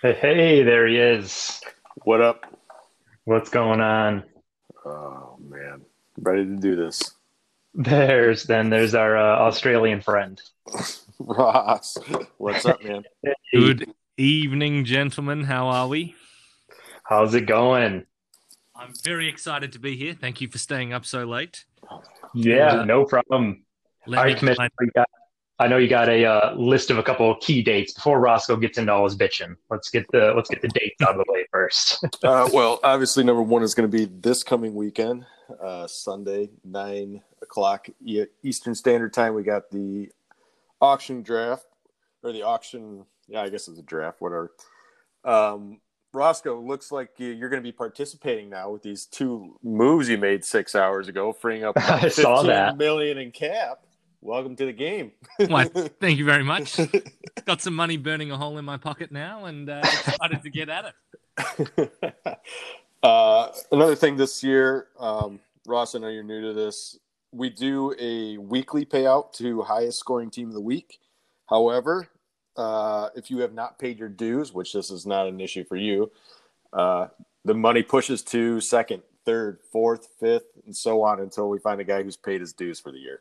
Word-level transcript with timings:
Hey, 0.00 0.12
hey, 0.12 0.62
there 0.62 0.86
he 0.86 0.96
is. 0.96 1.60
What 2.04 2.20
up? 2.20 2.44
What's 3.24 3.50
going 3.50 3.80
on? 3.80 4.22
Oh 4.86 5.36
man, 5.40 5.82
ready 6.20 6.44
to 6.44 6.56
do 6.56 6.76
this. 6.76 7.02
There's 7.74 8.44
then 8.44 8.70
there's 8.70 8.94
our 8.94 9.16
uh, 9.16 9.38
Australian 9.40 10.00
friend. 10.00 10.40
Ross, 11.18 11.98
what's 12.36 12.64
up, 12.64 12.84
man? 12.84 13.02
Hey, 13.24 13.34
Good 13.52 13.92
evening, 14.16 14.84
gentlemen. 14.84 15.42
How 15.42 15.66
are 15.66 15.88
we? 15.88 16.14
how's 17.02 17.34
it 17.34 17.46
going? 17.46 18.06
I'm 18.76 18.94
very 19.02 19.28
excited 19.28 19.72
to 19.72 19.80
be 19.80 19.96
here. 19.96 20.14
Thank 20.14 20.40
you 20.40 20.46
for 20.46 20.58
staying 20.58 20.92
up 20.92 21.06
so 21.06 21.24
late. 21.24 21.64
Yeah, 22.34 22.84
no 22.84 23.04
problem. 23.04 23.64
Let 24.06 24.18
All 24.18 24.26
me 24.26 24.34
right, 24.34 24.58
Commissioner, 25.58 25.58
find- 25.58 25.58
you 25.58 25.58
got, 25.58 25.64
I 25.64 25.66
know 25.68 25.76
you 25.76 25.88
got 25.88 26.08
a 26.08 26.24
uh, 26.24 26.54
list 26.54 26.90
of 26.90 26.98
a 26.98 27.02
couple 27.02 27.30
of 27.30 27.40
key 27.40 27.62
dates 27.62 27.92
before 27.92 28.20
Roscoe 28.20 28.56
gets 28.56 28.78
into 28.78 28.92
all 28.92 29.04
his 29.04 29.16
bitching. 29.16 29.56
Let's 29.70 29.90
get 29.90 30.06
the 30.12 30.32
let's 30.34 30.48
get 30.50 30.62
the 30.62 30.68
dates 30.68 31.00
out 31.02 31.18
of 31.18 31.24
the 31.26 31.32
way 31.32 31.46
first. 31.52 32.04
Uh, 32.24 32.48
well, 32.52 32.80
obviously, 32.84 33.24
number 33.24 33.42
one 33.42 33.62
is 33.62 33.74
going 33.74 33.90
to 33.90 33.96
be 33.96 34.04
this 34.20 34.42
coming 34.42 34.74
weekend, 34.74 35.24
uh, 35.62 35.86
Sunday, 35.86 36.50
nine 36.64 37.22
o'clock 37.42 37.88
Eastern 38.42 38.74
Standard 38.74 39.12
Time. 39.12 39.34
We 39.34 39.42
got 39.44 39.70
the 39.70 40.10
auction 40.80 41.22
draft 41.22 41.66
or 42.22 42.32
the 42.32 42.42
auction. 42.42 43.04
Yeah, 43.28 43.42
I 43.42 43.48
guess 43.50 43.68
it's 43.68 43.78
a 43.78 43.82
draft. 43.82 44.20
Whatever. 44.20 44.52
Um, 45.24 45.80
Roscoe, 46.12 46.60
looks 46.60 46.90
like 46.90 47.10
you- 47.18 47.28
you're 47.32 47.48
going 47.50 47.62
to 47.62 47.66
be 47.66 47.72
participating 47.72 48.48
now 48.48 48.70
with 48.70 48.82
these 48.82 49.04
two 49.06 49.58
moves 49.62 50.08
you 50.08 50.16
made 50.18 50.44
six 50.44 50.74
hours 50.74 51.08
ago, 51.08 51.32
freeing 51.32 51.64
up 51.64 51.76
I 51.78 52.08
saw 52.08 52.42
that. 52.44 52.76
million 52.78 53.18
in 53.18 53.30
cap. 53.30 53.80
Welcome 54.20 54.56
to 54.56 54.66
the 54.66 54.72
game. 54.72 55.12
Why, 55.46 55.64
thank 55.64 56.18
you 56.18 56.24
very 56.24 56.42
much. 56.42 56.76
Got 57.44 57.62
some 57.62 57.74
money 57.74 57.96
burning 57.96 58.32
a 58.32 58.36
hole 58.36 58.58
in 58.58 58.64
my 58.64 58.76
pocket 58.76 59.12
now, 59.12 59.44
and 59.44 59.70
uh, 59.70 59.80
excited 59.84 60.42
to 60.42 60.50
get 60.50 60.68
at 60.68 60.92
it. 61.38 62.38
uh, 63.04 63.48
another 63.70 63.94
thing 63.94 64.16
this 64.16 64.42
year, 64.42 64.88
um, 64.98 65.38
Ross, 65.68 65.94
I 65.94 66.00
know 66.00 66.08
you're 66.08 66.24
new 66.24 66.42
to 66.42 66.52
this. 66.52 66.98
We 67.30 67.48
do 67.48 67.94
a 67.98 68.38
weekly 68.38 68.84
payout 68.84 69.32
to 69.34 69.62
highest 69.62 70.00
scoring 70.00 70.30
team 70.30 70.48
of 70.48 70.54
the 70.54 70.60
week. 70.60 70.98
However, 71.48 72.08
uh, 72.56 73.10
if 73.14 73.30
you 73.30 73.38
have 73.38 73.54
not 73.54 73.78
paid 73.78 74.00
your 74.00 74.08
dues, 74.08 74.52
which 74.52 74.72
this 74.72 74.90
is 74.90 75.06
not 75.06 75.28
an 75.28 75.40
issue 75.40 75.64
for 75.64 75.76
you, 75.76 76.10
uh, 76.72 77.06
the 77.44 77.54
money 77.54 77.84
pushes 77.84 78.22
to 78.24 78.60
second, 78.60 79.02
third, 79.24 79.60
fourth, 79.70 80.08
fifth, 80.18 80.46
and 80.66 80.74
so 80.74 81.02
on 81.02 81.20
until 81.20 81.48
we 81.48 81.60
find 81.60 81.80
a 81.80 81.84
guy 81.84 82.02
who's 82.02 82.16
paid 82.16 82.40
his 82.40 82.52
dues 82.52 82.80
for 82.80 82.90
the 82.90 82.98
year. 82.98 83.20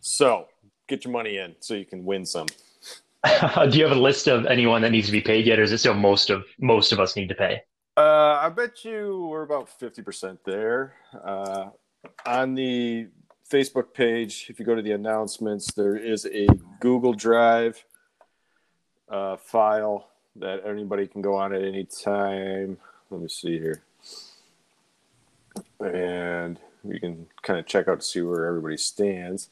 So 0.00 0.46
get 0.88 1.04
your 1.04 1.12
money 1.12 1.38
in 1.38 1.54
so 1.60 1.74
you 1.74 1.84
can 1.84 2.04
win 2.04 2.26
some. 2.26 2.46
Do 3.70 3.78
you 3.78 3.84
have 3.84 3.96
a 3.96 4.00
list 4.00 4.28
of 4.28 4.46
anyone 4.46 4.82
that 4.82 4.90
needs 4.90 5.06
to 5.06 5.12
be 5.12 5.20
paid 5.20 5.46
yet, 5.46 5.58
or 5.58 5.62
is 5.62 5.72
it 5.72 5.78
still 5.78 5.94
most 5.94 6.30
of 6.30 6.44
most 6.58 6.92
of 6.92 7.00
us 7.00 7.16
need 7.16 7.28
to 7.28 7.34
pay? 7.34 7.62
Uh, 7.96 8.38
I 8.40 8.48
bet 8.48 8.84
you 8.84 9.26
we're 9.30 9.42
about 9.42 9.68
fifty 9.68 10.02
percent 10.02 10.40
there. 10.44 10.94
Uh, 11.22 11.66
on 12.24 12.54
the 12.54 13.08
Facebook 13.50 13.92
page, 13.92 14.46
if 14.48 14.58
you 14.58 14.64
go 14.64 14.74
to 14.74 14.80
the 14.80 14.92
announcements, 14.92 15.72
there 15.72 15.96
is 15.96 16.24
a 16.26 16.46
Google 16.80 17.12
Drive 17.12 17.84
uh, 19.10 19.36
file 19.36 20.08
that 20.36 20.64
anybody 20.64 21.06
can 21.06 21.20
go 21.20 21.34
on 21.34 21.52
at 21.52 21.62
any 21.62 21.84
time. 21.84 22.78
Let 23.10 23.20
me 23.20 23.28
see 23.28 23.58
here, 23.58 23.82
and 25.80 26.58
we 26.82 26.98
can 26.98 27.26
kind 27.42 27.58
of 27.58 27.66
check 27.66 27.86
out 27.86 28.00
to 28.00 28.06
see 28.06 28.22
where 28.22 28.46
everybody 28.46 28.78
stands. 28.78 29.50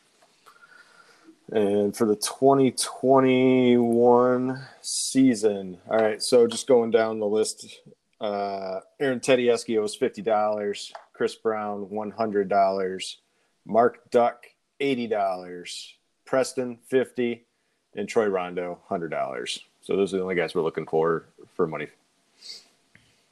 And 1.51 1.97
for 1.97 2.05
the 2.05 2.17
2021 2.17 4.67
season, 4.83 5.79
all 5.89 5.99
right. 5.99 6.23
So 6.23 6.47
just 6.47 6.67
going 6.67 6.91
down 6.91 7.21
the 7.21 7.27
list, 7.27 7.81
uh, 8.21 8.81
Aaron 9.01 9.21
Tedeschi 9.21 9.79
owes 9.79 9.95
fifty 9.95 10.23
dollars. 10.23 10.93
Chris 11.15 11.35
Brown 11.35 11.89
one 11.89 12.11
hundred 12.11 12.49
dollars. 12.49 13.19
Mark 13.65 14.11
Duck 14.11 14.47
eighty 14.81 15.07
dollars. 15.07 15.95
Preston 16.27 16.79
fifty, 16.87 17.47
and 17.95 18.09
Troy 18.09 18.27
Rondo 18.27 18.81
hundred 18.89 19.11
dollars. 19.11 19.61
So 19.81 19.97
those 19.97 20.13
are 20.13 20.19
the 20.19 20.23
only 20.23 20.35
guys 20.35 20.55
we're 20.55 20.63
looking 20.63 20.87
for 20.87 21.25
for 21.55 21.67
money. 21.67 21.89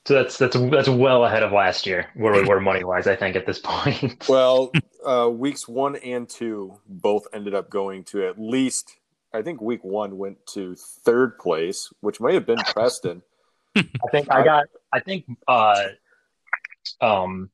So 0.06 0.14
that's 0.14 0.38
that's 0.38 0.56
that's 0.56 0.88
well 0.88 1.24
ahead 1.24 1.42
of 1.42 1.52
last 1.52 1.84
year 1.84 2.06
where 2.14 2.32
we 2.32 2.48
were 2.48 2.60
money 2.60 2.84
wise. 2.84 3.08
I 3.08 3.16
think 3.16 3.34
at 3.34 3.44
this 3.44 3.58
point. 3.58 4.28
Well, 4.28 4.70
uh, 5.06 5.28
weeks 5.28 5.68
one 5.68 5.96
and 5.96 6.28
two 6.28 6.78
both 6.88 7.26
ended 7.32 7.54
up 7.54 7.70
going 7.70 8.04
to 8.04 8.26
at 8.26 8.38
least. 8.38 8.96
I 9.32 9.42
think 9.42 9.60
week 9.60 9.84
one 9.84 10.18
went 10.18 10.44
to 10.54 10.74
third 10.74 11.38
place, 11.38 11.92
which 12.00 12.20
may 12.20 12.34
have 12.34 12.46
been 12.46 12.58
Preston. 12.58 13.22
I 13.76 13.82
think 14.10 14.30
I 14.30 14.42
got. 14.42 14.66
I 14.92 15.00
think 15.00 15.26
uh, 15.46 15.84
um, 17.00 17.50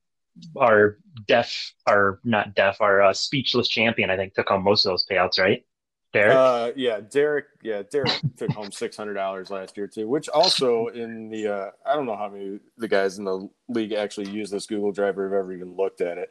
our 0.57 0.99
deaf, 1.27 1.73
our 1.87 2.21
not 2.25 2.55
deaf, 2.55 2.81
our 2.81 3.03
uh, 3.03 3.13
speechless 3.13 3.69
champion. 3.69 4.11
I 4.11 4.17
think 4.17 4.34
took 4.34 4.49
home 4.49 4.63
most 4.63 4.84
of 4.87 4.93
those 4.93 5.07
payouts, 5.11 5.39
right? 5.39 5.65
Derek. 6.13 6.37
Uh, 6.37 6.73
yeah, 6.77 7.01
Derek. 7.01 7.47
Yeah, 7.63 7.83
Derek 7.91 8.13
took 8.37 8.51
home 8.51 8.71
six 8.71 8.97
hundred 8.97 9.15
dollars 9.15 9.51
last 9.51 9.77
year 9.77 9.87
too. 9.87 10.09
Which 10.09 10.29
also 10.29 10.89
in 10.89 11.29
the 11.31 11.49
uh, 11.49 11.71
I 11.87 11.95
don't 11.95 12.07
know 12.07 12.17
how 12.17 12.29
many 12.29 12.61
the 12.77 12.89
guys 12.89 13.19
in 13.19 13.25
the 13.25 13.49
league 13.69 13.93
actually 13.93 14.31
use 14.31 14.51
this 14.51 14.67
Google 14.67 14.93
Drive 14.93 15.19
or 15.19 15.25
have 15.25 15.33
ever 15.33 15.53
even 15.53 15.75
looked 15.75 16.01
at 16.01 16.19
it. 16.19 16.31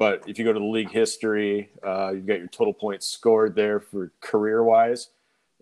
But 0.00 0.22
if 0.26 0.38
you 0.38 0.46
go 0.46 0.52
to 0.54 0.58
the 0.58 0.64
league 0.64 0.90
history, 0.90 1.68
uh, 1.86 2.12
you've 2.14 2.26
got 2.26 2.38
your 2.38 2.46
total 2.46 2.72
points 2.72 3.06
scored 3.06 3.54
there 3.54 3.80
for 3.80 4.10
career 4.22 4.64
wise, 4.64 5.10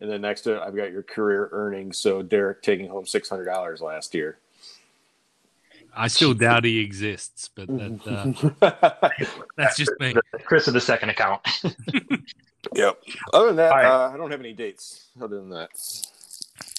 and 0.01 0.09
then 0.09 0.21
next 0.21 0.43
to 0.43 0.55
it, 0.55 0.63
I've 0.63 0.77
got 0.77 0.93
your 0.93 1.03
career 1.03 1.49
earnings. 1.51 1.97
So 1.99 2.23
Derek 2.23 2.63
taking 2.63 2.89
home 2.89 3.05
six 3.05 3.29
hundred 3.29 3.47
dollars 3.47 3.81
last 3.81 4.15
year. 4.15 4.39
I 5.93 6.07
still 6.07 6.35
doubt 6.35 6.63
he 6.63 6.79
exists, 6.79 7.51
but 7.53 7.67
that, 7.67 8.55
uh, 8.63 9.41
that's 9.57 9.77
just 9.77 9.91
me. 9.99 10.15
Chris 10.45 10.69
of 10.69 10.75
the 10.75 10.81
second 10.81 11.11
account. 11.11 11.41
Yep. 12.75 13.03
Other 13.33 13.47
than 13.47 13.57
that, 13.57 13.71
All 13.71 13.77
right. 13.79 13.87
uh, 13.87 14.11
I 14.13 14.17
don't 14.17 14.33
have 14.33 14.41
any 14.41 14.53
dates. 14.53 15.07
Other 15.23 15.37
than 15.37 15.49
that, 15.51 15.71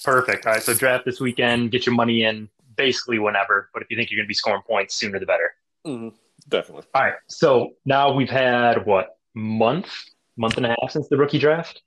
Perfect. 0.04 0.46
All 0.46 0.52
right. 0.52 0.62
So 0.62 0.74
draft 0.74 1.06
this 1.06 1.20
weekend. 1.20 1.70
Get 1.72 1.86
your 1.86 1.94
money 1.94 2.22
in 2.24 2.48
basically 2.76 3.18
whenever. 3.18 3.70
But 3.72 3.82
if 3.82 3.90
you 3.90 3.96
think 3.96 4.10
you're 4.10 4.18
going 4.18 4.26
to 4.26 4.28
be 4.28 4.34
scoring 4.34 4.62
points, 4.62 4.94
sooner 4.94 5.18
the 5.18 5.26
better. 5.26 5.54
Mhm. 5.86 6.12
Definitely. 6.50 6.84
All 6.94 7.02
right. 7.02 7.14
So 7.28 7.70
now 7.84 8.12
we've 8.12 8.28
had 8.30 8.84
what 8.86 9.16
month, 9.34 9.88
month 10.36 10.56
and 10.56 10.66
a 10.66 10.76
half 10.80 10.90
since 10.90 11.08
the 11.08 11.16
rookie 11.16 11.38
draft. 11.38 11.82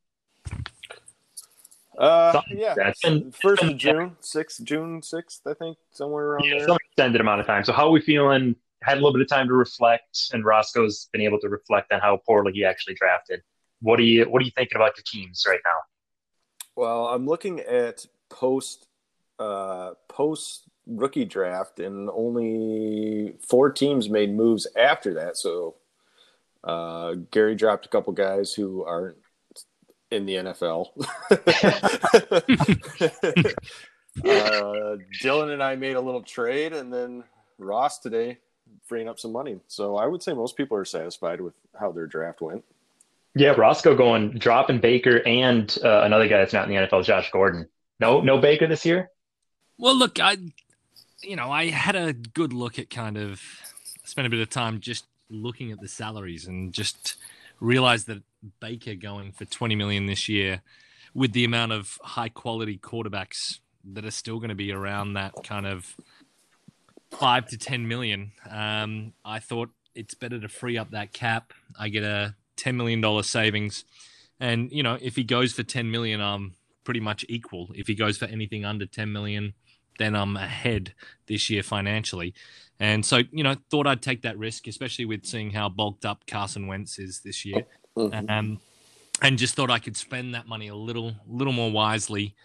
Uh, 1.98 2.32
Something 2.34 2.58
yeah, 2.58 2.74
that's 2.76 3.02
been- 3.02 3.32
first 3.32 3.62
of 3.62 3.78
June, 3.78 4.18
sixth 4.20 4.64
June 4.64 5.02
sixth, 5.04 5.42
I 5.46 5.54
think, 5.54 5.78
somewhere 5.92 6.26
around 6.26 6.46
Yeah, 6.46 6.58
there. 6.58 6.68
some 6.68 6.78
extended 6.90 7.22
amount 7.22 7.42
of 7.42 7.46
time. 7.48 7.64
So 7.64 7.72
how 7.74 7.88
are 7.88 7.92
we 7.92 8.02
feeling? 8.02 8.56
Had 8.82 8.94
a 8.98 9.00
little 9.00 9.14
bit 9.14 9.22
of 9.22 9.30
time 9.30 9.48
to 9.48 9.54
reflect, 9.54 10.30
and 10.34 10.44
Roscoe's 10.44 11.08
been 11.14 11.22
able 11.22 11.40
to 11.40 11.48
reflect 11.50 11.94
on 11.94 12.02
how 12.02 12.18
poorly 12.26 12.52
he 12.52 12.66
actually 12.66 12.96
drafted. 12.96 13.42
What 13.82 14.00
are 14.00 14.04
you 14.04 14.26
What 14.26 14.42
are 14.42 14.46
you 14.46 14.52
thinking 14.52 14.76
about 14.76 14.94
your 14.98 15.04
teams 15.06 15.44
right 15.48 15.60
now? 15.64 15.80
Well, 16.76 17.08
I'm 17.08 17.26
looking 17.28 17.60
at 17.62 18.06
post 18.30 18.88
uh, 19.40 19.92
post 20.10 20.68
rookie 20.88 21.26
draft, 21.26 21.80
and 21.80 22.10
only 22.10 23.36
four 23.48 23.72
teams 23.72 24.10
made 24.10 24.34
moves 24.34 24.68
after 24.76 25.14
that. 25.16 25.38
So 25.38 25.76
uh, 26.64 27.16
Gary 27.32 27.56
dropped 27.56 27.86
a 27.86 27.90
couple 27.90 28.14
guys 28.14 28.54
who 28.54 28.84
aren't 28.84 29.18
in 30.12 30.26
the 30.26 30.36
NFL. 30.36 30.90
uh, 34.26 34.98
Dylan 35.22 35.54
and 35.54 35.64
I 35.64 35.76
made 35.76 35.96
a 35.96 36.02
little 36.02 36.24
trade, 36.24 36.74
and 36.74 36.94
then 36.94 37.24
Ross 37.58 38.00
today 38.00 38.40
freeing 38.86 39.08
up 39.08 39.20
some 39.20 39.32
money. 39.32 39.60
So 39.68 39.96
I 39.96 40.06
would 40.06 40.24
say 40.24 40.34
most 40.34 40.58
people 40.58 40.78
are 40.78 40.86
satisfied 40.86 41.42
with 41.42 41.54
how 41.80 41.92
their 41.92 42.08
draft 42.08 42.42
went. 42.42 42.64
Yeah, 43.36 43.52
Roscoe 43.52 43.96
going 43.96 44.38
dropping 44.38 44.80
Baker 44.80 45.22
and 45.26 45.76
uh, 45.84 46.02
another 46.04 46.28
guy 46.28 46.38
that's 46.38 46.54
not 46.54 46.70
in 46.70 46.76
the 46.76 46.88
NFL, 46.88 47.04
Josh 47.04 47.32
Gordon. 47.32 47.68
No, 48.00 48.22
no 48.22 48.38
Baker 48.38 48.68
this 48.68 48.86
year. 48.86 49.10
Well, 49.80 49.96
look, 49.96 50.20
I, 50.20 50.38
you 51.24 51.36
know, 51.36 51.52
I 51.52 51.70
had 51.70 51.96
a 51.96 52.14
good 52.14 52.54
look 52.54 52.80
at 52.80 52.90
kind 52.90 53.18
of 53.18 53.42
spent 54.04 54.28
a 54.28 54.30
bit 54.30 54.40
of 54.40 54.50
time 54.50 54.80
just 54.80 55.06
looking 55.30 55.72
at 55.72 55.80
the 55.80 55.88
salaries 55.88 56.48
and 56.48 56.74
just 56.74 57.16
realized 57.60 58.08
that 58.08 58.22
Baker 58.60 58.96
going 58.96 59.32
for 59.32 59.46
20 59.46 59.76
million 59.76 60.06
this 60.06 60.28
year 60.28 60.62
with 61.14 61.34
the 61.34 61.46
amount 61.46 61.72
of 61.72 61.98
high 62.02 62.30
quality 62.30 62.78
quarterbacks 62.78 63.60
that 63.94 64.06
are 64.06 64.12
still 64.12 64.40
going 64.40 64.50
to 64.50 64.56
be 64.56 64.72
around 64.72 65.14
that 65.14 65.34
kind 65.44 65.66
of 65.66 65.96
five 67.12 67.48
to 67.48 67.58
10 67.58 67.88
million. 67.88 68.32
Um, 68.50 69.14
I 69.24 69.40
thought 69.40 69.70
it's 69.96 70.14
better 70.14 70.40
to 70.40 70.48
free 70.48 70.78
up 70.78 70.92
that 70.92 71.14
cap. 71.14 71.54
I 71.80 71.90
get 71.90 72.04
a 72.04 72.36
$10 72.58 72.76
million 72.76 73.24
savings. 73.24 73.86
And, 74.40 74.72
you 74.72 74.84
know, 74.84 74.98
if 75.02 75.16
he 75.16 75.24
goes 75.24 75.54
for 75.54 75.64
10 75.64 75.92
million, 75.92 76.22
I'm 76.22 76.56
pretty 76.84 77.00
much 77.00 77.26
equal. 77.30 77.70
If 77.76 77.88
he 77.88 77.96
goes 77.96 78.18
for 78.18 78.26
anything 78.26 78.66
under 78.66 78.86
10 78.86 79.12
million, 79.12 79.54
then 80.00 80.16
I'm 80.16 80.36
ahead 80.38 80.94
this 81.28 81.50
year 81.50 81.64
financially. 81.64 82.34
And 82.80 83.06
so, 83.06 83.22
you 83.32 83.44
know, 83.44 83.56
thought 83.70 83.88
I'd 83.88 84.02
take 84.02 84.24
that 84.24 84.38
risk, 84.38 84.68
especially 84.68 85.06
with 85.06 85.26
seeing 85.26 85.52
how 85.52 85.70
bulked 85.70 86.06
up 86.06 86.26
Carson 86.28 86.68
Wentz 86.68 87.00
is 87.00 87.20
this 87.20 87.46
year. 87.46 87.66
Mhm. 87.96 88.30
Um, 88.30 88.60
and 89.22 89.38
just 89.38 89.56
thought 89.56 89.70
I 89.70 89.80
could 89.80 89.96
spend 89.96 90.36
that 90.36 90.48
money 90.48 90.68
a 90.68 90.76
little, 90.76 91.16
little 91.28 91.54
more 91.54 91.72
wisely 91.72 92.36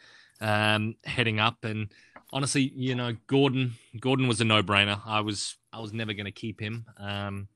um, 0.40 0.94
heading 1.04 1.40
up. 1.40 1.64
And 1.64 1.88
honestly, 2.32 2.72
you 2.74 2.94
know, 2.94 3.16
Gordon 3.26 3.74
Gordon 3.98 4.28
was 4.28 4.40
a 4.40 4.44
no 4.44 4.62
brainer. 4.62 5.00
I 5.04 5.20
was 5.20 5.56
I 5.72 5.80
was 5.80 5.92
never 5.92 6.12
going 6.12 6.26
to 6.26 6.32
keep 6.32 6.60
him. 6.60 6.86
Um, 6.98 7.48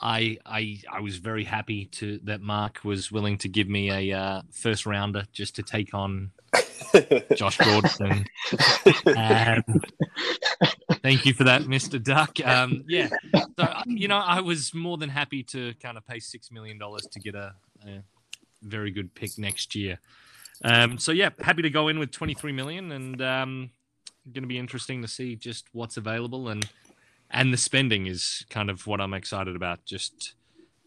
I 0.00 0.38
I 0.44 0.80
I 0.90 1.00
was 1.00 1.16
very 1.18 1.44
happy 1.44 1.86
to 1.86 2.18
that 2.24 2.40
Mark 2.40 2.80
was 2.84 3.12
willing 3.12 3.38
to 3.38 3.48
give 3.48 3.68
me 3.68 3.90
a 3.90 4.18
uh, 4.18 4.42
first 4.50 4.86
rounder 4.86 5.24
just 5.32 5.56
to 5.56 5.62
take 5.62 5.94
on 5.94 6.30
Josh 7.34 7.58
Gordon. 7.58 8.24
um, 9.16 9.64
thank 11.02 11.26
you 11.26 11.34
for 11.34 11.44
that, 11.44 11.66
Mister 11.66 11.98
Duck. 11.98 12.38
Um, 12.44 12.84
yeah, 12.88 13.08
so 13.58 13.68
you 13.86 14.08
know 14.08 14.18
I 14.18 14.40
was 14.40 14.74
more 14.74 14.96
than 14.96 15.08
happy 15.08 15.42
to 15.44 15.74
kind 15.82 15.96
of 15.96 16.06
pay 16.06 16.20
six 16.20 16.50
million 16.50 16.78
dollars 16.78 17.06
to 17.12 17.20
get 17.20 17.34
a, 17.34 17.54
a, 17.86 18.02
very 18.62 18.90
good 18.90 19.14
pick 19.14 19.38
next 19.38 19.74
year. 19.74 19.98
Um, 20.64 20.98
so 20.98 21.12
yeah, 21.12 21.30
happy 21.40 21.62
to 21.62 21.70
go 21.70 21.88
in 21.88 21.98
with 21.98 22.12
twenty 22.12 22.34
three 22.34 22.52
million, 22.52 22.92
and 22.92 23.20
um, 23.20 23.70
going 24.32 24.42
to 24.42 24.48
be 24.48 24.58
interesting 24.58 25.02
to 25.02 25.08
see 25.08 25.36
just 25.36 25.66
what's 25.72 25.96
available 25.96 26.48
and 26.48 26.68
and 27.30 27.52
the 27.52 27.56
spending 27.56 28.06
is 28.06 28.44
kind 28.48 28.70
of 28.70 28.86
what 28.86 29.00
I'm 29.00 29.12
excited 29.12 29.56
about. 29.56 29.84
Just 29.84 30.34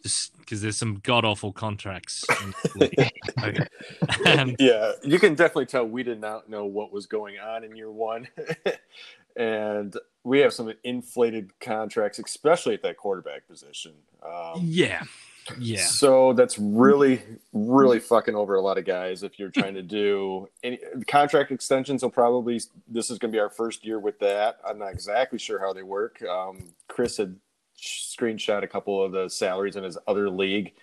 because 0.04 0.62
there's 0.62 0.78
some 0.78 1.00
god 1.04 1.26
awful 1.26 1.52
contracts. 1.52 2.26
um, 2.42 2.56
yeah, 4.60 4.92
you 5.04 5.20
can 5.20 5.36
definitely 5.36 5.66
tell 5.66 5.86
we 5.86 6.04
did 6.04 6.20
not 6.20 6.50
know 6.50 6.66
what 6.66 6.92
was 6.92 7.06
going 7.06 7.38
on 7.40 7.64
in 7.64 7.76
year 7.76 7.92
one, 7.92 8.28
and 9.36 9.96
we 10.24 10.40
have 10.40 10.54
some 10.54 10.72
inflated 10.84 11.58
contracts, 11.60 12.20
especially 12.20 12.74
at 12.74 12.82
that 12.84 12.98
quarterback 12.98 13.48
position. 13.48 13.94
Um, 14.24 14.62
yeah, 14.64 15.04
yeah. 15.60 15.86
So 15.86 16.34
that's 16.34 16.58
really, 16.60 17.22
really 17.54 18.00
fucking 18.00 18.36
over 18.36 18.56
a 18.56 18.62
lot 18.62 18.78
of 18.78 18.86
guys. 18.86 19.24
If 19.24 19.40
you're 19.40 19.50
trying 19.50 19.74
to 19.76 19.82
do 19.82 20.50
any 20.64 20.80
contract 21.08 21.52
extensions, 21.52 22.04
will 22.04 22.10
probably 22.10 22.62
this 22.88 23.10
is 23.10 23.18
going 23.18 23.32
to 23.32 23.36
be 23.36 23.40
our 23.40 23.50
first 23.50 23.86
year 23.86 24.00
with 24.00 24.20
that. 24.20 24.60
I'm 24.68 24.80
not 24.80 24.92
exactly 24.92 25.40
sure 25.40 25.60
how 25.60 25.74
they 25.74 25.84
work. 25.84 26.22
Um, 26.24 26.74
Chris 26.88 27.18
had 27.18 27.36
screenshot 27.78 28.64
a 28.64 28.68
couple 28.68 29.04
of 29.04 29.12
the 29.12 29.30
salaries 29.30 29.76
in 29.76 29.84
his 29.84 29.98
other 30.08 30.30
league. 30.30 30.74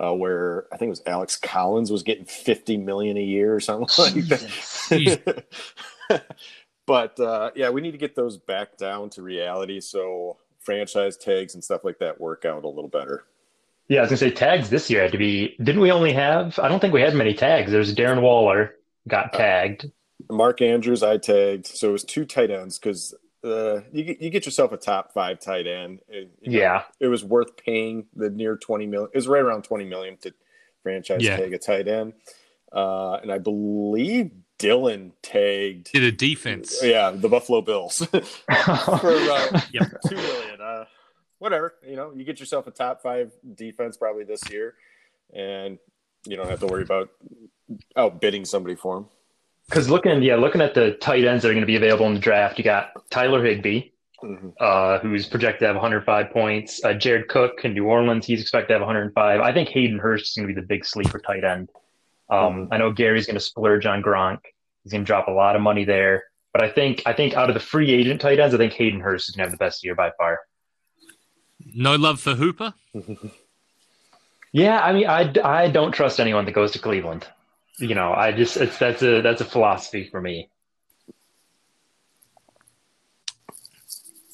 Uh, 0.00 0.12
where 0.12 0.66
I 0.72 0.76
think 0.76 0.88
it 0.88 0.90
was 0.90 1.02
Alex 1.06 1.36
Collins 1.36 1.92
was 1.92 2.02
getting 2.02 2.24
50 2.24 2.78
million 2.78 3.16
a 3.16 3.22
year 3.22 3.54
or 3.54 3.60
something 3.60 3.86
like 3.98 4.14
that. 4.26 5.44
but 6.86 7.20
uh, 7.20 7.52
yeah, 7.54 7.70
we 7.70 7.80
need 7.80 7.92
to 7.92 7.98
get 7.98 8.16
those 8.16 8.36
back 8.36 8.76
down 8.76 9.08
to 9.10 9.22
reality 9.22 9.80
so 9.80 10.36
franchise 10.58 11.16
tags 11.16 11.54
and 11.54 11.62
stuff 11.62 11.84
like 11.84 12.00
that 12.00 12.20
work 12.20 12.44
out 12.44 12.64
a 12.64 12.68
little 12.68 12.88
better. 12.88 13.24
Yeah, 13.88 13.98
I 13.98 14.02
was 14.02 14.10
gonna 14.10 14.18
say 14.18 14.30
tags 14.30 14.70
this 14.70 14.88
year 14.88 15.02
had 15.02 15.12
to 15.12 15.18
be. 15.18 15.54
Didn't 15.62 15.80
we 15.80 15.92
only 15.92 16.12
have? 16.12 16.58
I 16.58 16.68
don't 16.68 16.80
think 16.80 16.94
we 16.94 17.02
had 17.02 17.14
many 17.14 17.34
tags. 17.34 17.70
There's 17.70 17.94
Darren 17.94 18.22
Waller 18.22 18.76
got 19.06 19.34
uh, 19.34 19.38
tagged. 19.38 19.84
Uh, 19.84 20.34
Mark 20.34 20.62
Andrews, 20.62 21.02
I 21.02 21.18
tagged. 21.18 21.66
So 21.66 21.90
it 21.90 21.92
was 21.92 22.04
two 22.04 22.24
tight 22.24 22.50
ends 22.50 22.78
because 22.78 23.14
uh, 23.44 23.82
you 23.92 24.16
you 24.18 24.30
get 24.30 24.46
yourself 24.46 24.72
a 24.72 24.76
top 24.76 25.12
five 25.12 25.38
tight 25.38 25.66
end. 25.66 26.00
It, 26.08 26.30
yeah, 26.40 26.60
know, 26.60 26.82
it 27.00 27.08
was 27.08 27.24
worth 27.24 27.56
paying 27.56 28.06
the 28.16 28.30
near 28.30 28.56
twenty 28.56 28.86
million. 28.86 29.10
It 29.12 29.18
was 29.18 29.28
right 29.28 29.42
around 29.42 29.64
twenty 29.64 29.84
million 29.84 30.16
to 30.18 30.32
franchise 30.82 31.22
yeah. 31.22 31.36
tag 31.36 31.52
a 31.52 31.58
tight 31.58 31.88
end. 31.88 32.14
Uh, 32.72 33.18
and 33.22 33.30
I 33.30 33.38
believe 33.38 34.32
Dylan 34.58 35.12
tagged 35.22 35.92
did 35.92 36.02
a 36.02 36.12
defense. 36.12 36.80
Yeah, 36.82 37.10
the 37.10 37.28
Buffalo 37.28 37.60
Bills 37.60 37.98
for 38.06 38.20
uh, 38.22 39.60
yep. 39.72 40.00
two 40.08 40.16
million. 40.16 40.60
Uh, 40.60 40.84
whatever. 41.38 41.74
You 41.86 41.96
know, 41.96 42.12
you 42.14 42.24
get 42.24 42.40
yourself 42.40 42.66
a 42.66 42.70
top 42.70 43.02
five 43.02 43.32
defense 43.54 43.96
probably 43.96 44.24
this 44.24 44.50
year, 44.50 44.74
and 45.34 45.78
you 46.26 46.36
don't 46.36 46.48
have 46.48 46.60
to 46.60 46.66
worry 46.66 46.82
about 46.82 47.10
outbidding 47.96 48.44
somebody 48.44 48.74
for 48.74 48.96
them. 48.96 49.06
Because 49.68 49.88
looking, 49.88 50.22
yeah, 50.22 50.36
looking 50.36 50.60
at 50.60 50.74
the 50.74 50.92
tight 50.92 51.24
ends 51.24 51.42
that 51.42 51.48
are 51.48 51.52
going 51.52 51.62
to 51.62 51.66
be 51.66 51.76
available 51.76 52.06
in 52.06 52.14
the 52.14 52.20
draft, 52.20 52.58
you 52.58 52.64
got 52.64 52.90
Tyler 53.10 53.42
Higbee, 53.42 53.90
mm-hmm. 54.22 54.48
uh, 54.60 54.98
who's 54.98 55.26
projected 55.26 55.60
to 55.60 55.66
have 55.66 55.76
105 55.76 56.30
points. 56.30 56.84
Uh, 56.84 56.92
Jared 56.92 57.28
Cook 57.28 57.64
in 57.64 57.72
New 57.72 57.86
Orleans, 57.86 58.26
he's 58.26 58.40
expected 58.40 58.68
to 58.68 58.74
have 58.74 58.82
105. 58.82 59.40
I 59.40 59.52
think 59.52 59.68
Hayden 59.70 59.98
Hurst 59.98 60.30
is 60.30 60.34
going 60.36 60.48
to 60.48 60.54
be 60.54 60.60
the 60.60 60.66
big 60.66 60.84
sleeper 60.84 61.18
tight 61.18 61.44
end. 61.44 61.70
Um, 62.30 62.38
mm-hmm. 62.38 62.72
I 62.74 62.78
know 62.78 62.92
Gary's 62.92 63.26
going 63.26 63.34
to 63.34 63.40
splurge 63.40 63.86
on 63.86 64.02
Gronk. 64.02 64.40
He's 64.82 64.92
going 64.92 65.04
to 65.04 65.06
drop 65.06 65.28
a 65.28 65.32
lot 65.32 65.56
of 65.56 65.62
money 65.62 65.84
there. 65.84 66.24
But 66.52 66.62
I 66.62 66.70
think 66.70 67.02
I 67.04 67.12
think 67.12 67.34
out 67.34 67.50
of 67.50 67.54
the 67.54 67.60
free 67.60 67.90
agent 67.90 68.20
tight 68.20 68.38
ends, 68.38 68.54
I 68.54 68.58
think 68.58 68.72
Hayden 68.74 69.00
Hurst 69.00 69.28
is 69.28 69.34
going 69.34 69.44
to 69.44 69.50
have 69.50 69.58
the 69.58 69.62
best 69.62 69.84
year 69.84 69.96
by 69.96 70.12
far. 70.16 70.40
No 71.74 71.96
love 71.96 72.20
for 72.20 72.34
Hooper. 72.34 72.74
yeah, 74.52 74.80
I 74.80 74.92
mean, 74.92 75.06
I, 75.08 75.32
I 75.42 75.68
don't 75.68 75.90
trust 75.90 76.20
anyone 76.20 76.44
that 76.44 76.52
goes 76.52 76.70
to 76.72 76.78
Cleveland. 76.78 77.26
You 77.78 77.94
know, 77.94 78.12
I 78.12 78.32
just 78.32 78.56
it's 78.56 78.78
that's 78.78 79.02
a 79.02 79.20
that's 79.20 79.40
a 79.40 79.44
philosophy 79.44 80.08
for 80.10 80.20
me. 80.20 80.50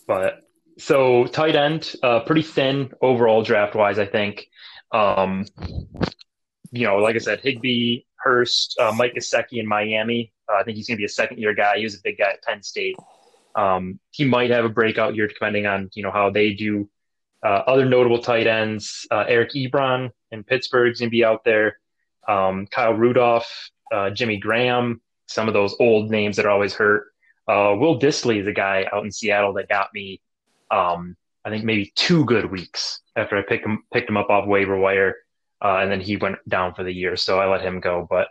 But 0.06 0.42
so 0.78 1.26
tight 1.26 1.56
end, 1.56 1.94
uh, 2.02 2.20
pretty 2.20 2.42
thin 2.42 2.90
overall 3.00 3.42
draft 3.42 3.74
wise, 3.74 3.98
I 3.98 4.06
think. 4.06 4.48
Um, 4.92 5.46
you 6.72 6.86
know, 6.86 6.96
like 6.96 7.14
I 7.14 7.18
said, 7.18 7.40
Higbee, 7.40 8.00
Hurst, 8.16 8.76
uh, 8.78 8.92
Mike 8.94 9.14
Gesicki 9.14 9.58
in 9.58 9.66
Miami. 9.66 10.32
Uh, 10.48 10.56
I 10.56 10.64
think 10.64 10.76
he's 10.76 10.88
going 10.88 10.96
to 10.96 11.00
be 11.00 11.04
a 11.04 11.08
second 11.08 11.38
year 11.38 11.54
guy. 11.54 11.78
He 11.78 11.84
was 11.84 11.94
a 11.94 12.00
big 12.02 12.18
guy 12.18 12.30
at 12.30 12.42
Penn 12.42 12.62
State. 12.62 12.96
Um, 13.54 13.98
he 14.10 14.24
might 14.24 14.50
have 14.50 14.64
a 14.64 14.68
breakout 14.68 15.14
year 15.14 15.26
depending 15.26 15.66
on 15.66 15.90
you 15.94 16.02
know 16.02 16.10
how 16.10 16.30
they 16.30 16.54
do 16.54 16.88
uh, 17.44 17.62
other 17.66 17.86
notable 17.86 18.20
tight 18.20 18.46
ends, 18.46 19.06
uh, 19.10 19.24
Eric 19.26 19.52
Ebron 19.54 20.10
in 20.30 20.44
Pittsburgh's 20.44 21.00
going 21.00 21.08
to 21.08 21.10
be 21.10 21.24
out 21.24 21.44
there. 21.44 21.78
Um, 22.30 22.66
Kyle 22.66 22.94
Rudolph, 22.94 23.70
uh, 23.92 24.10
Jimmy 24.10 24.38
Graham, 24.38 25.00
some 25.26 25.48
of 25.48 25.54
those 25.54 25.74
old 25.80 26.10
names 26.10 26.36
that 26.36 26.46
are 26.46 26.50
always 26.50 26.74
hurt. 26.74 27.06
Uh, 27.48 27.74
Will 27.76 27.98
Dissly 27.98 28.40
is 28.40 28.46
a 28.46 28.52
guy 28.52 28.86
out 28.92 29.04
in 29.04 29.10
Seattle 29.10 29.54
that 29.54 29.68
got 29.68 29.88
me, 29.92 30.20
um, 30.70 31.16
I 31.44 31.50
think 31.50 31.64
maybe 31.64 31.92
two 31.96 32.24
good 32.24 32.50
weeks 32.50 33.00
after 33.16 33.36
I 33.36 33.42
picked 33.42 33.66
him 33.66 33.82
picked 33.92 34.08
him 34.08 34.16
up 34.16 34.30
off 34.30 34.46
waiver 34.46 34.76
wire, 34.76 35.16
uh, 35.64 35.78
and 35.78 35.90
then 35.90 36.00
he 36.00 36.16
went 36.16 36.36
down 36.48 36.74
for 36.74 36.84
the 36.84 36.92
year, 36.92 37.16
so 37.16 37.40
I 37.40 37.50
let 37.50 37.62
him 37.62 37.80
go. 37.80 38.06
But 38.08 38.28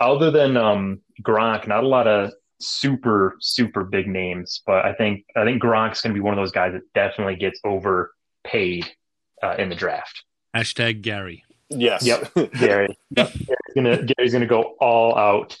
other 0.00 0.30
than 0.30 0.56
um, 0.56 1.00
Gronk, 1.22 1.66
not 1.66 1.84
a 1.84 1.88
lot 1.88 2.06
of 2.06 2.32
super 2.60 3.36
super 3.40 3.84
big 3.84 4.06
names. 4.06 4.62
But 4.66 4.84
I 4.84 4.92
think 4.94 5.24
I 5.36 5.44
think 5.44 5.62
Gronk's 5.62 6.02
going 6.02 6.14
to 6.14 6.18
be 6.18 6.24
one 6.24 6.34
of 6.34 6.42
those 6.42 6.52
guys 6.52 6.72
that 6.72 6.82
definitely 6.94 7.36
gets 7.36 7.60
overpaid 7.64 8.86
uh, 9.42 9.54
in 9.58 9.68
the 9.68 9.74
draft. 9.74 10.24
Hashtag 10.54 11.02
Gary. 11.02 11.44
Yes. 11.70 12.04
Yep. 12.04 12.32
Gary. 12.58 12.98
Yep. 13.16 13.32
Gary's 13.32 13.74
gonna 13.74 14.02
Gary's 14.02 14.32
gonna 14.32 14.46
go 14.46 14.74
all 14.80 15.16
out. 15.16 15.56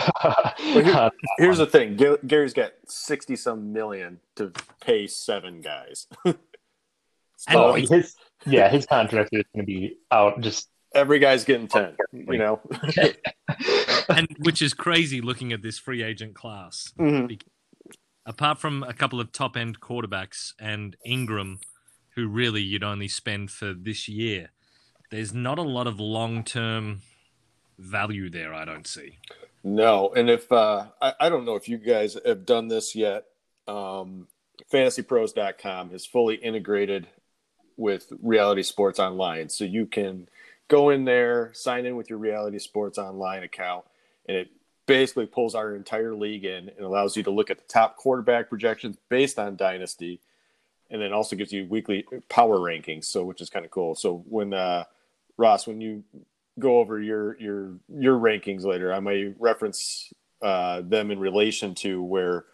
here, 0.58 1.10
here's 1.38 1.58
the 1.58 1.66
thing. 1.66 1.98
Gary's 2.26 2.54
got 2.54 2.72
sixty 2.86 3.36
some 3.36 3.72
million 3.72 4.20
to 4.36 4.52
pay 4.80 5.06
seven 5.06 5.60
guys. 5.60 6.06
oh, 7.50 7.74
his 7.74 8.16
yeah, 8.46 8.68
his 8.68 8.86
contract 8.86 9.30
is 9.32 9.44
gonna 9.54 9.66
be 9.66 9.98
out. 10.10 10.40
Just 10.40 10.70
every 10.94 11.18
guy's 11.18 11.44
getting 11.44 11.68
ten. 11.68 11.94
You 12.12 12.38
know, 12.38 12.60
and 14.08 14.28
which 14.40 14.62
is 14.62 14.72
crazy 14.72 15.20
looking 15.20 15.52
at 15.52 15.62
this 15.62 15.78
free 15.78 16.02
agent 16.02 16.34
class. 16.34 16.92
Mm-hmm. 16.98 17.34
Apart 18.26 18.58
from 18.58 18.82
a 18.82 18.92
couple 18.92 19.20
of 19.20 19.32
top 19.32 19.56
end 19.56 19.80
quarterbacks 19.80 20.52
and 20.58 20.96
Ingram 21.04 21.58
who 22.14 22.28
really 22.28 22.60
you'd 22.60 22.84
only 22.84 23.08
spend 23.08 23.50
for 23.50 23.72
this 23.74 24.08
year. 24.08 24.50
There's 25.10 25.34
not 25.34 25.58
a 25.58 25.62
lot 25.62 25.86
of 25.86 25.98
long 25.98 26.44
term 26.44 27.02
value 27.78 28.30
there, 28.30 28.54
I 28.54 28.64
don't 28.64 28.86
see. 28.86 29.18
No. 29.64 30.12
And 30.14 30.30
if 30.30 30.50
uh, 30.50 30.86
I, 31.02 31.14
I 31.20 31.28
don't 31.28 31.44
know 31.44 31.56
if 31.56 31.68
you 31.68 31.78
guys 31.78 32.16
have 32.24 32.46
done 32.46 32.68
this 32.68 32.94
yet, 32.94 33.26
um, 33.66 34.28
fantasypros.com 34.72 35.92
is 35.92 36.06
fully 36.06 36.36
integrated 36.36 37.08
with 37.76 38.12
reality 38.22 38.62
sports 38.62 38.98
online. 38.98 39.48
So 39.48 39.64
you 39.64 39.86
can 39.86 40.28
go 40.68 40.90
in 40.90 41.04
there, 41.04 41.50
sign 41.54 41.86
in 41.86 41.96
with 41.96 42.08
your 42.08 42.18
reality 42.18 42.58
sports 42.58 42.98
online 42.98 43.42
account, 43.42 43.84
and 44.26 44.36
it 44.36 44.48
basically 44.86 45.26
pulls 45.26 45.54
our 45.54 45.74
entire 45.74 46.14
league 46.14 46.44
in 46.44 46.68
and 46.68 46.80
allows 46.80 47.16
you 47.16 47.22
to 47.22 47.30
look 47.30 47.50
at 47.50 47.58
the 47.58 47.64
top 47.64 47.96
quarterback 47.96 48.48
projections 48.48 48.96
based 49.08 49.38
on 49.38 49.56
dynasty 49.56 50.20
and 50.90 51.00
then 51.00 51.12
also 51.12 51.36
gives 51.36 51.52
you 51.52 51.66
weekly 51.66 52.04
power 52.28 52.58
rankings. 52.58 53.04
So 53.04 53.24
which 53.24 53.40
is 53.40 53.50
kind 53.50 53.64
of 53.64 53.70
cool. 53.70 53.94
So 53.94 54.24
when 54.28 54.52
uh, 54.52 54.84
Ross, 55.40 55.66
when 55.66 55.80
you 55.80 56.04
go 56.58 56.78
over 56.78 57.00
your 57.00 57.40
your 57.40 57.78
your 57.88 58.18
rankings 58.18 58.62
later, 58.62 58.92
I 58.92 59.00
may 59.00 59.32
reference 59.38 60.12
uh, 60.42 60.82
them 60.82 61.10
in 61.10 61.18
relation 61.18 61.74
to 61.76 62.02
where 62.02 62.44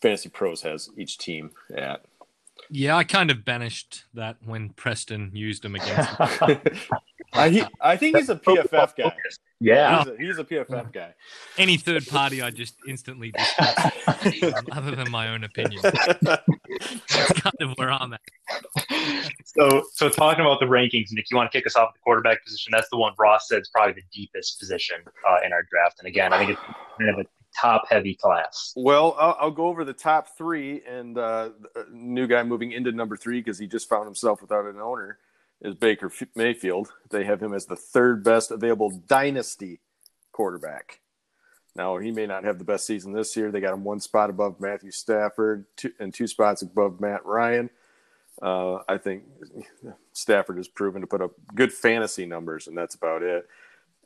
Fantasy 0.00 0.28
Pros 0.28 0.62
has 0.62 0.88
each 0.96 1.18
team 1.18 1.50
at. 1.76 2.04
Yeah, 2.70 2.96
I 2.96 3.02
kind 3.02 3.32
of 3.32 3.44
banished 3.44 4.04
that 4.14 4.36
when 4.44 4.70
Preston 4.70 5.32
used 5.34 5.62
them 5.62 5.74
against. 5.74 6.10
I, 7.36 7.48
he, 7.48 7.64
I 7.80 7.96
think 7.96 8.16
he's 8.16 8.28
a 8.28 8.36
PFF 8.36 8.96
guy. 8.96 9.12
Yeah, 9.58 10.04
he's 10.04 10.12
a, 10.12 10.16
he's 10.18 10.38
a 10.38 10.44
PFF 10.44 10.92
guy. 10.92 11.14
Any 11.56 11.76
third 11.76 12.06
party, 12.06 12.42
I 12.42 12.50
just 12.50 12.74
instantly 12.86 13.30
discuss, 13.30 13.92
um, 14.42 14.66
other 14.72 14.94
than 14.94 15.10
my 15.10 15.28
own 15.28 15.44
opinion. 15.44 15.80
That's 15.82 17.40
kind 17.40 17.56
of 17.60 17.70
where 17.76 17.90
I'm 17.90 18.12
at. 18.12 18.20
So, 19.44 19.84
so 19.92 20.08
talking 20.10 20.42
about 20.44 20.60
the 20.60 20.66
rankings, 20.66 21.12
Nick, 21.12 21.30
you 21.30 21.36
want 21.36 21.50
to 21.50 21.58
kick 21.58 21.66
us 21.66 21.74
off 21.74 21.94
the 21.94 22.00
quarterback 22.00 22.44
position? 22.44 22.70
That's 22.70 22.90
the 22.90 22.98
one 22.98 23.14
Ross 23.18 23.48
said 23.48 23.62
is 23.62 23.68
probably 23.68 23.94
the 23.94 24.06
deepest 24.12 24.58
position 24.58 24.96
uh, 25.28 25.38
in 25.44 25.52
our 25.54 25.62
draft. 25.70 26.00
And 26.00 26.08
again, 26.08 26.34
I 26.34 26.38
think 26.38 26.50
it's 26.50 26.60
kind 26.98 27.10
of 27.10 27.18
a 27.18 27.24
top 27.58 27.84
heavy 27.88 28.14
class. 28.14 28.74
Well, 28.76 29.16
I'll, 29.18 29.36
I'll, 29.40 29.50
go 29.50 29.68
over 29.68 29.84
the 29.84 29.94
top 29.94 30.36
three, 30.36 30.82
and 30.86 31.16
uh, 31.16 31.50
new 31.90 32.26
guy 32.26 32.42
moving 32.42 32.72
into 32.72 32.92
number 32.92 33.16
three 33.16 33.40
because 33.40 33.58
he 33.58 33.66
just 33.66 33.88
found 33.88 34.04
himself 34.04 34.42
without 34.42 34.66
an 34.66 34.78
owner 34.78 35.18
is 35.60 35.74
Baker 35.74 36.12
Mayfield. 36.34 36.92
They 37.10 37.24
have 37.24 37.42
him 37.42 37.54
as 37.54 37.66
the 37.66 37.76
third 37.76 38.22
best 38.22 38.50
available 38.50 39.02
dynasty 39.06 39.80
quarterback. 40.32 41.00
Now 41.74 41.98
he 41.98 42.10
may 42.10 42.26
not 42.26 42.44
have 42.44 42.58
the 42.58 42.64
best 42.64 42.86
season 42.86 43.12
this 43.12 43.36
year. 43.36 43.50
They 43.50 43.60
got 43.60 43.74
him 43.74 43.84
one 43.84 44.00
spot 44.00 44.30
above 44.30 44.60
Matthew 44.60 44.90
Stafford 44.90 45.66
two, 45.76 45.92
and 45.98 46.12
two 46.12 46.26
spots 46.26 46.62
above 46.62 47.00
Matt 47.00 47.24
Ryan. 47.24 47.70
Uh, 48.40 48.78
I 48.88 48.98
think 48.98 49.24
Stafford 50.12 50.58
has 50.58 50.68
proven 50.68 51.00
to 51.00 51.06
put 51.06 51.22
up 51.22 51.32
good 51.54 51.72
fantasy 51.72 52.26
numbers, 52.26 52.66
and 52.66 52.76
that's 52.76 52.94
about 52.94 53.22
it. 53.22 53.48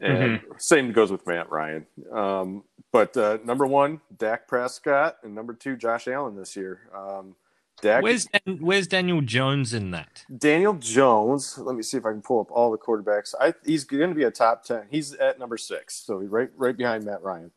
And 0.00 0.40
mm-hmm. 0.40 0.52
same 0.56 0.92
goes 0.92 1.10
with 1.10 1.26
Matt 1.26 1.50
Ryan. 1.50 1.86
Um, 2.10 2.64
but 2.92 3.16
uh, 3.16 3.38
number 3.44 3.66
one, 3.66 4.00
Dak 4.16 4.48
Prescott, 4.48 5.18
and 5.22 5.34
number 5.34 5.52
two, 5.52 5.76
Josh 5.76 6.08
Allen 6.08 6.36
this 6.36 6.56
year. 6.56 6.80
Um, 6.94 7.34
Dak, 7.80 8.02
where's 8.02 8.28
where's 8.58 8.86
Daniel 8.86 9.20
Jones 9.20 9.72
in 9.72 9.90
that? 9.92 10.24
Daniel 10.36 10.74
Jones. 10.74 11.58
Let 11.58 11.76
me 11.76 11.82
see 11.82 11.96
if 11.96 12.04
I 12.04 12.10
can 12.10 12.22
pull 12.22 12.40
up 12.40 12.50
all 12.50 12.70
the 12.70 12.78
quarterbacks. 12.78 13.34
I, 13.40 13.54
he's 13.64 13.84
going 13.84 14.10
to 14.10 14.14
be 14.14 14.24
a 14.24 14.30
top 14.30 14.64
ten. 14.64 14.82
He's 14.90 15.14
at 15.14 15.38
number 15.38 15.56
six, 15.56 15.94
so 15.96 16.16
right 16.16 16.50
right 16.56 16.76
behind 16.76 17.04
Matt 17.04 17.22
Ryan. 17.22 17.50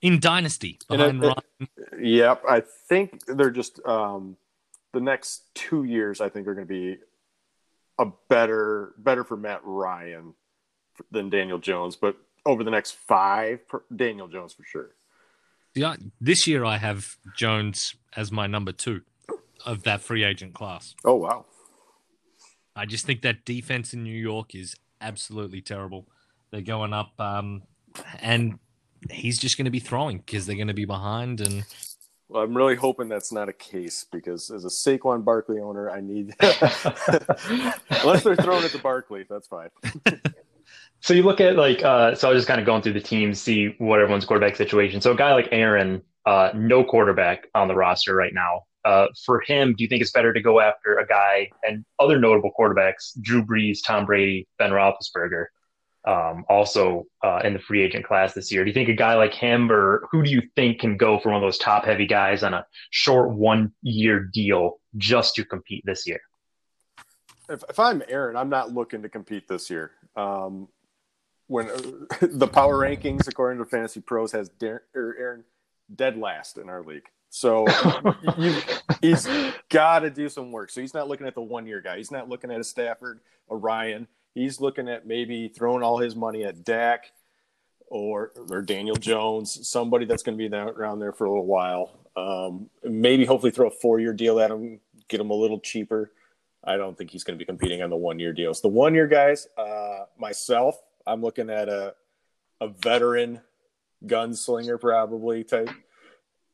In 0.00 0.20
Dynasty, 0.20 0.78
behind 0.88 1.22
it, 1.22 1.26
Ryan. 1.26 2.04
Yep, 2.04 2.42
I 2.48 2.62
think 2.88 3.26
they're 3.26 3.50
just 3.50 3.84
um, 3.84 4.36
the 4.92 5.00
next 5.00 5.42
two 5.54 5.84
years. 5.84 6.20
I 6.20 6.28
think 6.28 6.46
are 6.46 6.54
going 6.54 6.66
to 6.66 6.72
be 6.72 6.98
a 7.98 8.06
better 8.28 8.94
better 8.98 9.24
for 9.24 9.36
Matt 9.36 9.60
Ryan 9.64 10.34
than 11.10 11.30
Daniel 11.30 11.58
Jones, 11.58 11.96
but 11.96 12.16
over 12.46 12.64
the 12.64 12.70
next 12.70 12.92
five, 12.92 13.60
Daniel 13.94 14.28
Jones 14.28 14.52
for 14.52 14.64
sure. 14.64 14.90
Yeah, 15.74 15.96
this 16.20 16.46
year 16.46 16.64
I 16.64 16.78
have 16.78 17.16
Jones 17.36 17.94
as 18.16 18.32
my 18.32 18.46
number 18.46 18.72
two 18.72 19.02
of 19.66 19.82
that 19.84 20.00
free 20.00 20.24
agent 20.24 20.54
class. 20.54 20.94
Oh 21.04 21.16
wow! 21.16 21.44
I 22.76 22.86
just 22.86 23.06
think 23.06 23.22
that 23.22 23.44
defense 23.44 23.92
in 23.92 24.04
New 24.04 24.10
York 24.10 24.54
is 24.54 24.76
absolutely 25.00 25.60
terrible. 25.60 26.06
They're 26.50 26.60
going 26.60 26.92
up, 26.92 27.18
um, 27.20 27.62
and 28.20 28.58
he's 29.10 29.38
just 29.38 29.56
going 29.56 29.66
to 29.66 29.70
be 29.70 29.80
throwing 29.80 30.18
because 30.18 30.46
they're 30.46 30.56
going 30.56 30.68
to 30.68 30.74
be 30.74 30.84
behind. 30.84 31.40
And 31.40 31.64
well, 32.28 32.42
I'm 32.42 32.56
really 32.56 32.76
hoping 32.76 33.08
that's 33.08 33.32
not 33.32 33.48
a 33.48 33.52
case 33.52 34.06
because 34.10 34.50
as 34.50 34.64
a 34.64 34.68
Saquon 34.68 35.24
Barkley 35.24 35.60
owner, 35.60 35.90
I 35.90 36.00
need 36.00 36.34
unless 36.40 38.22
they're 38.22 38.36
throwing 38.36 38.64
at 38.64 38.72
the 38.72 38.80
Barkley, 38.82 39.24
that's 39.28 39.48
fine. 39.48 39.70
so 41.00 41.14
you 41.14 41.22
look 41.22 41.40
at 41.40 41.56
like 41.56 41.82
uh, 41.82 42.14
so 42.14 42.28
I 42.28 42.32
was 42.32 42.38
just 42.38 42.48
kind 42.48 42.60
of 42.60 42.66
going 42.66 42.82
through 42.82 42.92
the 42.94 43.00
teams, 43.00 43.40
see 43.40 43.74
what 43.78 44.00
everyone's 44.00 44.24
quarterback 44.24 44.56
situation. 44.56 45.00
So 45.00 45.12
a 45.12 45.16
guy 45.16 45.32
like 45.34 45.48
Aaron, 45.52 46.02
uh, 46.26 46.50
no 46.54 46.84
quarterback 46.84 47.48
on 47.54 47.66
the 47.66 47.74
roster 47.74 48.14
right 48.14 48.34
now. 48.34 48.64
Uh, 48.88 49.06
for 49.26 49.40
him, 49.40 49.74
do 49.76 49.84
you 49.84 49.88
think 49.88 50.00
it's 50.00 50.12
better 50.12 50.32
to 50.32 50.40
go 50.40 50.60
after 50.60 50.96
a 50.96 51.06
guy 51.06 51.50
and 51.62 51.84
other 51.98 52.18
notable 52.18 52.50
quarterbacks, 52.58 53.12
Drew 53.20 53.44
Brees, 53.44 53.80
Tom 53.84 54.06
Brady, 54.06 54.48
Ben 54.58 54.70
Roethlisberger, 54.70 55.44
um, 56.06 56.46
also 56.48 57.04
uh, 57.22 57.42
in 57.44 57.52
the 57.52 57.58
free 57.58 57.82
agent 57.82 58.06
class 58.06 58.32
this 58.32 58.50
year? 58.50 58.64
Do 58.64 58.70
you 58.70 58.72
think 58.72 58.88
a 58.88 58.94
guy 58.94 59.14
like 59.16 59.34
him, 59.34 59.70
or 59.70 60.08
who 60.10 60.22
do 60.22 60.30
you 60.30 60.40
think 60.56 60.80
can 60.80 60.96
go 60.96 61.18
for 61.18 61.28
one 61.28 61.36
of 61.36 61.46
those 61.46 61.58
top 61.58 61.84
heavy 61.84 62.06
guys 62.06 62.42
on 62.42 62.54
a 62.54 62.64
short 62.88 63.28
one 63.28 63.72
year 63.82 64.20
deal 64.20 64.80
just 64.96 65.34
to 65.34 65.44
compete 65.44 65.84
this 65.84 66.06
year? 66.06 66.20
If, 67.50 67.62
if 67.68 67.78
I'm 67.78 68.02
Aaron, 68.08 68.36
I'm 68.36 68.48
not 68.48 68.72
looking 68.72 69.02
to 69.02 69.10
compete 69.10 69.48
this 69.48 69.68
year. 69.68 69.90
Um, 70.16 70.66
when 71.46 71.68
uh, 71.68 71.76
the 72.26 72.48
power 72.48 72.78
rankings, 72.78 73.28
according 73.28 73.62
to 73.62 73.68
Fantasy 73.68 74.00
Pros, 74.00 74.32
has 74.32 74.50
Aaron 74.64 75.44
dead 75.94 76.16
last 76.16 76.56
in 76.56 76.70
our 76.70 76.82
league. 76.82 77.10
So 77.30 77.66
you, 78.38 78.54
he's 79.00 79.28
got 79.68 80.00
to 80.00 80.10
do 80.10 80.28
some 80.28 80.52
work. 80.52 80.70
So 80.70 80.80
he's 80.80 80.94
not 80.94 81.08
looking 81.08 81.26
at 81.26 81.34
the 81.34 81.42
one 81.42 81.66
year 81.66 81.80
guy. 81.80 81.96
He's 81.96 82.10
not 82.10 82.28
looking 82.28 82.50
at 82.50 82.60
a 82.60 82.64
Stafford, 82.64 83.20
a 83.50 83.56
Ryan. 83.56 84.08
He's 84.34 84.60
looking 84.60 84.88
at 84.88 85.06
maybe 85.06 85.48
throwing 85.48 85.82
all 85.82 85.98
his 85.98 86.16
money 86.16 86.44
at 86.44 86.64
Dak 86.64 87.12
or 87.86 88.32
or 88.50 88.62
Daniel 88.62 88.96
Jones, 88.96 89.68
somebody 89.68 90.04
that's 90.04 90.22
going 90.22 90.38
to 90.38 90.48
be 90.48 90.54
around 90.54 91.00
there 91.00 91.12
for 91.12 91.24
a 91.24 91.30
little 91.30 91.46
while. 91.46 91.92
Um, 92.16 92.68
maybe 92.82 93.24
hopefully 93.24 93.52
throw 93.52 93.68
a 93.68 93.70
four 93.70 94.00
year 94.00 94.12
deal 94.12 94.40
at 94.40 94.50
him, 94.50 94.80
get 95.08 95.20
him 95.20 95.30
a 95.30 95.34
little 95.34 95.60
cheaper. 95.60 96.12
I 96.64 96.76
don't 96.76 96.98
think 96.98 97.10
he's 97.10 97.24
going 97.24 97.38
to 97.38 97.42
be 97.42 97.46
competing 97.46 97.82
on 97.82 97.90
the 97.90 97.96
one 97.96 98.18
year 98.18 98.32
deals. 98.32 98.60
The 98.60 98.68
one 98.68 98.94
year 98.94 99.06
guys, 99.06 99.46
uh, 99.56 100.04
myself, 100.18 100.80
I'm 101.06 101.22
looking 101.22 101.50
at 101.50 101.68
a 101.68 101.94
a 102.60 102.68
veteran 102.68 103.40
gunslinger 104.04 104.80
probably 104.80 105.44
type 105.44 105.70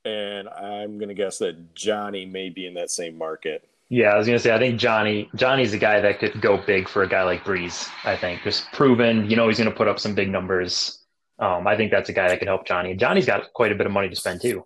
and 0.05 0.49
I'm 0.49 0.99
gonna 0.99 1.15
guess 1.15 1.39
that 1.39 1.75
Johnny 1.75 2.27
may 2.27 2.51
be 2.51 2.67
in 2.67 2.75
that 2.75 2.91
same 2.91 3.17
market. 3.17 3.69
Yeah, 3.89 4.09
I 4.09 4.19
was 4.19 4.27
gonna 4.27 4.39
say 4.39 4.55
I 4.55 4.59
think 4.59 4.79
Johnny 4.79 5.31
Johnny's 5.35 5.73
a 5.73 5.79
guy 5.79 6.01
that 6.01 6.19
could 6.19 6.41
go 6.41 6.57
big 6.57 6.89
for 6.89 7.03
a 7.03 7.09
guy 7.09 7.23
like 7.23 7.45
Brees. 7.45 7.89
I 8.05 8.17
think 8.17 8.43
just 8.43 8.71
proven. 8.73 9.29
You 9.29 9.37
know, 9.37 9.49
he's 9.49 9.59
gonna 9.59 9.71
put 9.71 9.89
up 9.89 9.99
some 9.99 10.15
big 10.15 10.31
numbers. 10.31 11.01
Um, 11.39 11.67
I 11.67 11.77
think 11.77 11.91
that's 11.91 12.09
a 12.09 12.13
guy 12.13 12.29
that 12.29 12.39
could 12.39 12.49
help 12.49 12.67
Johnny. 12.67 12.93
And 12.93 13.01
Johnny's 13.01 13.27
got 13.27 13.53
quite 13.53 13.73
a 13.73 13.75
bit 13.75 13.87
of 13.87 13.93
money 13.93 14.09
to 14.09 14.17
spend 14.17 14.41
too. 14.41 14.65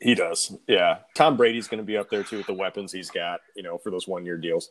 He 0.00 0.14
does. 0.14 0.54
Yeah, 0.66 0.98
Tom 1.14 1.38
Brady's 1.38 1.68
going 1.68 1.78
to 1.78 1.84
be 1.84 1.96
up 1.96 2.10
there 2.10 2.22
too 2.22 2.36
with 2.36 2.46
the 2.46 2.54
weapons 2.54 2.92
he's 2.92 3.10
got. 3.10 3.40
You 3.54 3.62
know, 3.62 3.78
for 3.78 3.90
those 3.90 4.06
one 4.06 4.26
year 4.26 4.36
deals. 4.36 4.68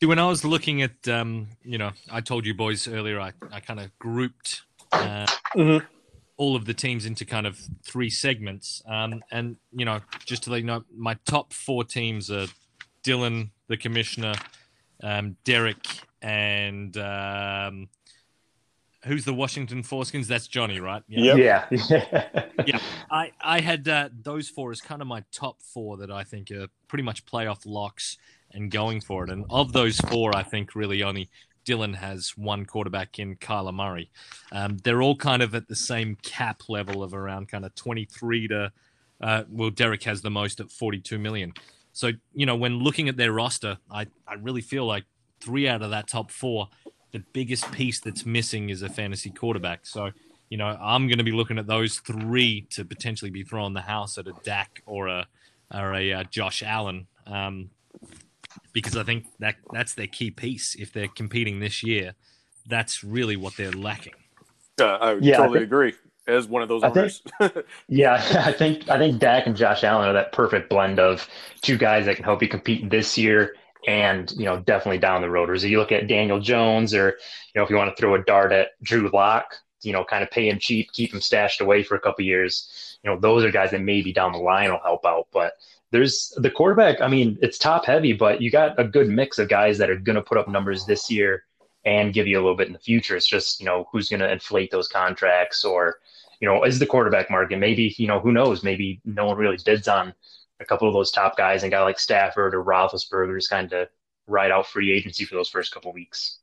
See, 0.00 0.06
when 0.06 0.18
I 0.18 0.26
was 0.26 0.44
looking 0.44 0.80
at, 0.80 1.08
um, 1.08 1.48
you 1.62 1.76
know, 1.76 1.90
I 2.10 2.22
told 2.22 2.46
you 2.46 2.54
boys 2.54 2.88
earlier, 2.88 3.20
I, 3.20 3.32
I 3.52 3.60
kind 3.60 3.80
of 3.80 3.90
grouped 3.98 4.62
uh, 4.92 5.26
mm-hmm 5.54 5.84
all 6.38 6.56
of 6.56 6.64
the 6.64 6.72
teams 6.72 7.04
into 7.04 7.26
kind 7.26 7.46
of 7.46 7.58
three 7.84 8.08
segments. 8.08 8.82
Um, 8.88 9.22
and 9.30 9.56
you 9.72 9.84
know, 9.84 10.00
just 10.24 10.44
to 10.44 10.50
let 10.50 10.58
you 10.58 10.66
know, 10.66 10.84
my 10.96 11.18
top 11.26 11.52
four 11.52 11.84
teams 11.84 12.30
are 12.30 12.46
Dylan, 13.04 13.50
the 13.66 13.76
commissioner, 13.76 14.34
um, 15.02 15.36
Derek, 15.44 15.84
and 16.22 16.96
um, 16.96 17.88
who's 19.04 19.24
the 19.24 19.34
Washington 19.34 19.82
Foreskins? 19.82 20.26
That's 20.26 20.46
Johnny, 20.46 20.80
right? 20.80 21.02
Yeah, 21.08 21.34
yeah, 21.34 21.66
yeah. 22.66 22.78
I 23.10 23.32
I 23.40 23.60
had 23.60 23.86
uh, 23.88 24.08
those 24.22 24.48
four 24.48 24.70
as 24.70 24.80
kind 24.80 25.02
of 25.02 25.08
my 25.08 25.24
top 25.32 25.60
four 25.60 25.96
that 25.98 26.10
I 26.10 26.24
think 26.24 26.50
are 26.50 26.68
pretty 26.86 27.02
much 27.04 27.26
playoff 27.26 27.62
locks 27.66 28.16
and 28.52 28.70
going 28.70 29.00
for 29.00 29.24
it. 29.24 29.30
And 29.30 29.44
of 29.50 29.72
those 29.72 29.98
four, 29.98 30.34
I 30.34 30.42
think 30.42 30.74
really 30.74 31.02
only 31.02 31.28
Dylan 31.68 31.94
has 31.94 32.30
one 32.36 32.64
quarterback 32.64 33.18
in 33.18 33.36
Kyler 33.36 33.74
Murray. 33.74 34.10
Um, 34.52 34.78
they're 34.78 35.02
all 35.02 35.16
kind 35.16 35.42
of 35.42 35.54
at 35.54 35.68
the 35.68 35.76
same 35.76 36.16
cap 36.22 36.62
level 36.68 37.02
of 37.02 37.12
around 37.12 37.48
kind 37.48 37.66
of 37.66 37.74
23 37.74 38.48
to, 38.48 38.72
uh, 39.20 39.42
well, 39.50 39.68
Derek 39.68 40.02
has 40.04 40.22
the 40.22 40.30
most 40.30 40.60
at 40.60 40.70
42 40.70 41.18
million. 41.18 41.52
So, 41.92 42.12
you 42.32 42.46
know, 42.46 42.56
when 42.56 42.78
looking 42.78 43.08
at 43.10 43.18
their 43.18 43.32
roster, 43.32 43.76
I, 43.90 44.06
I 44.26 44.34
really 44.40 44.62
feel 44.62 44.86
like 44.86 45.04
three 45.40 45.68
out 45.68 45.82
of 45.82 45.90
that 45.90 46.08
top 46.08 46.30
four, 46.30 46.68
the 47.12 47.22
biggest 47.32 47.70
piece 47.72 48.00
that's 48.00 48.24
missing 48.24 48.70
is 48.70 48.82
a 48.82 48.88
fantasy 48.88 49.30
quarterback. 49.30 49.84
So, 49.84 50.10
you 50.48 50.56
know, 50.56 50.66
I'm 50.80 51.06
going 51.06 51.18
to 51.18 51.24
be 51.24 51.32
looking 51.32 51.58
at 51.58 51.66
those 51.66 51.98
three 51.98 52.62
to 52.70 52.84
potentially 52.84 53.30
be 53.30 53.42
throwing 53.42 53.74
the 53.74 53.82
house 53.82 54.16
at 54.16 54.26
a 54.26 54.32
Dak 54.42 54.82
or 54.86 55.08
a, 55.08 55.26
or 55.74 55.94
a 55.94 56.12
uh, 56.14 56.24
Josh 56.24 56.62
Allen. 56.62 57.06
Um, 57.26 57.70
because 58.72 58.96
I 58.96 59.02
think 59.02 59.26
that 59.38 59.56
that's 59.72 59.94
their 59.94 60.06
key 60.06 60.30
piece. 60.30 60.74
If 60.74 60.92
they're 60.92 61.08
competing 61.08 61.60
this 61.60 61.82
year, 61.82 62.14
that's 62.66 63.02
really 63.02 63.36
what 63.36 63.56
they're 63.56 63.72
lacking. 63.72 64.14
Uh, 64.80 64.84
I 64.84 65.12
yeah, 65.20 65.36
totally 65.38 65.58
I 65.58 65.60
think, 65.60 65.64
agree. 65.64 65.94
As 66.26 66.46
one 66.46 66.62
of 66.62 66.68
those 66.68 66.84
owners, 66.84 67.22
think, 67.38 67.54
yeah, 67.88 68.14
I 68.44 68.52
think 68.52 68.88
I 68.88 68.98
think 68.98 69.18
Dak 69.18 69.46
and 69.46 69.56
Josh 69.56 69.82
Allen 69.82 70.08
are 70.08 70.12
that 70.12 70.32
perfect 70.32 70.68
blend 70.68 71.00
of 71.00 71.26
two 71.62 71.78
guys 71.78 72.04
that 72.06 72.16
can 72.16 72.24
help 72.24 72.42
you 72.42 72.48
compete 72.48 72.90
this 72.90 73.16
year 73.16 73.54
and 73.86 74.30
you 74.32 74.44
know 74.44 74.60
definitely 74.60 74.98
down 74.98 75.22
the 75.22 75.30
road. 75.30 75.48
Or 75.48 75.54
as 75.54 75.64
you 75.64 75.78
look 75.78 75.92
at 75.92 76.06
Daniel 76.06 76.38
Jones, 76.38 76.94
or 76.94 77.18
you 77.54 77.58
know 77.58 77.64
if 77.64 77.70
you 77.70 77.76
want 77.76 77.94
to 77.94 78.00
throw 78.00 78.14
a 78.14 78.22
dart 78.22 78.52
at 78.52 78.68
Drew 78.82 79.10
Lock, 79.12 79.54
you 79.82 79.92
know, 79.92 80.04
kind 80.04 80.22
of 80.22 80.30
pay 80.30 80.48
him 80.48 80.58
cheap, 80.58 80.92
keep 80.92 81.12
him 81.12 81.20
stashed 81.20 81.60
away 81.60 81.82
for 81.82 81.94
a 81.94 82.00
couple 82.00 82.24
years. 82.24 82.98
You 83.02 83.10
know, 83.10 83.18
those 83.18 83.44
are 83.44 83.50
guys 83.50 83.70
that 83.70 83.80
maybe 83.80 84.12
down 84.12 84.32
the 84.32 84.38
line 84.38 84.70
will 84.70 84.80
help 84.80 85.06
out, 85.06 85.28
but 85.32 85.52
there's 85.90 86.32
the 86.36 86.50
quarterback. 86.50 87.00
I 87.00 87.08
mean, 87.08 87.38
it's 87.40 87.58
top 87.58 87.84
heavy, 87.84 88.12
but 88.12 88.42
you 88.42 88.50
got 88.50 88.78
a 88.78 88.84
good 88.84 89.08
mix 89.08 89.38
of 89.38 89.48
guys 89.48 89.78
that 89.78 89.90
are 89.90 89.96
going 89.96 90.16
to 90.16 90.22
put 90.22 90.38
up 90.38 90.48
numbers 90.48 90.84
this 90.84 91.10
year 91.10 91.44
and 91.84 92.12
give 92.12 92.26
you 92.26 92.38
a 92.38 92.42
little 92.42 92.56
bit 92.56 92.66
in 92.66 92.72
the 92.72 92.78
future. 92.78 93.16
It's 93.16 93.26
just, 93.26 93.60
you 93.60 93.66
know, 93.66 93.88
who's 93.90 94.08
going 94.08 94.20
to 94.20 94.30
inflate 94.30 94.70
those 94.70 94.88
contracts 94.88 95.64
or, 95.64 95.98
you 96.40 96.48
know, 96.48 96.64
is 96.64 96.78
the 96.78 96.86
quarterback 96.86 97.30
market. 97.30 97.58
Maybe, 97.58 97.94
you 97.96 98.06
know, 98.06 98.20
who 98.20 98.32
knows? 98.32 98.62
Maybe 98.62 99.00
no 99.04 99.26
one 99.26 99.38
really 99.38 99.58
bids 99.64 99.88
on 99.88 100.12
a 100.60 100.64
couple 100.64 100.88
of 100.88 100.94
those 100.94 101.10
top 101.10 101.36
guys 101.36 101.62
and 101.62 101.72
guy 101.72 101.82
like 101.82 101.98
Stafford 101.98 102.54
or 102.54 102.64
Roethlisberger 102.64 103.38
just 103.38 103.50
kind 103.50 103.72
of 103.72 103.88
ride 104.26 104.50
out 104.50 104.66
free 104.66 104.92
agency 104.92 105.24
for 105.24 105.36
those 105.36 105.48
first 105.48 105.72
couple 105.72 105.92
weeks. 105.92 106.38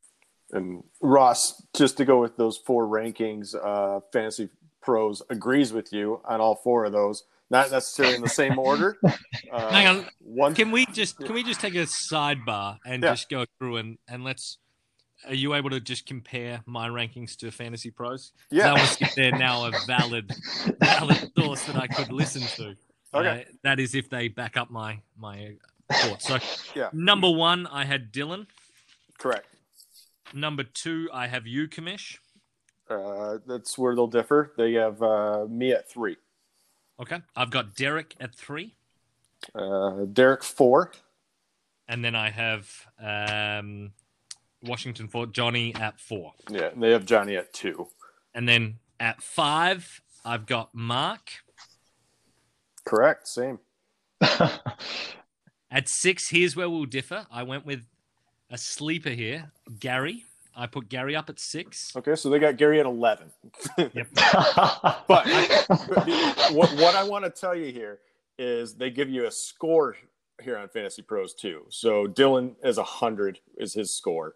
And 0.51 0.83
Ross, 1.01 1.61
just 1.75 1.97
to 1.97 2.05
go 2.05 2.19
with 2.19 2.37
those 2.37 2.57
four 2.57 2.87
rankings, 2.87 3.55
uh, 3.55 3.99
Fantasy 4.11 4.49
Pros 4.81 5.21
agrees 5.29 5.73
with 5.73 5.91
you 5.91 6.21
on 6.25 6.39
all 6.39 6.55
four 6.55 6.85
of 6.85 6.91
those 6.91 7.23
not 7.49 7.71
necessarily 7.71 8.15
in 8.15 8.21
the 8.21 8.29
same 8.29 8.59
order. 8.59 8.97
Uh, 9.51 9.71
Hang 9.71 9.87
on. 9.87 10.05
One. 10.19 10.53
Can 10.53 10.71
we 10.71 10.85
just 10.87 11.17
can 11.17 11.33
we 11.33 11.41
just 11.41 11.61
take 11.61 11.75
a 11.75 11.85
sidebar 11.85 12.77
and 12.85 13.01
yeah. 13.01 13.11
just 13.11 13.29
go 13.29 13.45
through 13.57 13.77
and 13.77 13.97
and 14.09 14.23
let's 14.23 14.57
are 15.27 15.33
you 15.33 15.53
able 15.53 15.69
to 15.69 15.79
just 15.79 16.05
compare 16.05 16.61
my 16.65 16.89
rankings 16.89 17.35
to 17.37 17.51
Fantasy 17.51 17.89
Pros? 17.89 18.33
Yeah. 18.51 18.73
I 18.73 18.73
was 18.73 18.97
they're 19.15 19.31
now 19.31 19.65
a 19.65 19.71
valid, 19.87 20.31
valid 20.79 21.31
source 21.37 21.63
that 21.65 21.77
I 21.77 21.87
could 21.87 22.11
listen 22.11 22.41
to. 22.41 22.75
Okay. 23.13 23.41
Uh, 23.41 23.53
that 23.63 23.79
is 23.79 23.95
if 23.95 24.09
they 24.09 24.27
back 24.27 24.57
up 24.57 24.69
my 24.69 24.99
my 25.17 25.55
thoughts. 25.91 26.27
So, 26.27 26.39
Yeah. 26.75 26.89
number 26.91 27.29
one, 27.29 27.67
I 27.67 27.85
had 27.85 28.11
Dylan. 28.11 28.47
Correct. 29.17 29.47
Number 30.33 30.63
two, 30.63 31.09
I 31.13 31.27
have 31.27 31.47
you, 31.47 31.67
Commish. 31.67 32.17
Uh, 32.89 33.37
that's 33.47 33.77
where 33.77 33.95
they'll 33.95 34.07
differ. 34.07 34.53
They 34.57 34.73
have 34.73 35.01
uh, 35.01 35.45
me 35.49 35.71
at 35.71 35.89
three, 35.89 36.17
Okay, 36.99 37.21
I've 37.35 37.51
got 37.51 37.75
Derek 37.75 38.15
at 38.19 38.33
three, 38.35 38.75
uh, 39.53 40.05
Derek 40.13 40.43
four, 40.43 40.91
and 41.87 42.03
then 42.03 42.15
I 42.15 42.29
have 42.29 42.69
um, 43.01 43.91
Washington 44.63 45.07
for 45.07 45.25
Johnny 45.25 45.75
at 45.75 45.99
four, 45.99 46.33
yeah, 46.49 46.67
and 46.67 46.81
they 46.81 46.91
have 46.91 47.05
Johnny 47.05 47.35
at 47.35 47.51
two. 47.53 47.87
and 48.33 48.47
then 48.47 48.75
at 48.99 49.21
five, 49.21 50.01
I've 50.23 50.45
got 50.45 50.69
Mark. 50.73 51.31
Correct. 52.85 53.27
Same. 53.27 53.59
At 55.71 55.89
six, 55.89 56.29
here's 56.29 56.55
where 56.55 56.69
we'll 56.69 56.85
differ. 56.85 57.25
I 57.31 57.43
went 57.43 57.65
with 57.65 57.81
a 58.49 58.57
sleeper 58.57 59.09
here, 59.09 59.51
Gary. 59.79 60.23
I 60.55 60.67
put 60.67 60.89
Gary 60.89 61.15
up 61.15 61.29
at 61.29 61.39
six. 61.39 61.91
Okay, 61.95 62.15
so 62.15 62.29
they 62.29 62.39
got 62.39 62.57
Gary 62.57 62.79
at 62.79 62.85
eleven. 62.85 63.31
Yep. 63.77 64.07
But 65.07 65.27
what 66.51 66.71
what 66.77 66.95
I 66.95 67.03
want 67.03 67.25
to 67.25 67.29
tell 67.29 67.55
you 67.55 67.71
here 67.71 67.99
is 68.39 68.75
they 68.75 68.89
give 68.89 69.09
you 69.09 69.25
a 69.27 69.31
score 69.31 69.95
here 70.41 70.57
on 70.57 70.69
Fantasy 70.69 71.01
Pros 71.01 71.33
too. 71.33 71.65
So 71.69 72.07
Dylan 72.07 72.55
is 72.63 72.77
hundred 72.77 73.39
is 73.57 73.73
his 73.73 73.91
score, 73.91 74.35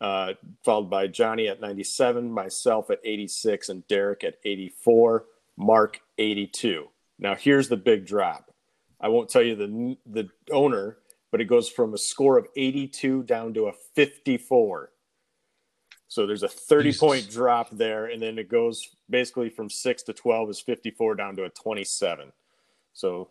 uh, 0.00 0.34
followed 0.64 0.90
by 0.90 1.06
Johnny 1.06 1.48
at 1.48 1.60
ninety 1.60 1.84
seven, 1.84 2.30
myself 2.30 2.90
at 2.90 3.00
eighty 3.04 3.28
six, 3.28 3.68
and 3.68 3.86
Derek 3.88 4.24
at 4.24 4.36
eighty 4.44 4.68
four, 4.68 5.24
Mark 5.56 6.00
eighty 6.18 6.46
two. 6.46 6.88
Now 7.18 7.34
here's 7.34 7.68
the 7.68 7.76
big 7.76 8.06
drop. 8.06 8.52
I 9.00 9.08
won't 9.08 9.28
tell 9.28 9.42
you 9.42 9.54
the 9.56 9.96
the 10.06 10.28
owner, 10.52 10.98
but 11.30 11.40
it 11.40 11.46
goes 11.46 11.68
from 11.68 11.94
a 11.94 11.98
score 11.98 12.38
of 12.38 12.46
eighty 12.56 12.86
two 12.86 13.22
down 13.22 13.54
to 13.54 13.66
a 13.66 13.72
fifty 13.94 14.36
four. 14.36 14.90
So 16.08 16.26
there's 16.26 16.42
a 16.42 16.48
30 16.48 16.88
Jesus. 16.90 17.00
point 17.00 17.30
drop 17.30 17.70
there, 17.70 18.06
and 18.06 18.22
then 18.22 18.38
it 18.38 18.48
goes 18.48 18.88
basically 19.10 19.50
from 19.50 19.68
six 19.68 20.02
to 20.04 20.12
12 20.12 20.50
is 20.50 20.60
54 20.60 21.16
down 21.16 21.36
to 21.36 21.44
a 21.44 21.50
27. 21.50 22.32
So 22.92 23.28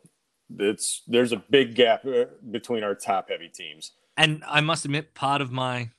it's 0.60 1.02
there's 1.08 1.32
a 1.32 1.38
big 1.50 1.76
gap 1.76 2.06
uh, 2.06 2.26
between 2.52 2.84
our 2.84 2.94
top 2.96 3.30
heavy 3.30 3.50
teams. 3.50 3.94
And 4.18 4.44
I 4.48 4.62
must 4.62 4.86
admit, 4.86 5.14
part 5.14 5.42
of 5.42 5.52
my 5.52 5.90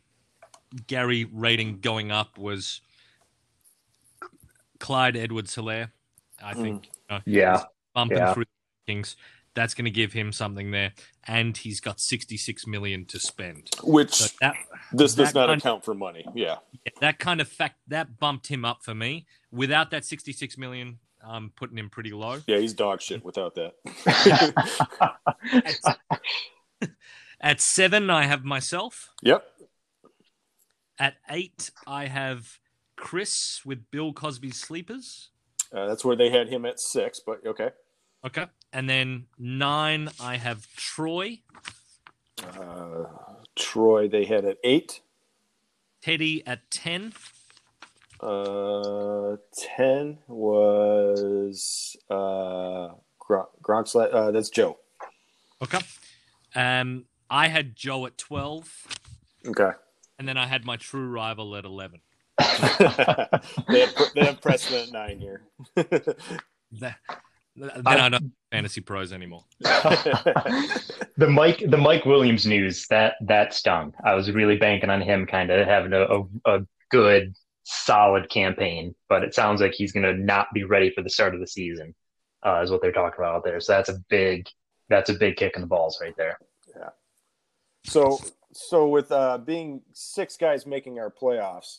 Gary 0.87 1.25
rating 1.33 1.80
going 1.80 2.11
up 2.11 2.38
was 2.38 2.80
Clyde 4.78 5.16
Edwards 5.16 5.54
Helaire. 5.56 5.90
I 6.42 6.54
think 6.54 6.87
you 6.87 7.16
know, 7.16 7.21
yeah. 7.25 7.62
bumping 7.95 8.18
Yeah. 8.18 8.35
through 8.35 8.45
the 8.87 8.95
rankings. 8.95 9.16
That's 9.56 9.75
going 9.75 9.86
to 9.86 9.90
give 9.90 10.12
him 10.12 10.32
something 10.32 10.70
there, 10.70 10.92
and 11.26 11.56
he's 11.56 11.80
got 11.80 11.98
66 11.98 12.66
million 12.66 13.06
to 13.06 13.18
spend. 13.18 13.70
Which 13.82 14.12
So 14.12 14.36
that 14.42 14.54
this 14.92 15.14
does 15.14 15.34
not 15.34 15.50
account 15.50 15.84
for 15.84 15.94
money. 15.94 16.25
Yeah. 16.34 16.56
that 17.00 17.18
kind 17.18 17.40
of 17.40 17.48
fact 17.48 17.76
that 17.88 18.18
bumped 18.20 18.46
him 18.46 18.64
up 18.64 18.84
for 18.84 18.94
me. 18.94 19.26
Without 19.50 19.90
that 19.92 20.04
66 20.04 20.58
million, 20.58 20.98
I'm 21.26 21.50
putting 21.56 21.78
him 21.78 21.88
pretty 21.90 22.12
low. 22.12 22.40
Yeah, 22.46 22.58
he's 22.58 22.75
dog 22.75 23.00
shit 23.00 23.25
without 23.25 23.56
that. 23.56 23.75
At 27.40 27.60
seven, 27.60 28.10
I 28.10 28.25
have 28.25 28.44
myself. 28.44 29.10
yep. 29.22 29.44
At 30.98 31.14
eight, 31.30 31.70
I 31.86 32.06
have 32.06 32.58
Chris 32.96 33.60
with 33.64 33.90
Bill 33.90 34.12
Cosby's 34.12 34.58
Sleepers. 34.58 35.30
Uh, 35.72 35.86
that's 35.86 36.04
where 36.04 36.16
they 36.16 36.30
had 36.30 36.48
him 36.48 36.64
at 36.64 36.80
six, 36.80 37.20
but 37.20 37.44
okay. 37.46 37.70
Okay. 38.25 38.46
And 38.73 38.88
then 38.90 39.26
nine, 39.38 40.10
I 40.21 40.36
have 40.36 40.67
Troy. 40.76 41.41
Uh, 42.43 43.04
Troy, 43.54 44.08
they 44.08 44.25
had 44.25 44.45
at 44.45 44.58
eight. 44.64 45.00
Teddy 46.02 46.47
at 46.47 46.71
10. 46.71 47.12
Uh, 48.21 49.36
10 49.76 50.19
was 50.28 51.97
uh, 52.10 52.91
Gron- 53.21 53.49
Gronk's. 53.62 53.95
la- 53.95 54.04
Uh, 54.04 54.30
that's 54.30 54.50
Joe. 54.50 54.78
Okay. 55.62 55.80
Um, 56.54 57.06
I 57.30 57.49
had 57.49 57.75
Joe 57.76 58.06
at 58.06 58.19
12. 58.19 58.86
Okay. 59.49 59.71
And 60.19 60.28
then 60.28 60.36
I 60.36 60.47
had 60.47 60.64
my 60.64 60.76
true 60.76 61.08
rival 61.08 61.56
at 61.56 61.64
11. 61.64 62.00
they, 62.38 62.45
have, 63.80 63.95
they 64.14 64.25
have 64.25 64.41
Preston 64.41 64.76
at 64.82 64.93
nine 64.93 65.19
here. 65.19 65.43
That, 66.80 66.97
then 67.56 67.86
I, 67.86 68.08
don't 68.08 68.32
fantasy 68.50 68.80
pros 68.80 69.12
anymore. 69.12 69.45
the 69.60 71.28
Mike 71.28 71.62
the 71.66 71.76
Mike 71.76 72.04
Williams 72.04 72.47
news 72.47 72.86
that 72.88 73.14
that 73.23 73.54
stung. 73.54 73.95
I 74.04 74.14
was 74.14 74.30
really 74.30 74.56
banking 74.56 74.90
on 74.90 75.00
him 75.00 75.26
kind 75.26 75.50
of 75.50 75.66
having 75.66 75.92
a, 75.92 76.02
a, 76.02 76.25
a 76.45 76.66
good 76.90 77.34
solid 77.64 78.28
campaign, 78.30 78.95
but 79.08 79.25
it 79.25 79.34
sounds 79.34 79.60
like 79.60 79.73
he's 79.73 79.92
going 79.92 80.04
to 80.04 80.14
not 80.14 80.47
be 80.54 80.64
ready 80.64 80.90
for 80.90 81.02
the 81.02 81.10
start 81.10 81.34
of 81.34 81.40
the 81.40 81.47
season. 81.47 81.95
Uh, 82.45 82.60
is 82.62 82.71
what 82.71 82.80
they're 82.80 82.92
talking 82.92 83.19
about 83.19 83.36
out 83.36 83.45
there. 83.45 83.58
So 83.58 83.73
that's 83.73 83.88
a 83.88 83.99
big 84.08 84.47
that's 84.88 85.10
a 85.10 85.14
big 85.14 85.36
kick 85.36 85.54
in 85.54 85.62
the 85.62 85.66
balls 85.66 85.99
right 86.00 86.14
there. 86.16 86.38
Yeah. 86.76 86.90
So, 87.84 88.19
so 88.52 88.88
with 88.88 89.10
uh, 89.10 89.38
being 89.38 89.82
six 89.92 90.36
guys 90.36 90.66
making 90.66 90.99
our 90.99 91.10
playoffs, 91.10 91.78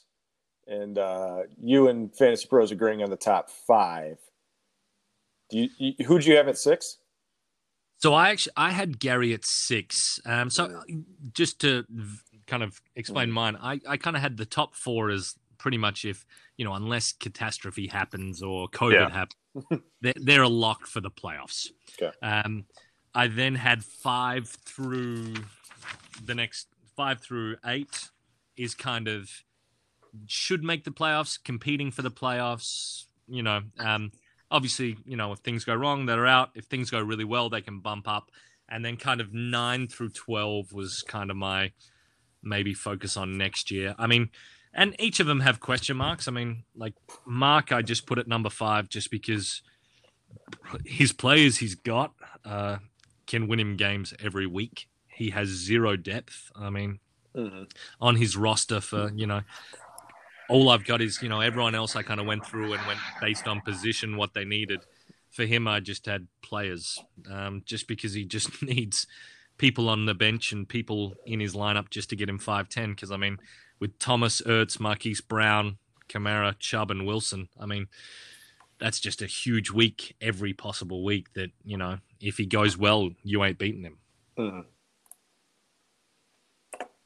and 0.67 0.97
uh, 0.97 1.43
you 1.61 1.87
and 1.87 2.13
Fantasy 2.15 2.47
Pros 2.47 2.71
agreeing 2.71 3.01
on 3.01 3.09
the 3.09 3.15
top 3.15 3.49
five, 3.49 4.17
do 4.17 4.26
you, 5.51 5.69
you 5.77 6.05
who'd 6.05 6.25
you 6.25 6.35
have 6.35 6.47
at 6.47 6.57
six? 6.57 6.97
So 7.97 8.13
I 8.13 8.29
actually 8.29 8.53
I 8.57 8.71
had 8.71 8.99
Gary 8.99 9.33
at 9.33 9.45
six. 9.45 10.19
Um, 10.25 10.49
so 10.49 10.83
just 11.33 11.59
to 11.61 11.85
kind 12.45 12.63
of 12.63 12.79
explain 12.95 13.31
mine, 13.31 13.57
I, 13.61 13.79
I 13.87 13.97
kind 13.97 14.15
of 14.15 14.21
had 14.21 14.37
the 14.37 14.45
top 14.45 14.75
four 14.75 15.09
as 15.09 15.33
pretty 15.57 15.77
much 15.77 16.05
if 16.05 16.25
you 16.57 16.65
know 16.65 16.73
unless 16.73 17.11
catastrophe 17.13 17.87
happens 17.87 18.41
or 18.43 18.67
COVID 18.69 18.93
Yeah. 18.93 19.09
happens, 19.09 19.81
they're, 20.01 20.13
they're 20.15 20.43
a 20.43 20.49
lock 20.49 20.85
for 20.85 21.01
the 21.01 21.09
playoffs. 21.11 21.67
Okay. 22.01 22.15
Um, 22.21 22.65
I 23.15 23.27
then 23.27 23.55
had 23.55 23.83
five 23.83 24.47
through 24.47 25.33
the 26.23 26.35
next 26.35 26.67
five 26.95 27.19
through 27.21 27.55
eight 27.65 28.09
is 28.57 28.75
kind 28.75 29.07
of 29.07 29.29
should 30.27 30.63
make 30.63 30.83
the 30.83 30.91
playoffs, 30.91 31.37
competing 31.43 31.89
for 31.91 32.03
the 32.03 32.11
playoffs. 32.11 33.05
You 33.27 33.41
know, 33.43 33.61
um, 33.79 34.11
obviously, 34.51 34.97
you 35.05 35.17
know, 35.17 35.31
if 35.31 35.39
things 35.39 35.63
go 35.63 35.75
wrong, 35.75 36.05
they're 36.05 36.27
out. 36.27 36.51
If 36.55 36.65
things 36.65 36.89
go 36.89 37.01
really 37.01 37.23
well, 37.23 37.49
they 37.49 37.61
can 37.61 37.79
bump 37.79 38.07
up. 38.07 38.31
And 38.69 38.83
then 38.83 38.97
kind 38.97 39.21
of 39.21 39.33
nine 39.33 39.87
through 39.87 40.09
12 40.09 40.73
was 40.73 41.03
kind 41.07 41.31
of 41.31 41.37
my 41.37 41.71
maybe 42.43 42.73
focus 42.73 43.17
on 43.17 43.37
next 43.37 43.71
year. 43.71 43.95
I 43.97 44.07
mean, 44.07 44.29
and 44.73 44.95
each 44.99 45.19
of 45.19 45.27
them 45.27 45.39
have 45.39 45.59
question 45.59 45.97
marks. 45.97 46.27
I 46.27 46.31
mean, 46.31 46.63
like 46.75 46.93
Mark, 47.25 47.71
I 47.71 47.81
just 47.81 48.05
put 48.05 48.19
at 48.19 48.27
number 48.27 48.49
five 48.49 48.89
just 48.89 49.09
because 49.09 49.61
his 50.85 51.13
players 51.13 51.57
he's 51.57 51.75
got 51.75 52.13
uh, 52.45 52.77
can 53.25 53.47
win 53.47 53.59
him 53.59 53.75
games 53.75 54.13
every 54.23 54.45
week. 54.45 54.87
He 55.07 55.31
has 55.31 55.47
zero 55.47 55.95
depth. 55.95 56.51
I 56.55 56.69
mean, 56.69 56.99
on 58.01 58.15
his 58.15 58.35
roster 58.37 58.81
for 58.81 59.11
you 59.15 59.27
know 59.27 59.41
all 60.49 60.69
I've 60.69 60.85
got 60.85 61.01
is 61.01 61.21
you 61.21 61.29
know 61.29 61.41
everyone 61.41 61.75
else 61.75 61.95
I 61.95 62.03
kind 62.03 62.19
of 62.19 62.25
went 62.25 62.45
through 62.45 62.73
and 62.73 62.85
went 62.87 62.99
based 63.21 63.47
on 63.47 63.61
position 63.61 64.17
what 64.17 64.33
they 64.33 64.45
needed. 64.45 64.81
For 65.29 65.45
him, 65.45 65.67
I 65.67 65.81
just 65.81 66.05
had 66.05 66.27
players, 66.41 66.99
um, 67.29 67.61
just 67.65 67.87
because 67.87 68.13
he 68.13 68.25
just 68.25 68.61
needs 68.63 69.05
people 69.57 69.89
on 69.89 70.05
the 70.05 70.13
bench 70.13 70.51
and 70.51 70.67
people 70.67 71.15
in 71.25 71.39
his 71.39 71.53
lineup 71.53 71.89
just 71.89 72.09
to 72.09 72.15
get 72.15 72.29
him 72.29 72.39
five 72.39 72.69
ten. 72.69 72.91
Because 72.91 73.11
I 73.11 73.17
mean, 73.17 73.37
with 73.79 73.97
Thomas, 73.99 74.41
Ertz, 74.41 74.79
Marquise 74.79 75.21
Brown, 75.21 75.77
Kamara, 76.09 76.57
Chubb, 76.59 76.91
and 76.91 77.05
Wilson, 77.05 77.49
I 77.59 77.65
mean, 77.65 77.87
that's 78.79 78.99
just 78.99 79.21
a 79.21 79.27
huge 79.27 79.71
week 79.71 80.15
every 80.21 80.53
possible 80.53 81.03
week. 81.03 81.33
That 81.33 81.51
you 81.65 81.77
know, 81.77 81.97
if 82.21 82.37
he 82.37 82.45
goes 82.45 82.77
well, 82.77 83.09
you 83.23 83.43
ain't 83.43 83.59
beating 83.59 83.83
him. 83.83 83.97
Mhm. 84.37 84.65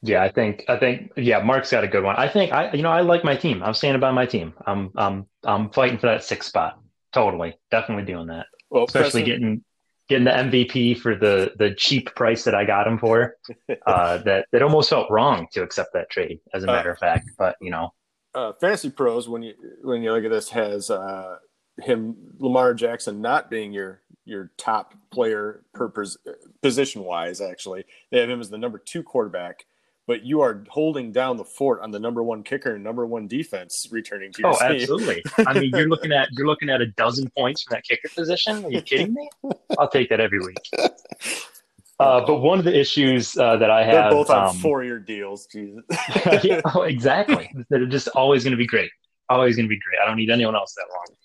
Yeah, 0.02 0.22
I 0.22 0.30
think 0.30 0.64
I 0.68 0.76
think 0.78 1.12
yeah, 1.16 1.40
Mark's 1.42 1.70
got 1.70 1.84
a 1.84 1.88
good 1.88 2.02
one. 2.04 2.16
I 2.16 2.28
think 2.28 2.52
I 2.52 2.72
you 2.72 2.82
know 2.82 2.90
I 2.90 3.00
like 3.02 3.22
my 3.24 3.36
team. 3.36 3.62
I'm 3.62 3.74
standing 3.74 4.00
by 4.00 4.10
my 4.10 4.26
team. 4.26 4.52
I'm 4.66 4.90
I'm 4.96 5.26
I'm 5.44 5.70
fighting 5.70 5.98
for 5.98 6.08
that 6.08 6.24
sixth 6.24 6.48
spot. 6.48 6.78
Totally, 7.12 7.54
definitely 7.70 8.04
doing 8.04 8.26
that. 8.28 8.46
Well, 8.70 8.84
Especially 8.84 9.22
Preston- 9.22 9.24
getting 9.40 9.64
getting 10.08 10.24
the 10.24 10.30
MVP 10.32 10.98
for 10.98 11.14
the 11.14 11.52
the 11.56 11.74
cheap 11.74 12.12
price 12.16 12.42
that 12.44 12.54
I 12.54 12.64
got 12.64 12.86
him 12.86 12.98
for. 12.98 13.36
Uh, 13.86 14.18
that 14.18 14.46
it 14.52 14.62
almost 14.62 14.90
felt 14.90 15.10
wrong 15.10 15.46
to 15.52 15.62
accept 15.62 15.92
that 15.94 16.08
trade, 16.10 16.38
as 16.54 16.62
a 16.64 16.68
Uh, 16.68 16.72
matter 16.72 16.90
of 16.92 16.98
fact. 16.98 17.30
But 17.38 17.56
you 17.60 17.70
know, 17.70 17.92
uh, 18.34 18.52
Fantasy 18.60 18.90
Pros, 18.90 19.28
when 19.28 19.42
you 19.42 19.54
when 19.82 20.02
you 20.02 20.12
look 20.12 20.24
at 20.24 20.30
this, 20.30 20.50
has 20.50 20.90
uh, 20.90 21.36
him 21.80 22.16
Lamar 22.38 22.74
Jackson 22.74 23.20
not 23.20 23.50
being 23.50 23.72
your 23.72 24.02
your 24.24 24.52
top 24.56 24.94
player 25.10 25.64
per 25.74 25.88
pos- 25.88 26.16
position 26.60 27.02
wise. 27.04 27.40
Actually, 27.40 27.84
they 28.10 28.20
have 28.20 28.30
him 28.30 28.40
as 28.40 28.50
the 28.50 28.58
number 28.58 28.78
two 28.78 29.02
quarterback, 29.02 29.64
but 30.06 30.24
you 30.24 30.40
are 30.40 30.64
holding 30.68 31.12
down 31.12 31.36
the 31.36 31.44
fort 31.44 31.80
on 31.80 31.90
the 31.90 31.98
number 32.00 32.22
one 32.22 32.42
kicker 32.42 32.74
and 32.74 32.82
number 32.84 33.06
one 33.06 33.28
defense 33.28 33.86
returning 33.90 34.32
to 34.32 34.42
your 34.42 34.50
Oh, 34.50 34.58
team. 34.58 34.80
absolutely. 34.82 35.22
I 35.46 35.58
mean, 35.58 35.70
you're 35.74 35.88
looking 35.88 36.12
at 36.12 36.28
you're 36.32 36.46
looking 36.46 36.70
at 36.70 36.80
a 36.80 36.86
dozen 36.86 37.30
points 37.36 37.62
from 37.62 37.76
that 37.76 37.84
kicker 37.84 38.08
position. 38.14 38.64
Are 38.64 38.70
you 38.70 38.82
kidding 38.82 39.14
me? 39.14 39.28
I'll 39.78 39.88
take 39.88 40.08
that 40.10 40.20
every 40.20 40.40
week. 40.40 40.58
Uh, 42.00 42.24
but 42.26 42.38
one 42.38 42.58
of 42.58 42.64
the 42.64 42.76
issues 42.76 43.36
uh, 43.38 43.56
that 43.58 43.70
I 43.70 43.84
They're 43.84 44.02
have, 44.02 44.10
both 44.10 44.28
on 44.30 44.48
um, 44.48 44.56
four-year 44.56 44.98
deals. 44.98 45.46
Jesus. 45.46 45.84
yeah, 46.42 46.60
oh, 46.74 46.82
exactly. 46.82 47.48
They're 47.70 47.86
just 47.86 48.08
always 48.08 48.42
going 48.42 48.52
to 48.52 48.56
be 48.56 48.66
great. 48.66 48.90
Always 49.28 49.54
going 49.54 49.66
to 49.66 49.68
be 49.68 49.78
great. 49.78 49.98
I 50.02 50.06
don't 50.08 50.16
need 50.16 50.30
anyone 50.30 50.56
else 50.56 50.74
that 50.74 50.86
long. 50.92 51.16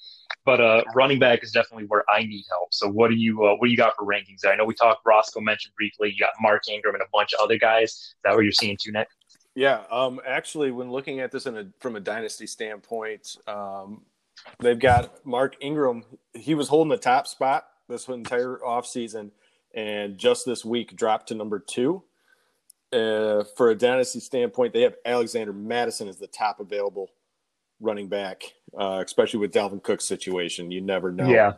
But 0.47 0.61
uh, 0.61 0.81
running 0.95 1.19
back 1.19 1.43
is 1.43 1.51
definitely 1.51 1.87
where 1.87 2.05
I 2.09 2.23
need 2.23 2.45
help. 2.49 2.73
So 2.73 2.87
what 2.87 3.09
do 3.09 3.17
you 3.17 3.45
uh, 3.45 3.55
what 3.55 3.65
do 3.65 3.69
you 3.69 3.75
got 3.75 3.97
for 3.97 4.05
rankings? 4.05 4.45
I 4.45 4.55
know 4.55 4.63
we 4.63 4.73
talked. 4.73 5.01
Roscoe 5.05 5.41
mentioned 5.41 5.73
briefly. 5.75 6.09
You 6.09 6.17
got 6.17 6.31
Mark 6.39 6.69
Ingram 6.69 6.95
and 6.95 7.03
a 7.03 7.07
bunch 7.11 7.33
of 7.33 7.41
other 7.43 7.57
guys. 7.57 7.89
Is 7.89 8.15
that 8.23 8.33
what 8.33 8.45
you're 8.45 8.53
seeing 8.53 8.77
too, 8.81 8.93
Nick? 8.93 9.09
Yeah, 9.55 9.81
um, 9.91 10.21
actually, 10.25 10.71
when 10.71 10.89
looking 10.89 11.19
at 11.19 11.33
this 11.33 11.47
a, 11.47 11.67
from 11.81 11.97
a 11.97 11.99
dynasty 11.99 12.47
standpoint, 12.47 13.35
um, 13.45 14.03
they've 14.59 14.79
got 14.79 15.25
Mark 15.25 15.57
Ingram. 15.59 16.05
He 16.33 16.55
was 16.55 16.69
holding 16.69 16.91
the 16.91 16.97
top 16.97 17.27
spot 17.27 17.65
this 17.89 18.07
entire 18.07 18.57
offseason, 18.65 19.31
and 19.75 20.17
just 20.17 20.45
this 20.45 20.63
week 20.63 20.95
dropped 20.95 21.27
to 21.27 21.35
number 21.35 21.59
two. 21.59 22.03
Uh, 22.93 23.43
for 23.57 23.69
a 23.71 23.75
dynasty 23.75 24.21
standpoint, 24.21 24.71
they 24.71 24.83
have 24.83 24.95
Alexander 25.03 25.51
Mattison 25.51 26.07
as 26.07 26.19
the 26.19 26.27
top 26.27 26.61
available 26.61 27.09
running 27.79 28.07
back, 28.07 28.43
uh, 28.77 29.01
especially 29.05 29.39
with 29.39 29.53
Dalvin 29.53 29.81
Cook's 29.83 30.05
situation. 30.05 30.71
You 30.71 30.81
never 30.81 31.11
know. 31.11 31.29
Yeah. 31.29 31.53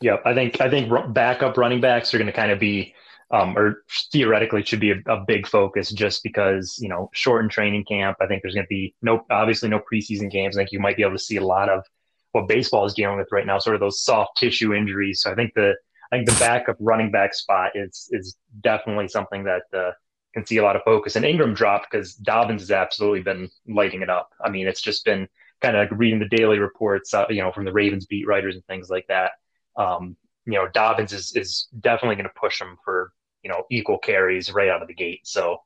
Yeah. 0.00 0.16
I 0.24 0.34
think 0.34 0.60
I 0.60 0.70
think 0.70 0.92
backup 1.12 1.56
running 1.56 1.80
backs 1.80 2.12
are 2.14 2.18
going 2.18 2.26
to 2.26 2.32
kind 2.32 2.50
of 2.50 2.58
be, 2.58 2.94
um, 3.30 3.56
or 3.56 3.84
theoretically 4.12 4.62
should 4.64 4.80
be 4.80 4.90
a, 4.90 4.96
a 5.06 5.24
big 5.26 5.46
focus 5.46 5.90
just 5.90 6.22
because 6.22 6.78
you 6.80 6.88
know 6.88 7.10
shortened 7.12 7.50
training 7.50 7.84
camp. 7.84 8.18
I 8.20 8.26
think 8.26 8.42
there's 8.42 8.54
going 8.54 8.66
to 8.66 8.68
be 8.68 8.94
no 9.02 9.24
obviously 9.30 9.68
no 9.68 9.80
preseason 9.80 10.30
games. 10.30 10.56
I 10.56 10.60
think 10.60 10.72
you 10.72 10.80
might 10.80 10.96
be 10.96 11.02
able 11.02 11.12
to 11.12 11.18
see 11.18 11.36
a 11.36 11.44
lot 11.44 11.68
of 11.68 11.84
what 12.32 12.48
baseball 12.48 12.84
is 12.86 12.94
dealing 12.94 13.18
with 13.18 13.28
right 13.30 13.46
now, 13.46 13.58
sort 13.58 13.74
of 13.74 13.80
those 13.80 14.00
soft 14.00 14.38
tissue 14.38 14.74
injuries. 14.74 15.22
So 15.22 15.30
I 15.30 15.34
think 15.34 15.54
the 15.54 15.74
I 16.10 16.16
think 16.16 16.28
the 16.28 16.36
backup 16.38 16.76
running 16.80 17.10
back 17.10 17.34
spot 17.34 17.72
is 17.74 18.08
is 18.10 18.36
definitely 18.60 19.08
something 19.08 19.44
that 19.44 19.62
uh, 19.72 19.92
can 20.34 20.44
see 20.44 20.56
a 20.58 20.62
lot 20.62 20.76
of 20.76 20.82
focus. 20.82 21.16
And 21.16 21.24
Ingram 21.24 21.54
dropped 21.54 21.90
because 21.90 22.14
Dobbins 22.14 22.62
has 22.62 22.70
absolutely 22.70 23.22
been 23.22 23.50
lighting 23.66 24.02
it 24.02 24.10
up. 24.10 24.30
I 24.42 24.50
mean, 24.50 24.66
it's 24.66 24.80
just 24.80 25.04
been 25.04 25.28
kind 25.62 25.76
of 25.76 25.88
reading 25.92 26.18
the 26.18 26.28
daily 26.28 26.58
reports, 26.58 27.14
uh, 27.14 27.26
you 27.30 27.40
know, 27.40 27.52
from 27.52 27.64
the 27.64 27.72
Ravens 27.72 28.06
beat 28.06 28.26
writers 28.26 28.54
and 28.54 28.64
things 28.66 28.90
like 28.90 29.06
that. 29.08 29.32
Um, 29.76 30.16
you 30.44 30.54
know, 30.54 30.68
Dobbins 30.74 31.12
is 31.12 31.34
is 31.36 31.68
definitely 31.80 32.16
going 32.16 32.28
to 32.28 32.40
push 32.40 32.60
him 32.60 32.76
for 32.84 33.12
you 33.42 33.50
know 33.50 33.64
equal 33.70 33.98
carries 33.98 34.52
right 34.52 34.68
out 34.68 34.82
of 34.82 34.88
the 34.88 34.94
gate. 34.94 35.20
So, 35.24 35.62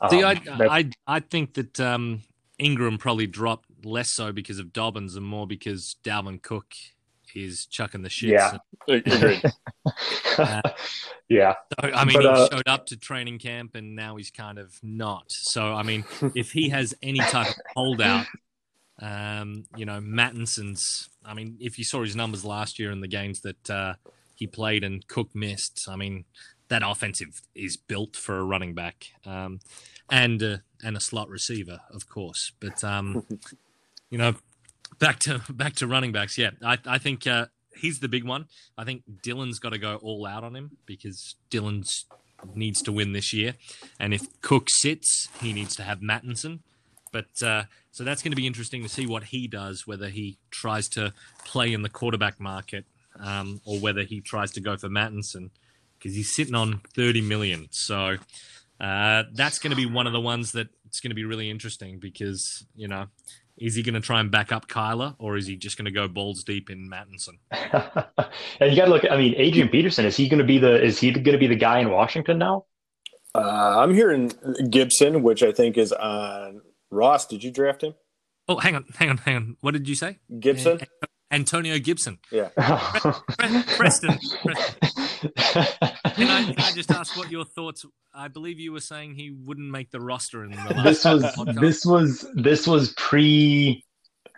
um, 0.00 0.10
See, 0.10 0.22
I, 0.22 0.40
I 0.48 0.90
I 1.06 1.20
think 1.20 1.54
that 1.54 1.78
um, 1.78 2.22
Ingram 2.58 2.98
probably 2.98 3.26
dropped 3.26 3.68
less 3.84 4.12
so 4.12 4.32
because 4.32 4.58
of 4.58 4.72
Dobbins 4.72 5.16
and 5.16 5.24
more 5.24 5.46
because 5.46 5.96
Dalvin 6.04 6.42
Cook 6.42 6.74
is 7.34 7.66
chucking 7.66 8.02
the 8.02 8.08
shit. 8.08 8.30
Yeah. 8.30 8.58
Agreed. 8.88 9.42
yeah, 11.28 11.54
So, 11.80 11.90
I 11.92 12.04
mean, 12.04 12.14
But, 12.14 12.22
he 12.22 12.28
uh, 12.28 12.48
showed 12.50 12.68
up 12.68 12.86
to 12.86 12.96
training 12.96 13.38
camp 13.38 13.74
and 13.74 13.94
now 13.94 14.16
he's 14.16 14.30
kind 14.30 14.58
of 14.58 14.78
not. 14.82 15.24
So, 15.28 15.74
I 15.74 15.82
mean, 15.82 16.04
if 16.34 16.52
he 16.52 16.70
has 16.70 16.94
any 17.02 17.18
type 17.18 17.48
of 17.48 17.54
holdout, 17.76 18.26
um, 19.00 19.64
you 19.76 19.84
know, 19.84 20.00
Mattison's, 20.00 21.08
I 21.24 21.34
mean, 21.34 21.56
if 21.60 21.78
you 21.78 21.84
saw 21.84 22.02
his 22.02 22.16
numbers 22.16 22.44
last 22.44 22.78
year 22.78 22.90
in 22.90 23.00
the 23.00 23.08
games 23.08 23.40
that 23.42 23.70
uh, 23.70 23.94
he 24.34 24.46
played 24.46 24.84
and 24.84 25.06
Cook 25.06 25.34
missed, 25.34 25.86
I 25.88 25.96
mean, 25.96 26.24
that 26.68 26.82
offensive 26.84 27.42
is 27.54 27.76
built 27.76 28.16
for 28.16 28.38
a 28.38 28.44
running 28.44 28.74
back 28.74 29.06
um, 29.24 29.60
and, 30.10 30.42
uh, 30.42 30.56
and 30.82 30.96
a 30.96 31.00
slot 31.00 31.28
receiver, 31.28 31.80
of 31.90 32.08
course. 32.08 32.52
But, 32.60 32.82
um, 32.84 33.24
you 34.10 34.18
know, 34.18 34.34
back 34.98 35.18
to 35.20 35.40
back 35.48 35.74
to 35.76 35.86
running 35.86 36.12
backs. 36.12 36.38
Yeah, 36.38 36.50
I, 36.64 36.78
I 36.86 36.98
think 36.98 37.26
uh, 37.26 37.46
he's 37.76 38.00
the 38.00 38.08
big 38.08 38.24
one. 38.24 38.46
I 38.76 38.84
think 38.84 39.02
Dylan's 39.22 39.58
got 39.58 39.70
to 39.70 39.78
go 39.78 39.96
all 39.96 40.26
out 40.26 40.44
on 40.44 40.54
him 40.54 40.78
because 40.86 41.36
Dylan's 41.50 42.06
needs 42.54 42.82
to 42.82 42.92
win 42.92 43.12
this 43.12 43.32
year, 43.32 43.54
and 43.98 44.14
if 44.14 44.40
Cook 44.40 44.68
sits, 44.70 45.28
he 45.40 45.52
needs 45.52 45.76
to 45.76 45.82
have 45.82 46.02
Mattison. 46.02 46.62
But 47.12 47.42
uh, 47.42 47.64
so 47.90 48.04
that's 48.04 48.22
going 48.22 48.32
to 48.32 48.36
be 48.36 48.46
interesting 48.46 48.82
to 48.82 48.88
see 48.88 49.06
what 49.06 49.24
he 49.24 49.48
does, 49.48 49.86
whether 49.86 50.08
he 50.08 50.38
tries 50.50 50.88
to 50.90 51.12
play 51.44 51.72
in 51.72 51.82
the 51.82 51.88
quarterback 51.88 52.40
market 52.40 52.84
um, 53.20 53.60
or 53.64 53.78
whether 53.78 54.02
he 54.02 54.20
tries 54.20 54.52
to 54.52 54.60
go 54.60 54.76
for 54.76 54.88
Mattison 54.88 55.50
because 55.98 56.14
he's 56.14 56.34
sitting 56.34 56.54
on 56.54 56.80
thirty 56.94 57.20
million. 57.20 57.68
So 57.70 58.16
uh, 58.80 59.24
that's 59.32 59.58
going 59.58 59.70
to 59.70 59.76
be 59.76 59.86
one 59.86 60.06
of 60.06 60.12
the 60.12 60.20
ones 60.20 60.52
that 60.52 60.68
it's 60.86 61.00
going 61.00 61.10
to 61.10 61.16
be 61.16 61.24
really 61.24 61.50
interesting 61.50 61.98
because 61.98 62.64
you 62.76 62.88
know 62.88 63.06
is 63.60 63.74
he 63.74 63.82
going 63.82 63.94
to 63.94 64.00
try 64.00 64.20
and 64.20 64.30
back 64.30 64.52
up 64.52 64.68
Kyler, 64.68 65.16
or 65.18 65.36
is 65.36 65.46
he 65.46 65.56
just 65.56 65.76
going 65.76 65.86
to 65.86 65.90
go 65.90 66.08
balls 66.08 66.44
deep 66.44 66.70
in 66.70 66.88
Mattison? 66.88 67.38
and 67.50 68.70
you 68.70 68.76
got 68.76 68.84
to 68.84 68.90
look. 68.90 69.04
I 69.10 69.16
mean, 69.16 69.34
Adrian 69.36 69.68
Peterson 69.68 70.04
is 70.04 70.16
he 70.16 70.28
going 70.28 70.38
to 70.38 70.44
be 70.44 70.58
the 70.58 70.82
is 70.82 70.98
he 70.98 71.10
going 71.10 71.32
to 71.32 71.38
be 71.38 71.46
the 71.46 71.56
guy 71.56 71.80
in 71.80 71.90
Washington 71.90 72.38
now? 72.38 72.64
Uh, 73.34 73.80
I'm 73.80 73.94
hearing 73.94 74.32
Gibson, 74.70 75.22
which 75.22 75.42
I 75.42 75.52
think 75.52 75.76
is 75.76 75.92
on 75.92 76.62
Ross. 76.90 77.26
Did 77.26 77.42
you 77.44 77.50
draft 77.50 77.82
him? 77.82 77.94
Oh, 78.48 78.56
hang 78.56 78.74
on, 78.76 78.84
hang 78.96 79.10
on, 79.10 79.16
hang 79.18 79.36
on. 79.36 79.56
What 79.60 79.72
did 79.72 79.88
you 79.88 79.94
say? 79.94 80.18
Gibson? 80.40 80.80
Antonio 81.30 81.78
Gibson. 81.78 82.18
Yeah. 82.32 82.48
Preston. 82.56 84.18
Preston. 84.42 84.78
Can 85.22 86.28
I, 86.28 86.44
can 86.52 86.58
I 86.58 86.72
just 86.74 86.90
ask 86.90 87.16
what 87.16 87.30
your 87.30 87.44
thoughts? 87.44 87.84
I 88.14 88.28
believe 88.28 88.58
you 88.58 88.72
were 88.72 88.80
saying 88.80 89.14
he 89.14 89.30
wouldn't 89.30 89.70
make 89.70 89.90
the 89.90 90.00
roster 90.00 90.44
in 90.44 90.52
the 90.52 90.56
last 90.56 90.84
this 90.84 91.04
was 91.04 91.22
podcast. 91.24 91.60
this 91.60 91.84
was 91.84 92.26
this 92.34 92.66
was 92.66 92.92
pre 92.96 93.84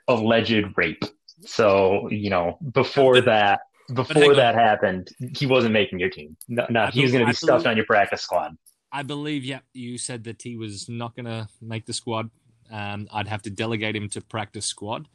alleged 0.09 0.65
rape. 0.77 1.05
So 1.47 2.09
you 2.11 2.31
know 2.31 2.59
before 2.73 3.15
But- 3.15 3.25
that 3.27 3.61
hang 3.89 3.95
before 3.95 4.31
on. 4.31 4.37
that 4.37 4.55
happened, 4.57 5.09
he 5.37 5.47
wasn't 5.47 5.73
making 5.73 6.01
your 6.01 6.11
team. 6.11 6.37
No, 6.49 6.67
no 6.71 6.87
he 6.87 7.03
was 7.03 7.13
going 7.13 7.21
to 7.21 7.27
be 7.27 7.31
I 7.31 7.33
stuffed 7.33 7.63
believe- 7.63 7.67
on 7.67 7.77
your 7.77 7.87
practice 7.87 8.23
squad. 8.23 8.57
I 8.93 9.05
believe, 9.05 9.45
yeah, 9.45 9.61
you 9.73 9.99
said 9.99 10.25
that 10.25 10.43
he 10.43 10.57
was 10.57 10.89
not 10.89 11.15
going 11.15 11.27
to 11.27 11.47
make 11.63 11.87
the 11.87 11.93
squad. 11.93 12.29
Um, 12.71 13.09
I'd 13.13 13.29
have 13.29 13.43
to 13.43 13.51
delegate 13.51 13.97
him 13.97 14.09
to 14.11 14.21
practice 14.21 14.67
squad. 14.67 15.09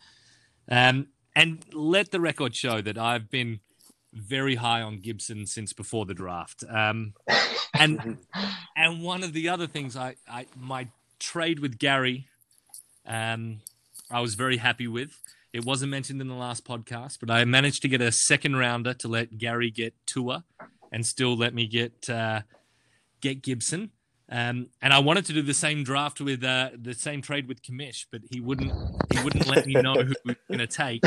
Um, 0.70 1.08
and 1.36 1.64
let 1.74 2.12
the 2.12 2.20
record 2.20 2.56
show 2.56 2.82
that 2.82 2.98
I've 2.98 3.30
been 3.30 3.60
very 4.14 4.56
high 4.56 4.82
on 4.82 5.00
Gibson 5.00 5.46
since 5.46 5.74
before 5.74 6.06
the 6.06 6.14
draft. 6.14 6.64
Um, 6.70 7.14
and 7.78 8.18
and 8.78 9.04
one 9.04 9.24
of 9.24 9.34
the 9.34 9.50
other 9.50 9.68
things 9.68 9.96
I, 9.96 10.16
I 10.28 10.48
my 10.58 10.88
trade 11.20 11.60
with 11.60 11.78
Gary, 11.78 12.28
um, 13.06 13.60
I 14.10 14.22
was 14.22 14.36
very 14.36 14.58
happy 14.58 14.88
with. 14.88 15.22
It 15.54 15.64
wasn't 15.64 15.92
mentioned 15.92 16.20
in 16.20 16.28
the 16.28 16.36
last 16.36 16.66
podcast, 16.66 17.20
but 17.20 17.30
I 17.30 17.46
managed 17.46 17.82
to 17.84 17.88
get 17.88 18.02
a 18.02 18.12
second 18.12 18.58
rounder 18.58 18.94
to 18.96 19.08
let 19.08 19.38
Gary 19.38 19.72
get 19.72 19.94
Tua, 20.06 20.44
and 20.92 21.06
still 21.06 21.38
let 21.38 21.54
me 21.54 21.68
get 21.68 22.10
uh, 22.10 22.42
get 23.22 23.42
Gibson. 23.42 23.92
Um, 24.30 24.68
and 24.82 24.92
I 24.92 25.00
wanted 25.00 25.26
to 25.26 25.34
do 25.34 25.42
the 25.42 25.54
same 25.54 25.84
draft 25.84 26.20
with 26.20 26.44
uh, 26.44 26.72
the 26.76 26.94
same 26.94 27.22
trade 27.22 27.48
with 27.48 27.62
Commish, 27.62 28.06
but 28.12 28.22
he 28.32 28.40
wouldn't. 28.40 28.74
He 29.12 29.20
wouldn't 29.24 29.48
let 29.48 29.66
me 29.68 29.76
know 29.76 29.94
who 30.04 30.14
we 30.26 30.32
were 30.34 30.58
going 30.58 30.68
to 30.68 30.68
take. 30.68 31.04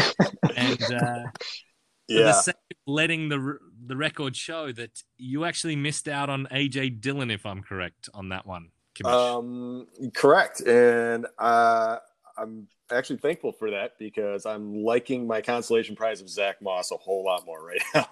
And 0.57 0.79
uh, 0.81 1.27
the 2.09 2.15
Yeah. 2.15 2.39
of 2.39 2.55
letting 2.87 3.29
the 3.29 3.59
the 3.87 3.97
record 3.97 4.37
show 4.37 4.71
that 4.73 5.03
you 5.17 5.45
actually 5.45 5.77
missed 5.77 6.09
out 6.09 6.31
on 6.31 6.47
AJ 6.53 7.01
Dillon, 7.01 7.31
if 7.31 7.45
I'm 7.45 7.63
correct 7.63 8.09
on 8.15 8.29
that 8.29 8.47
one. 8.47 8.69
Commish. 8.95 9.39
Um, 9.39 9.87
correct. 10.15 10.61
And 10.61 11.27
uh, 11.39 11.97
I'm 12.37 12.69
actually 12.91 13.19
thankful 13.19 13.53
for 13.53 13.71
that 13.73 13.99
because 13.99 14.47
I'm 14.47 14.83
liking 14.85 15.27
my 15.27 15.41
consolation 15.41 15.97
prize 15.97 16.21
of 16.21 16.29
Zach 16.29 16.63
Moss 16.63 16.91
a 16.93 16.97
whole 16.97 17.25
lot 17.25 17.45
more 17.47 17.65
right 17.65 17.83
now. 17.95 18.09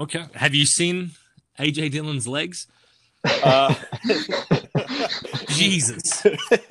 okay. 0.00 0.26
Have 0.34 0.54
you 0.54 0.66
seen 0.66 1.12
AJ 1.58 1.92
Dillon's 1.92 2.26
legs? 2.26 2.66
Uh, 3.24 3.74
Jesus. 5.48 6.24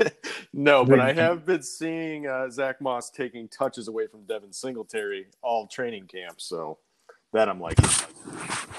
no, 0.54 0.86
but 0.86 1.00
I 1.00 1.14
have 1.14 1.46
been 1.46 1.62
seeing 1.64 2.28
uh, 2.28 2.50
Zach 2.50 2.82
Moss 2.82 3.10
taking 3.10 3.48
touches 3.50 3.88
away 3.88 4.08
from 4.08 4.26
Devin 4.26 4.54
Singletary 4.54 5.28
all 5.42 5.68
training 5.68 6.08
camp. 6.08 6.40
So 6.40 6.80
that 7.34 7.50
I'm 7.50 7.60
like. 7.60 7.78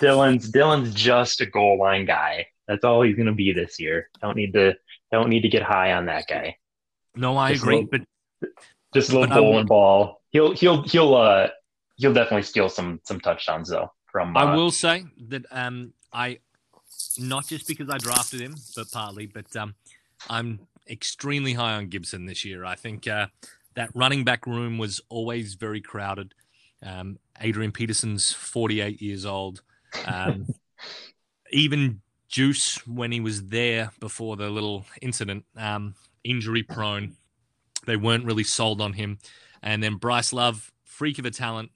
Dillon's 0.01 0.49
Dillon's 0.49 0.95
just 0.95 1.41
a 1.41 1.47
goal 1.47 1.79
line 1.79 2.05
guy. 2.07 2.47
That's 2.67 2.85
all 2.85 3.03
he's 3.03 3.17
going 3.17 3.27
to 3.27 3.33
be 3.33 3.53
this 3.53 3.79
year. 3.81 4.09
Don't 4.23 4.37
need 4.37 4.53
to 4.55 4.75
don't 5.13 5.29
need 5.29 5.43
to 5.43 5.49
get 5.49 5.63
high 5.63 5.93
on 5.93 6.07
that 6.07 6.27
guy. 6.29 6.57
No, 7.15 7.37
I 7.37 7.53
Just 7.53 7.63
agree. 7.65 7.81
look- 7.81 7.91
But 7.91 8.51
Just 8.95 9.11
a 9.11 9.13
little 9.13 9.27
But 9.29 9.35
I'm- 9.35 9.43
bowling 9.43 9.67
ball. 9.67 10.23
He'll 10.31 10.53
he'll 10.53 10.83
he'll 10.83 11.15
uh 11.15 11.49
he'll 11.97 12.13
definitely 12.13 12.43
steal 12.43 12.69
some 12.69 13.01
some 13.05 13.19
touchdowns 13.21 13.71
though 13.71 13.91
from. 14.07 14.37
Uh, 14.37 14.41
I 14.41 14.55
will 14.57 14.71
say 14.71 15.05
that 15.29 15.45
um, 15.51 15.95
I 16.13 16.39
not 17.19 17.47
just 17.47 17.67
because 17.67 17.89
I 17.89 17.99
drafted 17.99 18.41
him, 18.41 18.55
but 18.77 18.91
partly, 18.91 19.27
but 19.27 19.55
um, 19.57 19.75
I'm 20.29 20.61
extremely 20.89 21.53
high 21.53 21.75
on 21.75 21.89
Gibson 21.89 22.27
this 22.27 22.45
year. 22.45 22.65
I 22.65 22.75
think 22.75 23.07
uh, 23.07 23.27
that 23.75 23.91
running 23.95 24.25
back 24.25 24.47
room 24.47 24.79
was 24.79 25.01
always 25.09 25.55
very 25.55 25.81
crowded. 25.81 26.35
Um, 26.83 27.19
Adrian 27.41 27.73
Peterson's 27.73 28.33
48 28.33 29.01
years 29.03 29.25
old. 29.25 29.63
Um, 30.07 30.47
even 31.53 32.01
Juice 32.29 32.87
when 32.87 33.11
he 33.11 33.21
was 33.21 33.47
there 33.47 33.91
before 34.01 34.37
the 34.37 34.51
little 34.51 34.85
incident, 35.01 35.45
um, 35.57 35.95
injury 36.25 36.63
prone. 36.63 37.17
They 37.87 37.97
weren't 37.97 38.27
really 38.27 38.45
sold 38.45 38.81
on 38.81 38.93
him. 38.93 39.19
And 39.63 39.83
then 39.83 39.97
Bryce 39.97 40.33
Love, 40.33 40.73
freak 40.85 41.19
of 41.19 41.25
a 41.25 41.31
talent, 41.31 41.71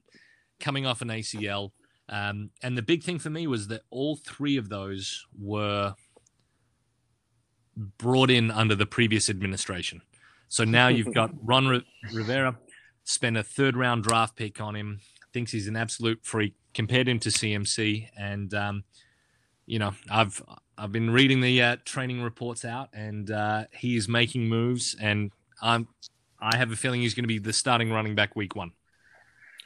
coming 0.60 0.86
off 0.86 1.00
an 1.00 1.08
ACL. 1.08 1.70
Um, 2.08 2.50
and 2.62 2.76
the 2.76 2.82
big 2.82 3.02
thing 3.02 3.18
for 3.18 3.30
me 3.30 3.46
was 3.46 3.68
that 3.68 3.82
all 3.90 4.16
three 4.16 4.56
of 4.56 4.68
those 4.68 5.26
were 5.38 5.94
brought 7.76 8.30
in 8.30 8.50
under 8.50 8.74
the 8.74 8.86
previous 8.86 9.30
administration. 9.30 10.02
So 10.48 10.64
now 10.64 10.88
you've 10.88 11.14
got 11.14 11.30
Ron 11.42 11.82
Rivera, 12.12 12.58
spent 13.04 13.36
a 13.36 13.42
third 13.42 13.76
round 13.76 14.04
draft 14.04 14.36
pick 14.36 14.60
on 14.60 14.76
him, 14.76 15.00
thinks 15.32 15.52
he's 15.52 15.68
an 15.68 15.76
absolute 15.76 16.20
freak, 16.22 16.54
compared 16.74 17.08
him 17.08 17.18
to 17.20 17.30
CMC, 17.30 18.08
and 18.18 18.52
um, 18.52 18.84
you 19.64 19.78
know 19.78 19.94
I've 20.10 20.42
I've 20.76 20.92
been 20.92 21.10
reading 21.10 21.40
the 21.40 21.62
uh, 21.62 21.76
training 21.84 22.22
reports 22.22 22.64
out, 22.64 22.90
and 22.92 23.30
uh, 23.30 23.64
he 23.72 23.96
is 23.96 24.08
making 24.08 24.48
moves, 24.48 24.94
and 25.00 25.32
I'm 25.62 25.88
I 26.40 26.56
have 26.56 26.72
a 26.72 26.76
feeling 26.76 27.00
he's 27.00 27.14
going 27.14 27.24
to 27.24 27.28
be 27.28 27.38
the 27.38 27.52
starting 27.52 27.90
running 27.90 28.14
back 28.14 28.36
week 28.36 28.54
one. 28.56 28.72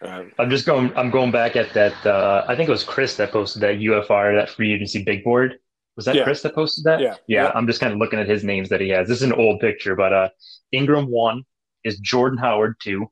Uh, 0.02 0.24
I'm 0.38 0.50
just 0.50 0.66
going. 0.66 0.92
I'm 0.96 1.10
going 1.10 1.30
back 1.30 1.56
at 1.56 1.72
that. 1.74 2.06
Uh, 2.06 2.44
I 2.46 2.54
think 2.54 2.68
it 2.68 2.72
was 2.72 2.84
Chris 2.84 3.16
that 3.16 3.32
posted 3.32 3.62
that 3.62 3.76
UFR, 3.76 4.38
that 4.38 4.50
free 4.50 4.72
agency 4.72 5.02
big 5.02 5.24
board. 5.24 5.58
Was 5.96 6.04
that 6.04 6.14
yeah. 6.14 6.24
Chris 6.24 6.42
that 6.42 6.54
posted 6.54 6.84
that? 6.84 7.00
Yeah. 7.00 7.14
yeah. 7.26 7.44
Yeah. 7.44 7.52
I'm 7.54 7.66
just 7.66 7.80
kind 7.80 7.92
of 7.92 7.98
looking 7.98 8.18
at 8.18 8.28
his 8.28 8.44
names 8.44 8.68
that 8.68 8.80
he 8.80 8.90
has. 8.90 9.08
This 9.08 9.18
is 9.18 9.22
an 9.22 9.32
old 9.32 9.60
picture, 9.60 9.96
but 9.96 10.12
uh, 10.12 10.28
Ingram 10.70 11.10
one 11.10 11.44
is 11.84 11.98
Jordan 11.98 12.38
Howard 12.38 12.76
two, 12.82 13.06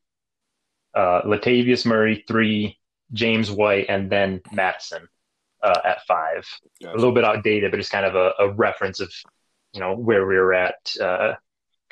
uh, 0.95 1.23
Latavius 1.23 1.87
Murray 1.87 2.23
three, 2.29 2.79
James 3.13 3.51
White, 3.51 3.87
and 3.89 4.11
then 4.11 4.43
Mattison 4.53 5.09
uh, 5.63 5.81
at 5.85 6.05
five. 6.07 6.47
Gotcha. 6.83 6.95
A 6.95 6.99
little 6.99 7.13
bit 7.13 7.25
outdated, 7.25 7.71
but 7.71 7.81
it's 7.81 7.89
kind 7.89 8.05
of 8.05 8.15
a, 8.15 8.33
a, 8.39 8.53
reference 8.53 9.01
of 9.01 9.11
you 9.73 9.81
know 9.81 9.95
where 9.95 10.27
we 10.27 10.37
were 10.37 10.53
at 10.53 10.77
uh, 11.01 11.35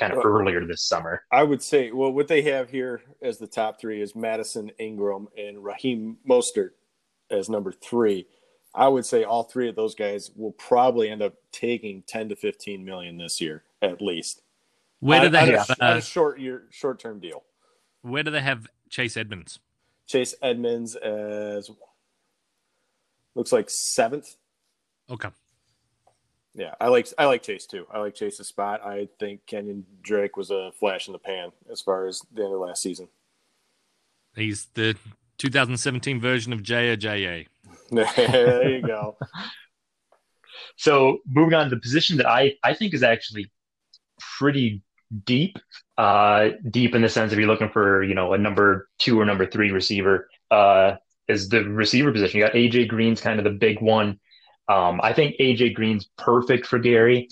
kind 0.03 0.13
of 0.13 0.25
well, 0.25 0.35
earlier 0.35 0.67
this 0.67 0.83
summer. 0.83 1.25
I 1.31 1.43
would 1.43 1.63
say, 1.63 1.91
well, 1.91 2.13
what 2.13 2.29
they 2.29 2.43
have 2.43 2.71
here 2.71 3.03
as 3.23 3.39
the 3.39 3.47
top 3.47 3.81
three 3.81 4.01
is 4.03 4.15
Mattison 4.15 4.71
Ingram, 4.79 5.29
and 5.37 5.63
Raheem 5.63 6.19
Mostert 6.29 6.71
as 7.31 7.49
number 7.49 7.73
three. 7.73 8.27
I 8.75 8.89
would 8.89 9.05
say 9.05 9.25
all 9.25 9.45
three 9.45 9.69
of 9.69 9.77
those 9.77 9.95
guys 9.95 10.31
will 10.35 10.53
probably 10.53 11.11
end 11.11 11.23
up 11.23 11.35
taking 11.53 12.03
10 12.07 12.31
to 12.31 12.37
15 12.37 12.85
million 12.85 13.19
this 13.19 13.41
year 13.41 13.65
at 13.83 14.01
least. 14.01 14.43
Where 15.01 15.21
do 15.21 15.29
they 15.29 15.51
have 15.51 15.71
a, 15.71 15.85
uh, 15.85 15.97
a 15.97 16.01
short 16.01 16.39
year 16.39 16.65
short 16.71 17.01
term 17.01 17.19
deal? 17.19 17.43
Where 18.03 18.23
do 18.23 18.31
they 18.31 18.41
have 18.41 18.69
Chase 18.89 19.17
Edmonds? 19.17 19.59
Chase 20.07 20.35
Edmonds 20.43 20.95
as 20.95 21.71
looks 23.35 23.53
like 23.53 23.69
seventh. 23.69 24.37
Okay. 25.11 25.29
Yeah, 26.55 26.75
I 26.81 26.89
like 26.89 27.09
I 27.17 27.25
like 27.27 27.43
Chase 27.43 27.67
too. 27.67 27.87
I 27.91 27.99
like 27.99 28.15
Chase's 28.15 28.47
spot. 28.47 28.85
I 28.85 29.09
think 29.19 29.47
Kenyan 29.47 29.85
Drake 30.03 30.37
was 30.37 30.51
a 30.51 30.71
flash 30.79 31.07
in 31.07 31.13
the 31.13 31.19
pan 31.19 31.51
as 31.71 31.81
far 31.81 32.07
as 32.07 32.23
the 32.33 32.45
end 32.45 32.53
of 32.53 32.61
last 32.61 32.83
season. 32.83 33.09
He's 34.37 34.67
the 34.75 34.97
2017 35.39 36.21
version 36.21 36.53
of 36.53 36.63
J 36.63 36.93
A. 36.93 37.47
there 37.91 38.69
you 38.69 38.83
go. 38.83 39.17
so 40.77 41.19
moving 41.27 41.55
on 41.55 41.69
to 41.69 41.75
the 41.75 41.81
position 41.81 42.17
that 42.19 42.27
I, 42.27 42.55
I 42.63 42.75
think 42.75 42.95
is 42.95 43.03
actually 43.03 43.51
pretty 44.39 44.83
deep, 45.25 45.59
uh, 45.99 46.51
deep 46.71 46.95
in 46.95 47.03
the 47.03 47.09
sense 47.09 47.33
if 47.33 47.39
you're 47.39 47.49
looking 47.49 47.71
for, 47.71 48.03
you 48.03 48.15
know, 48.15 48.33
a 48.33 48.39
number 48.39 48.89
two 48.99 49.21
or 49.21 49.25
number 49.25 49.47
three 49.47 49.71
receiver, 49.71 50.29
uh, 50.51 50.97
is 51.29 51.49
the 51.49 51.65
receiver 51.65 52.13
position. 52.13 52.39
You 52.39 52.47
got 52.47 52.55
AJ 52.55 52.89
Green's 52.89 53.21
kind 53.21 53.39
of 53.39 53.45
the 53.45 53.51
big 53.51 53.81
one. 53.81 54.19
Um, 54.69 55.01
I 55.03 55.13
think 55.13 55.37
AJ 55.41 55.75
Green's 55.75 56.09
perfect 56.17 56.67
for 56.67 56.79
Gary. 56.79 57.29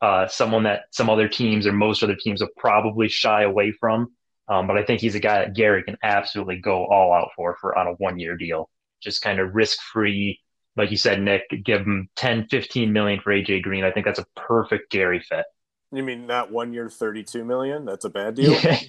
Uh, 0.00 0.26
someone 0.26 0.64
that 0.64 0.82
some 0.90 1.08
other 1.08 1.28
teams 1.28 1.66
or 1.66 1.72
most 1.72 2.02
other 2.02 2.16
teams 2.16 2.40
will 2.40 2.48
probably 2.56 3.08
shy 3.08 3.42
away 3.42 3.72
from. 3.72 4.08
Um, 4.48 4.66
but 4.66 4.76
I 4.76 4.84
think 4.84 5.00
he's 5.00 5.14
a 5.14 5.20
guy 5.20 5.38
that 5.38 5.54
Gary 5.54 5.84
can 5.84 5.96
absolutely 6.02 6.56
go 6.56 6.84
all 6.86 7.12
out 7.12 7.30
for 7.36 7.56
for 7.60 7.78
on 7.78 7.86
a 7.86 7.92
one 7.92 8.18
year 8.18 8.36
deal. 8.36 8.68
Just 9.00 9.22
kind 9.22 9.38
of 9.38 9.54
risk 9.54 9.80
free, 9.80 10.40
like 10.76 10.90
you 10.90 10.96
said, 10.96 11.22
Nick. 11.22 11.42
Give 11.64 11.80
him 11.80 12.08
10, 12.16 12.48
15 12.48 12.92
million 12.92 13.20
for 13.20 13.32
AJ 13.32 13.62
Green. 13.62 13.84
I 13.84 13.92
think 13.92 14.04
that's 14.04 14.18
a 14.18 14.26
perfect 14.36 14.90
Gary 14.90 15.20
fit. 15.20 15.44
You 15.92 16.02
mean 16.02 16.26
not 16.26 16.50
one 16.50 16.72
year, 16.72 16.88
thirty-two 16.88 17.44
million? 17.44 17.84
That's 17.84 18.06
a 18.06 18.10
bad 18.10 18.34
deal. 18.34 18.52
Yeah. 18.52 18.80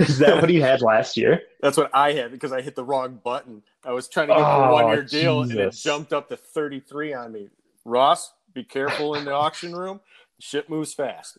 Is 0.00 0.18
that 0.18 0.38
what 0.40 0.50
he 0.50 0.60
had 0.60 0.82
last 0.82 1.16
year? 1.16 1.42
That's 1.60 1.76
what 1.76 1.90
I 1.94 2.12
had 2.12 2.32
because 2.32 2.52
I 2.52 2.60
hit 2.60 2.74
the 2.74 2.84
wrong 2.84 3.20
button. 3.22 3.62
I 3.84 3.92
was 3.92 4.08
trying 4.08 4.28
to 4.28 4.34
get 4.34 4.42
oh, 4.42 4.64
a 4.64 4.72
one-year 4.72 5.04
deal, 5.04 5.42
and 5.42 5.52
it 5.52 5.58
oh, 5.60 5.70
jumped 5.70 6.12
up 6.12 6.28
to 6.30 6.36
thirty-three 6.36 7.14
on 7.14 7.32
me. 7.32 7.50
Ross, 7.84 8.32
be 8.52 8.64
careful 8.64 9.14
in 9.14 9.24
the 9.24 9.32
auction 9.32 9.76
room 9.76 10.00
shit 10.40 10.68
moves 10.68 10.94
fast. 10.94 11.38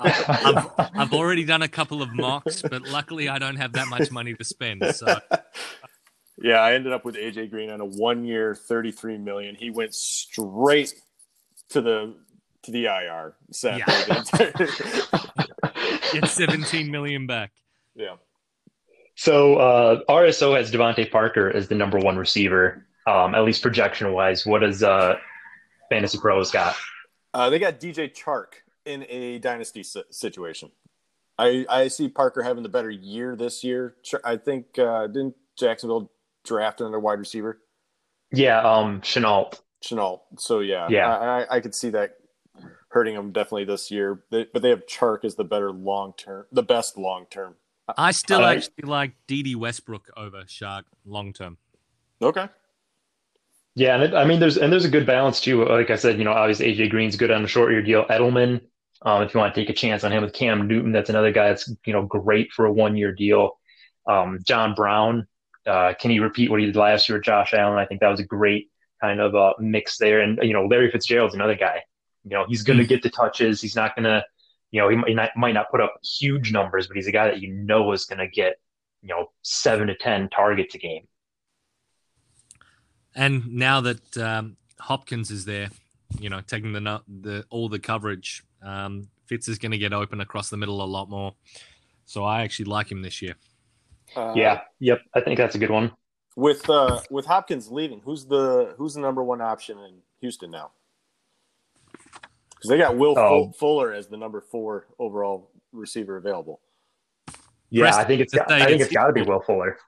I've, 0.00 0.68
I've, 0.78 1.12
already 1.12 1.44
done 1.44 1.62
a 1.62 1.68
couple 1.68 2.02
of 2.02 2.12
mocks, 2.12 2.62
but 2.62 2.82
luckily 2.82 3.28
I 3.28 3.38
don't 3.38 3.56
have 3.56 3.72
that 3.72 3.88
much 3.88 4.10
money 4.10 4.34
to 4.34 4.44
spend. 4.44 4.84
So, 4.94 5.16
yeah, 6.38 6.58
I 6.58 6.74
ended 6.74 6.92
up 6.92 7.04
with 7.04 7.16
AJ 7.16 7.50
Green 7.50 7.70
on 7.70 7.80
a 7.80 7.84
one-year, 7.84 8.54
thirty-three 8.54 9.18
million. 9.18 9.54
He 9.54 9.70
went 9.70 9.94
straight 9.94 10.94
to 11.70 11.80
the 11.80 12.14
to 12.62 12.70
the 12.70 12.86
IR. 12.86 13.34
Sadly, 13.50 13.82
yeah. 13.86 14.24
get 16.12 16.28
seventeen 16.28 16.90
million 16.90 17.26
back. 17.26 17.52
Yeah. 17.94 18.16
So 19.14 19.56
uh, 19.56 20.00
RSO 20.08 20.56
has 20.56 20.70
DeVante 20.70 21.10
Parker 21.10 21.50
as 21.50 21.68
the 21.68 21.74
number 21.74 21.98
one 21.98 22.16
receiver, 22.16 22.86
um, 23.06 23.34
at 23.34 23.44
least 23.44 23.62
projection 23.62 24.12
wise. 24.12 24.46
What 24.46 24.60
does 24.60 24.82
uh, 24.82 25.16
Fantasy 25.90 26.18
Pros 26.18 26.50
got? 26.50 26.74
Uh, 27.34 27.50
they 27.50 27.58
got 27.58 27.80
DJ 27.80 28.14
Chark 28.14 28.54
in 28.84 29.04
a 29.08 29.38
dynasty 29.38 29.84
situation. 30.10 30.70
I 31.38 31.66
I 31.68 31.88
see 31.88 32.08
Parker 32.08 32.42
having 32.42 32.62
the 32.62 32.68
better 32.68 32.90
year 32.90 33.36
this 33.36 33.64
year. 33.64 33.96
I 34.24 34.36
think 34.36 34.78
uh, 34.78 35.06
didn't 35.06 35.34
Jacksonville 35.58 36.10
draft 36.44 36.80
another 36.80 37.00
wide 37.00 37.18
receiver? 37.18 37.60
Yeah, 38.32 38.60
um, 38.60 39.00
Shenault. 39.02 39.60
Shenault. 39.84 40.20
So 40.38 40.60
yeah, 40.60 40.88
yeah, 40.88 41.16
I, 41.16 41.42
I, 41.42 41.56
I 41.56 41.60
could 41.60 41.74
see 41.74 41.90
that 41.90 42.16
hurting 42.88 43.14
them 43.14 43.32
definitely 43.32 43.64
this 43.64 43.90
year. 43.90 44.24
They, 44.30 44.46
but 44.52 44.62
they 44.62 44.70
have 44.70 44.86
Chark 44.86 45.24
as 45.24 45.34
the 45.34 45.44
better 45.44 45.72
long 45.72 46.14
term, 46.16 46.46
the 46.52 46.62
best 46.62 46.96
long 46.96 47.26
term. 47.30 47.56
I 47.96 48.12
still 48.12 48.44
I, 48.44 48.56
actually 48.56 48.84
like 48.84 49.14
Dede 49.26 49.56
Westbrook 49.56 50.10
over 50.16 50.42
Chark 50.44 50.84
long 51.04 51.32
term. 51.32 51.58
Okay. 52.20 52.48
Yeah, 53.74 53.94
and 53.94 54.04
it, 54.04 54.14
I 54.14 54.24
mean, 54.24 54.38
there's 54.38 54.58
and 54.58 54.72
there's 54.72 54.84
a 54.84 54.90
good 54.90 55.06
balance 55.06 55.40
too. 55.40 55.64
Like 55.64 55.90
I 55.90 55.96
said, 55.96 56.18
you 56.18 56.24
know, 56.24 56.32
obviously 56.32 56.74
AJ 56.74 56.90
Green's 56.90 57.16
good 57.16 57.30
on 57.30 57.44
a 57.44 57.48
short 57.48 57.72
year 57.72 57.82
deal. 57.82 58.04
Edelman, 58.04 58.60
um, 59.02 59.22
if 59.22 59.32
you 59.32 59.40
want 59.40 59.54
to 59.54 59.60
take 59.60 59.70
a 59.70 59.74
chance 59.74 60.04
on 60.04 60.12
him 60.12 60.22
with 60.22 60.34
Cam 60.34 60.68
Newton, 60.68 60.92
that's 60.92 61.10
another 61.10 61.32
guy 61.32 61.48
that's 61.48 61.72
you 61.86 61.92
know 61.92 62.02
great 62.02 62.52
for 62.52 62.66
a 62.66 62.72
one 62.72 62.96
year 62.96 63.12
deal. 63.12 63.58
Um, 64.06 64.38
John 64.46 64.74
Brown, 64.74 65.26
uh, 65.66 65.94
can 65.98 66.10
he 66.10 66.20
repeat 66.20 66.50
what 66.50 66.60
he 66.60 66.66
did 66.66 66.76
last 66.76 67.08
year 67.08 67.18
with 67.18 67.24
Josh 67.24 67.54
Allen? 67.54 67.78
I 67.78 67.86
think 67.86 68.00
that 68.00 68.08
was 68.08 68.20
a 68.20 68.26
great 68.26 68.68
kind 69.00 69.20
of 69.20 69.34
uh, 69.34 69.54
mix 69.58 69.96
there. 69.98 70.20
And 70.20 70.38
you 70.42 70.52
know, 70.52 70.66
Larry 70.66 70.90
Fitzgerald's 70.90 71.34
another 71.34 71.56
guy. 71.56 71.82
You 72.24 72.30
know, 72.30 72.44
he's 72.48 72.62
going 72.62 72.78
to 72.78 72.84
hmm. 72.84 72.88
get 72.88 73.02
the 73.02 73.10
touches. 73.10 73.60
He's 73.60 73.76
not 73.76 73.96
going 73.96 74.04
to, 74.04 74.24
you 74.70 74.80
know, 74.80 74.88
he 74.88 74.96
might 74.96 75.14
not, 75.14 75.30
might 75.36 75.52
not 75.52 75.70
put 75.70 75.80
up 75.80 75.94
huge 76.02 76.52
numbers, 76.52 76.86
but 76.86 76.96
he's 76.96 77.06
a 77.06 77.12
guy 77.12 77.26
that 77.26 77.40
you 77.40 77.52
know 77.52 77.92
is 77.92 78.04
going 78.04 78.18
to 78.18 78.28
get, 78.28 78.54
you 79.02 79.08
know, 79.08 79.30
seven 79.42 79.88
to 79.88 79.96
ten 79.96 80.28
targets 80.28 80.74
a 80.74 80.78
game. 80.78 81.06
And 83.14 83.54
now 83.54 83.80
that 83.82 84.16
um, 84.16 84.56
Hopkins 84.78 85.30
is 85.30 85.44
there, 85.44 85.68
you 86.18 86.30
know, 86.30 86.40
taking 86.40 86.72
the 86.72 87.02
the 87.08 87.44
all 87.50 87.68
the 87.68 87.78
coverage, 87.78 88.42
um, 88.62 89.08
Fitz 89.26 89.48
is 89.48 89.58
going 89.58 89.72
to 89.72 89.78
get 89.78 89.92
open 89.92 90.20
across 90.20 90.50
the 90.50 90.56
middle 90.56 90.82
a 90.82 90.86
lot 90.86 91.10
more. 91.10 91.34
So 92.04 92.24
I 92.24 92.42
actually 92.42 92.66
like 92.66 92.90
him 92.90 93.02
this 93.02 93.22
year. 93.22 93.34
Uh, 94.14 94.32
yeah. 94.36 94.60
Yep. 94.80 95.00
I 95.14 95.20
think 95.20 95.38
that's 95.38 95.54
a 95.54 95.58
good 95.58 95.70
one. 95.70 95.92
With 96.36 96.68
uh, 96.68 97.00
with 97.10 97.26
Hopkins 97.26 97.70
leaving, 97.70 98.00
who's 98.04 98.24
the 98.24 98.74
who's 98.78 98.94
the 98.94 99.00
number 99.00 99.22
one 99.22 99.40
option 99.40 99.78
in 99.78 99.98
Houston 100.20 100.50
now? 100.50 100.72
Because 102.62 102.70
they 102.70 102.78
got 102.78 102.96
Will 102.96 103.18
oh. 103.18 103.50
Fuller 103.58 103.92
as 103.92 104.06
the 104.06 104.16
number 104.16 104.40
four 104.40 104.86
overall 104.96 105.50
receiver 105.72 106.16
available. 106.16 106.60
Yeah, 107.70 107.96
I 107.96 108.04
think 108.04 108.20
it's 108.20 108.32
got, 108.32 108.52
I 108.52 108.66
think 108.66 108.80
it's 108.80 108.92
got 108.92 109.08
to 109.08 109.12
be 109.12 109.22
Will 109.22 109.40
Fuller. 109.40 109.78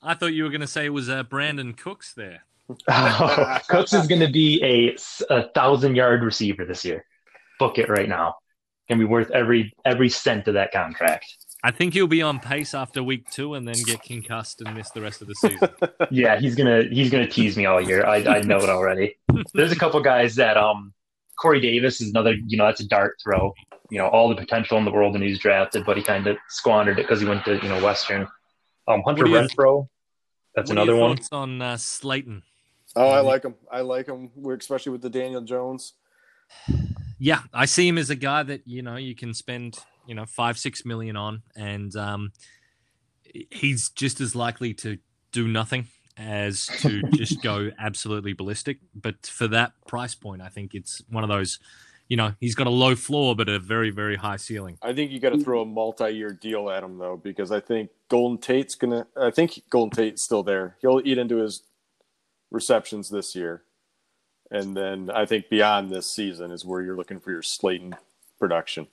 I 0.00 0.14
thought 0.14 0.32
you 0.32 0.44
were 0.44 0.50
going 0.50 0.60
to 0.60 0.68
say 0.68 0.86
it 0.86 0.90
was 0.90 1.08
uh, 1.08 1.24
Brandin 1.24 1.76
Cooks 1.76 2.14
there. 2.14 2.44
Cooks 3.68 3.92
is 3.92 4.06
going 4.06 4.20
to 4.20 4.30
be 4.30 4.62
a, 4.62 5.34
a 5.34 5.48
thousand 5.48 5.96
yard 5.96 6.22
receiver 6.22 6.64
this 6.64 6.84
year. 6.84 7.04
Book 7.58 7.78
it 7.78 7.88
right 7.88 8.08
now. 8.08 8.36
Can 8.88 8.98
be 8.98 9.04
worth 9.04 9.30
every 9.32 9.72
every 9.84 10.08
cent 10.08 10.46
of 10.46 10.54
that 10.54 10.72
contract. 10.72 11.26
I 11.62 11.70
think 11.70 11.94
he'll 11.94 12.06
be 12.06 12.22
on 12.22 12.38
pace 12.38 12.74
after 12.74 13.02
week 13.02 13.28
two 13.30 13.54
and 13.54 13.66
then 13.66 13.74
get 13.84 14.02
concussed 14.02 14.62
and 14.62 14.74
miss 14.74 14.90
the 14.90 15.00
rest 15.00 15.20
of 15.20 15.28
the 15.28 15.34
season. 15.34 15.68
yeah, 16.10 16.38
he's 16.38 16.54
gonna 16.54 16.84
he's 16.90 17.10
gonna 17.10 17.28
tease 17.28 17.56
me 17.56 17.66
all 17.66 17.80
year. 17.80 18.06
I, 18.06 18.16
I 18.16 18.40
know 18.40 18.58
it 18.58 18.70
already. 18.70 19.18
There's 19.54 19.72
a 19.72 19.76
couple 19.76 20.00
guys 20.00 20.36
that 20.36 20.56
um 20.56 20.94
Corey 21.40 21.60
Davis 21.60 22.00
is 22.00 22.10
another, 22.10 22.34
you 22.46 22.56
know, 22.56 22.66
that's 22.66 22.80
a 22.80 22.88
dart 22.88 23.16
throw. 23.22 23.52
You 23.90 23.98
know, 23.98 24.08
all 24.08 24.28
the 24.28 24.36
potential 24.36 24.78
in 24.78 24.84
the 24.84 24.90
world 24.90 25.14
when 25.14 25.22
he's 25.22 25.38
drafted, 25.38 25.84
but 25.84 25.96
he 25.96 26.02
kind 26.02 26.26
of 26.26 26.36
squandered 26.48 26.98
it 26.98 27.02
because 27.02 27.20
he 27.20 27.26
went 27.26 27.44
to, 27.46 27.54
you 27.54 27.68
know, 27.68 27.82
Western. 27.82 28.26
Um, 28.86 29.02
Hunter 29.04 29.24
Renfrow, 29.24 29.88
that's 30.54 30.70
another 30.70 30.96
one. 30.96 31.18
on 31.32 31.60
uh, 31.60 31.76
Slayton? 31.76 32.42
Oh, 32.96 33.08
I 33.08 33.20
like 33.20 33.44
him. 33.44 33.54
I 33.70 33.80
like 33.82 34.06
him, 34.06 34.30
especially 34.58 34.92
with 34.92 35.02
the 35.02 35.10
Daniel 35.10 35.42
Jones. 35.42 35.94
Yeah, 37.18 37.40
I 37.52 37.66
see 37.66 37.86
him 37.86 37.98
as 37.98 38.10
a 38.10 38.16
guy 38.16 38.42
that 38.42 38.62
you 38.66 38.82
know 38.82 38.96
you 38.96 39.14
can 39.14 39.32
spend 39.32 39.78
you 40.06 40.14
know 40.14 40.26
five 40.26 40.58
six 40.58 40.84
million 40.84 41.16
on, 41.16 41.42
and 41.54 41.94
um, 41.94 42.32
he's 43.50 43.90
just 43.90 44.20
as 44.20 44.34
likely 44.34 44.74
to 44.74 44.98
do 45.30 45.46
nothing 45.46 45.86
as 46.16 46.66
to 46.80 47.02
just 47.12 47.42
go 47.42 47.70
absolutely 47.78 48.32
ballistic. 48.32 48.78
But 48.94 49.26
for 49.26 49.48
that 49.48 49.72
price 49.86 50.14
point, 50.14 50.42
I 50.42 50.48
think 50.48 50.74
it's 50.74 51.02
one 51.08 51.24
of 51.24 51.30
those. 51.30 51.58
You 52.08 52.16
know, 52.16 52.34
he's 52.40 52.56
got 52.56 52.66
a 52.66 52.70
low 52.70 52.96
floor 52.96 53.36
but 53.36 53.48
a 53.48 53.60
very 53.60 53.90
very 53.90 54.16
high 54.16 54.36
ceiling. 54.36 54.78
I 54.82 54.92
think 54.92 55.12
you 55.12 55.20
got 55.20 55.30
to 55.30 55.38
throw 55.38 55.62
a 55.62 55.64
multi-year 55.66 56.32
deal 56.32 56.68
at 56.68 56.82
him 56.82 56.98
though, 56.98 57.16
because 57.16 57.52
I 57.52 57.60
think 57.60 57.90
Golden 58.08 58.38
Tate's 58.38 58.74
gonna. 58.74 59.06
I 59.16 59.30
think 59.30 59.62
Golden 59.70 59.96
Tate's 59.96 60.22
still 60.22 60.42
there. 60.42 60.76
He'll 60.80 61.00
eat 61.04 61.18
into 61.18 61.36
his 61.36 61.62
receptions 62.50 63.10
this 63.10 63.34
year. 63.34 63.62
And 64.50 64.76
then 64.76 65.10
I 65.10 65.26
think 65.26 65.48
beyond 65.48 65.90
this 65.90 66.10
season 66.10 66.50
is 66.50 66.64
where 66.64 66.82
you're 66.82 66.96
looking 66.96 67.20
for 67.20 67.30
your 67.30 67.42
Slayton 67.42 67.94
production. 68.38 68.88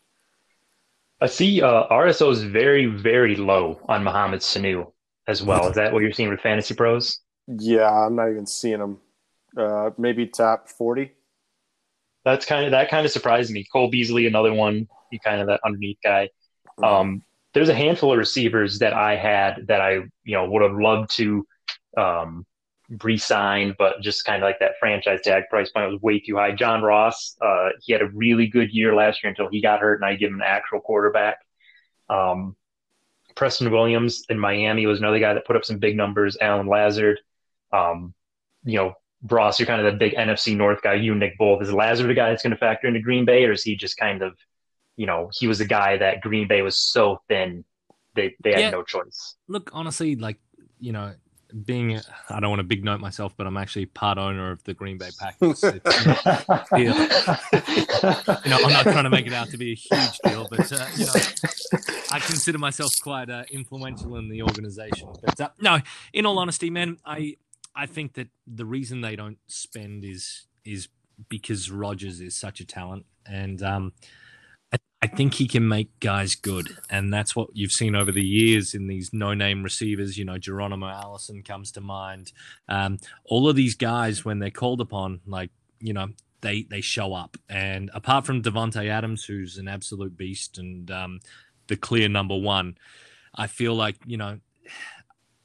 I 1.20 1.26
see 1.26 1.64
uh, 1.64 1.88
RSO 1.88 2.32
is 2.32 2.44
very, 2.44 2.86
very 2.86 3.36
low 3.36 3.80
on 3.90 4.04
Mohamed 4.04 4.42
Sanu 4.42 4.92
as 5.28 5.44
well. 5.44 5.68
Is 5.68 5.76
that 5.76 5.94
what 5.94 6.02
you're 6.02 6.12
seeing 6.12 6.30
with 6.30 6.42
Fantasy 6.42 6.74
Pros? 6.74 7.20
Yeah, 7.48 7.90
I'm 7.90 8.16
not 8.16 8.30
even 8.30 8.46
seeing 8.46 8.80
them. 8.80 9.00
Uh, 9.56 9.92
maybe 9.98 10.28
top 10.28 10.70
40. 10.70 11.12
That's 12.26 12.46
kind 12.46 12.66
of 12.66 12.72
that 12.72 12.90
kind 12.90 13.06
of 13.06 13.12
surprised 13.12 13.52
me. 13.52 13.66
Cole 13.72 13.90
Beasley, 13.90 14.28
another 14.28 14.54
one, 14.54 14.88
he 15.12 15.20
kind 15.20 15.40
of 15.40 15.48
that 15.48 15.62
underneath 15.66 15.98
guy. 16.04 16.30
Mm-hmm. 16.80 16.84
Um, 16.84 17.24
there's 17.54 17.70
a 17.70 17.76
handful 17.76 18.12
of 18.12 18.18
receivers 18.18 18.80
that 18.80 18.94
I 18.94 19.16
had 19.16 19.68
that 19.68 19.82
I 19.82 19.94
you 20.24 20.34
know 20.36 20.50
would 20.50 20.62
have 20.62 20.78
loved 20.78 21.12
to 21.12 21.48
um, 21.98 22.46
re-sign, 23.02 23.76
but 23.80 24.02
just 24.02 24.26
kind 24.26 24.44
of 24.44 24.48
like 24.48 24.60
that 24.60 24.74
franchise 24.80 25.22
tag 25.24 25.44
price 25.50 25.72
point 25.72 25.92
was 25.92 26.02
way 26.02 26.20
too 26.20 26.36
high. 26.36 26.52
John 26.52 26.82
Ross, 26.82 27.36
uh, 27.42 27.70
he 27.82 27.94
had 27.94 28.02
a 28.02 28.10
really 28.10 28.48
good 28.48 28.72
year 28.72 28.94
last 28.94 29.24
year 29.24 29.30
until 29.30 29.50
he 29.50 29.62
got 29.62 29.80
hurt, 29.80 30.02
and 30.02 30.06
I 30.06 30.16
give 30.16 30.30
him 30.30 30.42
an 30.42 30.46
actual 30.46 30.82
quarterback. 30.82 31.38
Um, 32.10 32.56
Preston 33.38 33.72
Williams 33.72 34.26
in 34.30 34.38
Miami 34.38 34.86
was 34.86 35.00
another 35.00 35.20
guy 35.20 35.34
that 35.34 35.46
put 35.46 35.56
up 35.56 35.64
some 35.64 35.78
big 35.78 35.96
numbers. 35.96 36.38
Allen 36.42 36.68
Lazard, 36.68 37.20
um, 37.72 38.14
you 38.64 38.78
know, 38.78 38.94
Ross, 39.30 39.60
you're 39.60 39.68
kind 39.68 39.86
of 39.86 39.92
the 39.92 39.98
big 39.98 40.14
NFC 40.16 40.56
North 40.56 40.82
guy. 40.82 40.96
You, 40.96 41.16
Nick, 41.16 41.38
both. 41.38 41.62
Is 41.62 41.72
Lazard 41.72 42.10
a 42.10 42.14
guy 42.14 42.30
that's 42.30 42.44
going 42.44 42.52
to 42.52 42.58
factor 42.58 42.88
into 42.88 43.00
Green 43.00 43.26
Bay, 43.26 43.46
or 43.46 43.52
is 43.54 43.64
he 43.64 43.76
just 43.76 43.98
kind 43.98 44.22
of, 44.22 44.36
you 44.96 45.06
know, 45.06 45.30
he 45.34 45.48
was 45.48 45.62
a 45.62 45.66
guy 45.66 45.98
that 45.98 46.22
Green 46.22 46.48
Bay 46.48 46.62
was 46.62 46.78
so 46.78 47.22
thin 47.30 47.64
they 48.18 48.36
they 48.44 48.52
had 48.52 48.60
yeah. 48.60 48.70
no 48.72 48.84
choice. 48.84 49.36
Look, 49.48 49.70
honestly, 49.72 50.18
like 50.18 50.40
you 50.80 50.92
know, 50.92 51.14
being 51.66 52.00
I 52.30 52.40
don't 52.40 52.50
want 52.50 52.60
to 52.60 52.64
big 52.64 52.84
note 52.84 53.00
myself, 53.00 53.34
but 53.38 53.48
I'm 53.48 53.58
actually 53.58 53.86
part 53.86 54.18
owner 54.18 54.52
of 54.52 54.64
the 54.64 54.74
Green 54.74 54.98
Bay 54.98 55.10
Packers. 55.20 55.64
you, 55.64 55.70
know, 58.50 58.58
I'm 58.64 58.74
not 58.74 58.84
trying 58.84 59.04
to 59.04 59.10
make 59.10 59.28
it 59.28 59.34
out 59.34 59.50
to 59.50 59.58
be 59.58 59.72
a 59.72 59.76
huge 59.76 60.20
deal, 60.24 60.48
but 60.50 60.72
uh, 60.72 60.86
you 60.96 61.06
know, 61.06 61.14
I 62.12 62.20
consider 62.20 62.58
myself 62.58 62.92
quite 63.02 63.30
uh, 63.30 63.44
influential 63.52 64.18
in 64.18 64.30
the 64.30 64.44
organization. 64.44 65.10
But 65.24 65.42
uh, 65.42 65.50
no, 65.60 65.80
in 66.14 66.26
all 66.26 66.40
honesty, 66.40 66.70
man, 66.70 66.98
I 67.06 67.38
I 67.76 67.86
think 67.86 68.14
that 68.14 68.28
the 68.46 68.66
reason 68.66 69.02
they 69.02 69.16
don't 69.16 69.40
spend 69.48 70.04
is 70.04 70.48
is 70.66 70.90
because 71.30 71.72
Rodgers 71.72 72.22
is 72.22 72.36
such 72.36 72.60
a 72.60 72.66
talent, 72.66 73.06
and 73.26 73.62
um, 73.64 73.94
I 75.02 75.08
think 75.08 75.36
he 75.36 75.48
can 75.48 75.68
make 75.68 76.00
guys 76.00 76.34
good, 76.34 76.76
and 76.90 77.14
that's 77.14 77.36
what 77.36 77.50
you've 77.54 77.72
seen 77.72 77.96
over 77.96 78.12
the 78.12 78.26
years 78.26 78.74
in 78.74 78.88
these 78.88 79.14
no-name 79.14 79.62
receivers. 79.64 80.18
You 80.18 80.26
know, 80.26 80.40
Geronimo 80.40 80.88
Allison 80.88 81.44
comes 81.44 81.72
to 81.74 81.82
mind. 81.82 82.32
Um, 82.68 82.98
all 83.24 83.48
of 83.48 83.56
these 83.56 83.76
guys, 83.76 84.26
when 84.26 84.40
they're 84.40 84.50
called 84.50 84.82
upon, 84.82 85.22
like 85.28 85.52
you 85.80 85.94
know, 85.94 86.08
they 86.42 86.64
they 86.64 86.82
show 86.82 87.14
up. 87.14 87.38
And 87.48 87.92
apart 87.94 88.26
from 88.26 88.42
Davante 88.42 88.90
Adams, 88.90 89.24
who's 89.24 89.58
an 89.58 89.68
absolute 89.68 90.18
beast 90.18 90.58
and 90.58 90.90
um, 90.90 91.20
the 91.68 91.78
clear 91.78 92.10
number 92.10 92.38
one, 92.38 92.78
I 93.36 93.48
feel 93.48 93.76
like 93.76 93.98
you 94.06 94.18
know, 94.18 94.40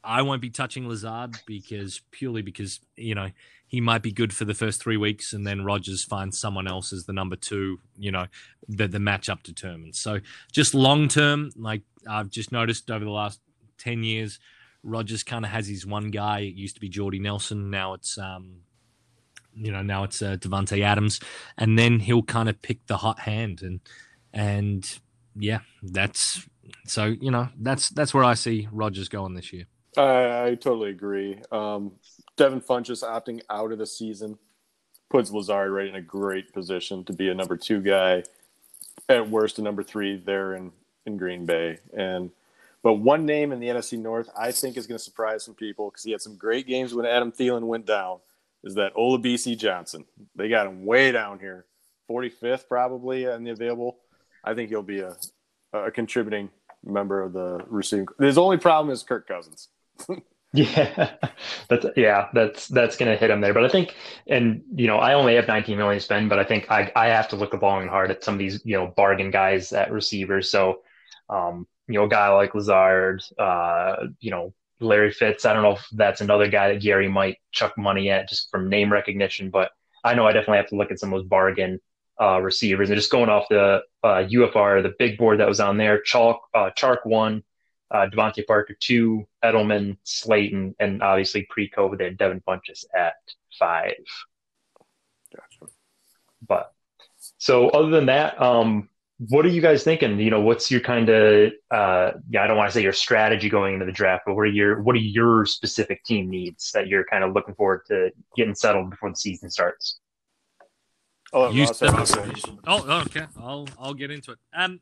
I 0.02 0.22
won't 0.22 0.42
be 0.42 0.50
touching 0.50 0.88
Lazard 0.88 1.36
because 1.46 2.00
purely 2.10 2.42
because 2.42 2.80
you 2.96 3.14
know 3.14 3.30
he 3.72 3.80
might 3.80 4.02
be 4.02 4.12
good 4.12 4.34
for 4.34 4.44
the 4.44 4.52
first 4.52 4.82
three 4.82 4.98
weeks, 4.98 5.32
and 5.32 5.46
then 5.46 5.64
Rodgers 5.64 6.04
finds 6.04 6.38
someone 6.38 6.68
else 6.68 6.92
as 6.92 7.06
the 7.06 7.12
number 7.14 7.36
two. 7.36 7.80
You 7.98 8.12
know, 8.12 8.26
that 8.68 8.92
the 8.92 8.98
matchup 8.98 9.42
determines. 9.42 9.98
So 9.98 10.20
just 10.52 10.74
long 10.74 11.08
term, 11.08 11.50
like 11.56 11.80
I've 12.08 12.28
just 12.28 12.52
noticed 12.52 12.90
over 12.90 13.02
the 13.02 13.10
last 13.10 13.40
ten 13.78 14.04
years, 14.04 14.38
Rodgers 14.82 15.22
kind 15.22 15.46
of 15.46 15.50
has 15.50 15.66
his 15.66 15.86
one 15.86 16.10
guy. 16.10 16.40
It 16.40 16.54
used 16.54 16.74
to 16.74 16.82
be 16.82 16.90
Jordy 16.90 17.18
Nelson. 17.18 17.70
Now 17.70 17.94
it's 17.94 18.18
um, 18.18 18.58
you 19.54 19.72
know, 19.72 19.82
now 19.82 20.04
it's 20.04 20.20
uh, 20.20 20.36
Davante 20.38 20.82
Adams, 20.82 21.18
and 21.56 21.78
then 21.78 21.98
he'll 21.98 22.22
kind 22.22 22.50
of 22.50 22.60
pick 22.60 22.86
the 22.88 22.98
hot 22.98 23.20
hand, 23.20 23.62
and 23.62 23.80
and 24.34 24.98
yeah, 25.34 25.60
that's 25.82 26.46
so 26.86 27.06
you 27.06 27.30
know 27.30 27.48
that's 27.58 27.88
that's 27.88 28.12
where 28.12 28.24
I 28.24 28.34
see 28.34 28.68
Rodgers 28.70 29.08
going 29.08 29.32
this 29.32 29.50
year. 29.50 29.64
I, 29.96 30.46
I 30.46 30.54
totally 30.54 30.90
agree. 30.90 31.40
Um, 31.50 31.92
Devin 32.36 32.60
Funchess 32.60 33.02
opting 33.02 33.40
out 33.50 33.72
of 33.72 33.78
the 33.78 33.86
season 33.86 34.38
puts 35.10 35.30
Lazard 35.30 35.70
right 35.70 35.86
in 35.86 35.94
a 35.94 36.00
great 36.00 36.52
position 36.52 37.04
to 37.04 37.12
be 37.12 37.28
a 37.28 37.34
number 37.34 37.56
two 37.56 37.80
guy, 37.80 38.22
at 39.08 39.28
worst 39.28 39.58
a 39.58 39.62
number 39.62 39.82
three 39.82 40.16
there 40.16 40.54
in, 40.54 40.72
in 41.04 41.16
Green 41.18 41.44
Bay. 41.44 41.78
And 41.92 42.30
but 42.82 42.94
one 42.94 43.26
name 43.26 43.52
in 43.52 43.60
the 43.60 43.68
NFC 43.68 43.98
North 43.98 44.30
I 44.36 44.52
think 44.52 44.76
is 44.76 44.86
going 44.86 44.98
to 44.98 45.04
surprise 45.04 45.44
some 45.44 45.54
people 45.54 45.90
because 45.90 46.02
he 46.02 46.12
had 46.12 46.22
some 46.22 46.36
great 46.36 46.66
games 46.66 46.94
when 46.94 47.06
Adam 47.06 47.30
Thielen 47.30 47.62
went 47.62 47.86
down. 47.86 48.18
Is 48.64 48.74
that 48.76 48.94
Olabisi 48.94 49.56
Johnson? 49.56 50.04
They 50.34 50.48
got 50.48 50.66
him 50.66 50.86
way 50.86 51.12
down 51.12 51.38
here, 51.38 51.66
45th 52.08 52.68
probably 52.68 53.24
in 53.24 53.44
the 53.44 53.50
available. 53.50 53.98
I 54.44 54.54
think 54.54 54.70
he'll 54.70 54.82
be 54.82 55.00
a, 55.00 55.16
a 55.72 55.90
contributing 55.90 56.48
member 56.84 57.22
of 57.22 57.32
the 57.32 57.64
receiving. 57.68 58.06
His 58.18 58.38
only 58.38 58.56
problem 58.56 58.92
is 58.92 59.02
Kirk 59.02 59.28
Cousins. 59.28 59.68
Yeah, 60.54 61.14
that's 61.68 61.86
yeah, 61.96 62.28
that's 62.34 62.68
that's 62.68 62.96
gonna 62.98 63.16
hit 63.16 63.30
him 63.30 63.40
there. 63.40 63.54
But 63.54 63.64
I 63.64 63.68
think, 63.68 63.94
and 64.26 64.62
you 64.74 64.86
know, 64.86 64.98
I 64.98 65.14
only 65.14 65.34
have 65.36 65.48
19 65.48 65.78
million 65.78 65.98
to 65.98 66.04
spend, 66.04 66.28
but 66.28 66.38
I 66.38 66.44
think 66.44 66.70
I 66.70 66.92
I 66.94 67.06
have 67.08 67.28
to 67.28 67.36
look 67.36 67.54
long 67.62 67.82
and 67.82 67.90
hard 67.90 68.10
at 68.10 68.22
some 68.22 68.34
of 68.34 68.38
these 68.38 68.60
you 68.64 68.76
know 68.76 68.86
bargain 68.94 69.30
guys 69.30 69.72
at 69.72 69.90
receivers. 69.90 70.50
So, 70.50 70.82
um, 71.30 71.66
you 71.88 71.94
know, 71.98 72.04
a 72.04 72.08
guy 72.08 72.28
like 72.28 72.54
Lazard, 72.54 73.22
uh, 73.38 74.06
you 74.20 74.30
know, 74.30 74.52
Larry 74.78 75.10
Fitz. 75.10 75.46
I 75.46 75.54
don't 75.54 75.62
know 75.62 75.72
if 75.72 75.86
that's 75.92 76.20
another 76.20 76.48
guy 76.48 76.70
that 76.72 76.82
Gary 76.82 77.08
might 77.08 77.38
chuck 77.52 77.78
money 77.78 78.10
at 78.10 78.28
just 78.28 78.50
from 78.50 78.68
name 78.68 78.92
recognition, 78.92 79.48
but 79.48 79.70
I 80.04 80.14
know 80.14 80.26
I 80.26 80.32
definitely 80.32 80.58
have 80.58 80.68
to 80.68 80.76
look 80.76 80.90
at 80.90 80.98
some 80.98 81.14
of 81.14 81.20
those 81.20 81.28
bargain 81.28 81.80
uh, 82.20 82.40
receivers 82.42 82.90
and 82.90 82.98
just 82.98 83.10
going 83.10 83.30
off 83.30 83.46
the 83.48 83.80
uh, 84.04 84.22
UFR, 84.24 84.82
the 84.82 84.92
big 84.98 85.16
board 85.16 85.40
that 85.40 85.48
was 85.48 85.60
on 85.60 85.78
there. 85.78 86.02
Chalk, 86.02 86.42
uh, 86.52 86.70
Chark 86.76 86.98
one 87.04 87.42
uh, 87.92 88.06
DeVante 88.10 88.46
Parker 88.46 88.74
two, 88.80 89.26
Edelman, 89.44 89.96
Slayton, 90.02 90.74
and 90.80 91.02
obviously 91.02 91.46
pre-COVID 91.50 91.98
they 91.98 92.04
had 92.04 92.18
Devin 92.18 92.40
Funchess 92.40 92.84
at 92.96 93.14
five. 93.58 93.94
Gotcha. 95.34 95.72
But 96.46 96.72
so 97.38 97.68
other 97.68 97.90
than 97.90 98.06
that, 98.06 98.40
um, 98.40 98.88
what 99.28 99.44
are 99.44 99.50
you 99.50 99.60
guys 99.60 99.84
thinking? 99.84 100.18
You 100.18 100.30
know, 100.30 100.40
what's 100.40 100.70
your 100.70 100.80
kind 100.80 101.08
of 101.08 101.52
uh, 101.70 102.12
yeah, 102.30 102.42
I 102.42 102.46
don't 102.46 102.56
want 102.56 102.70
to 102.70 102.74
say 102.74 102.82
your 102.82 102.92
strategy 102.92 103.48
going 103.48 103.74
into 103.74 103.86
the 103.86 103.92
draft, 103.92 104.24
but 104.26 104.34
what 104.34 104.42
are 104.42 104.46
your 104.46 104.82
what 104.82 104.96
are 104.96 104.98
your 104.98 105.46
specific 105.46 106.02
team 106.04 106.28
needs 106.28 106.72
that 106.72 106.88
you're 106.88 107.04
kind 107.04 107.22
of 107.22 107.32
looking 107.32 107.54
forward 107.54 107.82
to 107.88 108.10
getting 108.36 108.54
settled 108.54 108.90
before 108.90 109.10
the 109.10 109.16
season 109.16 109.50
starts? 109.50 110.00
Oh, 111.34 111.50
oh, 112.66 113.02
okay. 113.06 113.26
I'll 113.40 113.66
I'll 113.78 113.94
get 113.94 114.10
into 114.10 114.32
it. 114.32 114.38
Um, 114.54 114.80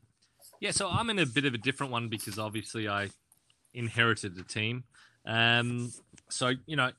yeah, 0.61 0.71
so 0.71 0.87
I'm 0.87 1.09
in 1.09 1.19
a 1.19 1.25
bit 1.25 1.43
of 1.43 1.53
a 1.55 1.57
different 1.57 1.91
one 1.91 2.07
because 2.07 2.37
obviously 2.39 2.87
I 2.87 3.09
inherited 3.73 4.35
the 4.35 4.43
team. 4.43 4.83
Um, 5.25 5.91
so 6.29 6.51
you 6.67 6.75
know, 6.75 6.91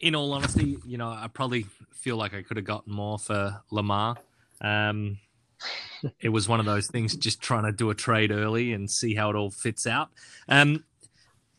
in 0.00 0.14
all 0.14 0.32
honesty, 0.32 0.78
you 0.86 0.96
know, 0.96 1.08
I 1.08 1.28
probably 1.32 1.66
feel 1.92 2.16
like 2.16 2.34
I 2.34 2.42
could 2.42 2.56
have 2.56 2.64
gotten 2.64 2.92
more 2.92 3.18
for 3.18 3.60
Lamar. 3.72 4.16
Um, 4.60 5.18
it 6.20 6.28
was 6.28 6.48
one 6.48 6.60
of 6.60 6.66
those 6.66 6.86
things, 6.86 7.16
just 7.16 7.42
trying 7.42 7.64
to 7.64 7.72
do 7.72 7.90
a 7.90 7.96
trade 7.96 8.30
early 8.30 8.72
and 8.72 8.88
see 8.88 9.16
how 9.16 9.30
it 9.30 9.36
all 9.36 9.50
fits 9.50 9.84
out. 9.84 10.10
Um, 10.48 10.84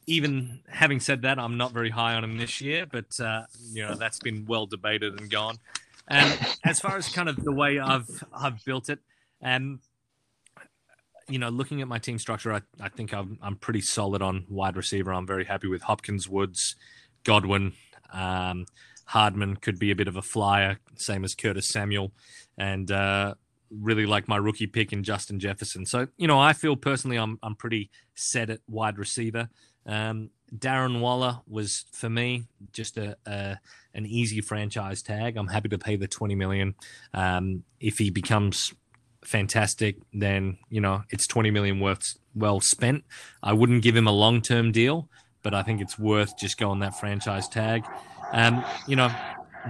even 0.08 0.62
having 0.70 1.02
said 1.02 1.24
that, 1.24 1.38
I'm 1.38 1.58
not 1.58 1.74
very 1.74 1.90
high 1.90 2.16
on 2.16 2.24
him 2.24 2.38
this 2.38 2.62
year, 2.62 2.86
but 2.90 3.20
uh, 3.20 3.44
you 3.74 3.86
know 3.86 3.96
that's 3.96 4.20
been 4.20 4.46
well 4.48 4.68
debated 4.68 5.20
and 5.20 5.30
gone. 5.30 5.58
And 6.08 6.40
as 6.64 6.80
far 6.80 6.96
as 6.96 7.10
kind 7.10 7.28
of 7.28 7.44
the 7.44 7.52
way 7.52 7.78
I've 7.78 8.24
I've 8.34 8.64
built 8.64 8.90
it, 8.90 9.00
um, 9.44 9.82
you 11.30 11.40
know, 11.40 11.50
looking 11.50 11.82
at 11.82 11.88
my 11.88 12.00
team 12.00 12.18
structure, 12.20 12.54
I, 12.54 12.62
I 12.82 12.90
think 12.90 13.14
I'm, 13.14 13.38
I'm 13.42 13.56
pretty 13.56 13.82
solid 13.82 14.22
on 14.22 14.46
wide 14.50 14.76
receiver. 14.76 15.14
I'm 15.14 15.28
very 15.28 15.46
happy 15.46 15.68
with 15.68 15.84
Hopkins, 15.84 16.28
Woods, 16.28 16.76
Godwin. 17.24 17.74
Um, 18.12 18.66
Hardman 19.06 19.58
could 19.58 19.80
be 19.80 19.92
a 19.92 19.96
bit 19.96 20.08
of 20.08 20.16
a 20.16 20.22
flyer, 20.22 20.80
same 20.96 21.24
as 21.24 21.36
Curtis 21.36 21.70
Samuel. 21.70 22.12
And 22.58 22.92
uh, 22.92 23.36
really 23.72 24.06
like 24.06 24.28
my 24.28 24.38
rookie 24.38 24.68
pick 24.68 24.94
in 24.94 25.04
Justin 25.04 25.40
Jefferson. 25.40 25.86
So, 25.86 26.08
you 26.18 26.28
know, 26.28 26.40
I 26.40 26.54
feel 26.54 26.76
personally 26.76 27.18
I'm 27.18 27.40
I'm 27.42 27.56
pretty 27.56 27.90
set 28.16 28.50
at 28.50 28.60
wide 28.68 28.98
receiver. 28.98 29.50
Um, 29.86 30.30
Darren 30.56 31.00
Waller 31.00 31.40
was 31.48 31.86
for 31.92 32.10
me 32.10 32.46
just 32.72 32.98
a, 32.98 33.16
a, 33.26 33.58
an 33.94 34.06
easy 34.06 34.42
franchise 34.42 35.02
tag. 35.02 35.38
I'm 35.38 35.48
happy 35.48 35.70
to 35.70 35.78
pay 35.78 35.96
the 35.96 36.08
20 36.08 36.36
million. 36.36 36.76
Um, 37.14 37.64
if 37.80 37.98
he 37.98 38.10
becomes 38.10 38.74
fantastic, 39.30 39.98
then 40.12 40.58
you 40.70 40.82
know 40.82 41.04
it's 41.10 41.28
20 41.28 41.52
million 41.52 41.80
worth 41.80 42.18
well 42.36 42.60
spent. 42.60 43.04
I 43.44 43.54
wouldn't 43.54 43.84
give 43.84 43.96
him 43.96 44.08
a 44.08 44.12
long 44.12 44.42
term 44.42 44.72
deal, 44.72 45.08
but 45.44 45.54
I 45.54 45.64
think 45.64 45.82
it's 45.82 45.98
worth 45.98 46.38
just 46.38 46.58
going 46.58 46.80
that 46.80 47.00
franchise 47.00 47.48
tag. 47.48 47.86
Um, 48.34 48.64
you 48.88 48.96
know, 48.96 49.14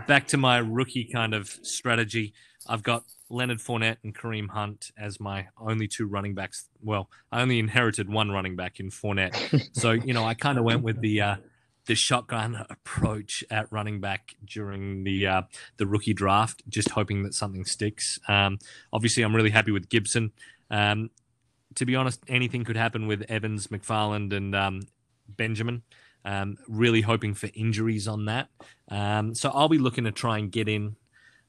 back 0.07 0.27
to 0.27 0.37
my 0.37 0.57
rookie 0.57 1.05
kind 1.05 1.33
of 1.33 1.47
strategy. 1.61 2.33
I've 2.67 2.83
got 2.83 3.03
Leonard 3.29 3.59
Fournette 3.59 3.97
and 4.03 4.15
Kareem 4.15 4.49
Hunt 4.49 4.91
as 4.97 5.19
my 5.19 5.47
only 5.59 5.87
two 5.87 6.07
running 6.07 6.35
backs. 6.35 6.69
Well, 6.81 7.09
I 7.31 7.41
only 7.41 7.59
inherited 7.59 8.09
one 8.09 8.31
running 8.31 8.55
back 8.55 8.79
in 8.79 8.89
Fournette, 8.89 9.69
so 9.73 9.91
you 9.91 10.13
know 10.13 10.23
I 10.23 10.33
kind 10.35 10.57
of 10.57 10.63
went 10.63 10.83
with 10.83 11.01
the 11.01 11.21
uh, 11.21 11.35
the 11.89 11.95
shotgun 11.95 12.67
approach 12.69 13.43
at 13.49 13.65
running 13.71 13.99
back 13.99 14.35
during 14.45 15.03
the 15.03 15.25
uh, 15.25 15.41
the 15.77 15.87
rookie 15.87 16.13
draft, 16.13 16.61
just 16.69 16.91
hoping 16.91 17.23
that 17.23 17.33
something 17.33 17.65
sticks. 17.65 18.19
Um, 18.27 18.59
obviously, 18.93 19.23
I'm 19.23 19.35
really 19.35 19.49
happy 19.49 19.71
with 19.71 19.89
Gibson. 19.89 20.31
Um, 20.69 21.09
to 21.73 21.87
be 21.87 21.95
honest, 21.95 22.21
anything 22.27 22.63
could 22.63 22.77
happen 22.77 23.07
with 23.07 23.23
Evans, 23.23 23.67
McFarland, 23.67 24.33
and 24.33 24.55
um, 24.55 24.81
Benjamin. 25.27 25.81
Um, 26.23 26.57
really 26.67 27.01
hoping 27.01 27.33
for 27.33 27.49
injuries 27.55 28.07
on 28.07 28.25
that. 28.25 28.49
Um, 28.89 29.33
so 29.33 29.49
I'll 29.49 29.69
be 29.69 29.79
looking 29.79 30.03
to 30.03 30.11
try 30.11 30.37
and 30.37 30.51
get 30.51 30.69
in 30.69 30.95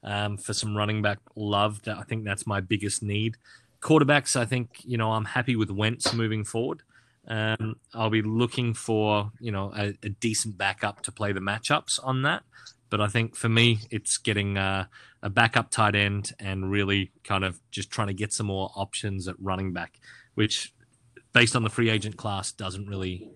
um, 0.03 0.37
for 0.37 0.53
some 0.53 0.75
running 0.75 1.03
back 1.03 1.19
love. 1.35 1.83
That 1.83 1.99
I 1.99 2.03
think 2.03 2.25
that's 2.25 2.47
my 2.47 2.61
biggest 2.61 3.03
need. 3.03 3.37
Quarterbacks, 3.79 4.35
I 4.35 4.45
think 4.45 4.79
you 4.85 4.97
know 4.97 5.11
I'm 5.11 5.25
happy 5.25 5.55
with 5.55 5.69
Wentz 5.69 6.11
moving 6.13 6.43
forward. 6.43 6.81
Um, 7.27 7.75
I'll 7.93 8.09
be 8.09 8.21
looking 8.21 8.73
for 8.73 9.31
you 9.39 9.51
know 9.51 9.71
a, 9.75 9.93
a, 10.03 10.09
decent 10.09 10.57
backup 10.57 11.03
to 11.03 11.11
play 11.11 11.31
the 11.31 11.39
matchups 11.39 11.99
on 12.03 12.23
that. 12.23 12.43
But 12.89 12.99
I 12.99 13.07
think 13.07 13.35
for 13.35 13.47
me, 13.47 13.79
it's 13.89 14.17
getting 14.17 14.57
a 14.57 14.89
backup 15.29 15.71
tight 15.71 15.95
end 15.95 16.33
and 16.39 16.69
really 16.69 17.11
kind 17.23 17.43
of 17.43 17.59
just 17.71 17.91
trying 17.91 18.07
to 18.07 18.13
get 18.13 18.33
some 18.33 18.47
more 18.47 18.71
options 18.75 19.27
at 19.27 19.35
running 19.39 19.71
back, 19.71 19.99
which, 20.35 20.73
based 21.31 21.55
on 21.55 21.63
the 21.63 21.69
free 21.69 21.89
agent 21.89 22.17
class, 22.17 22.51
doesn't 22.51 22.87
really. 22.87 23.29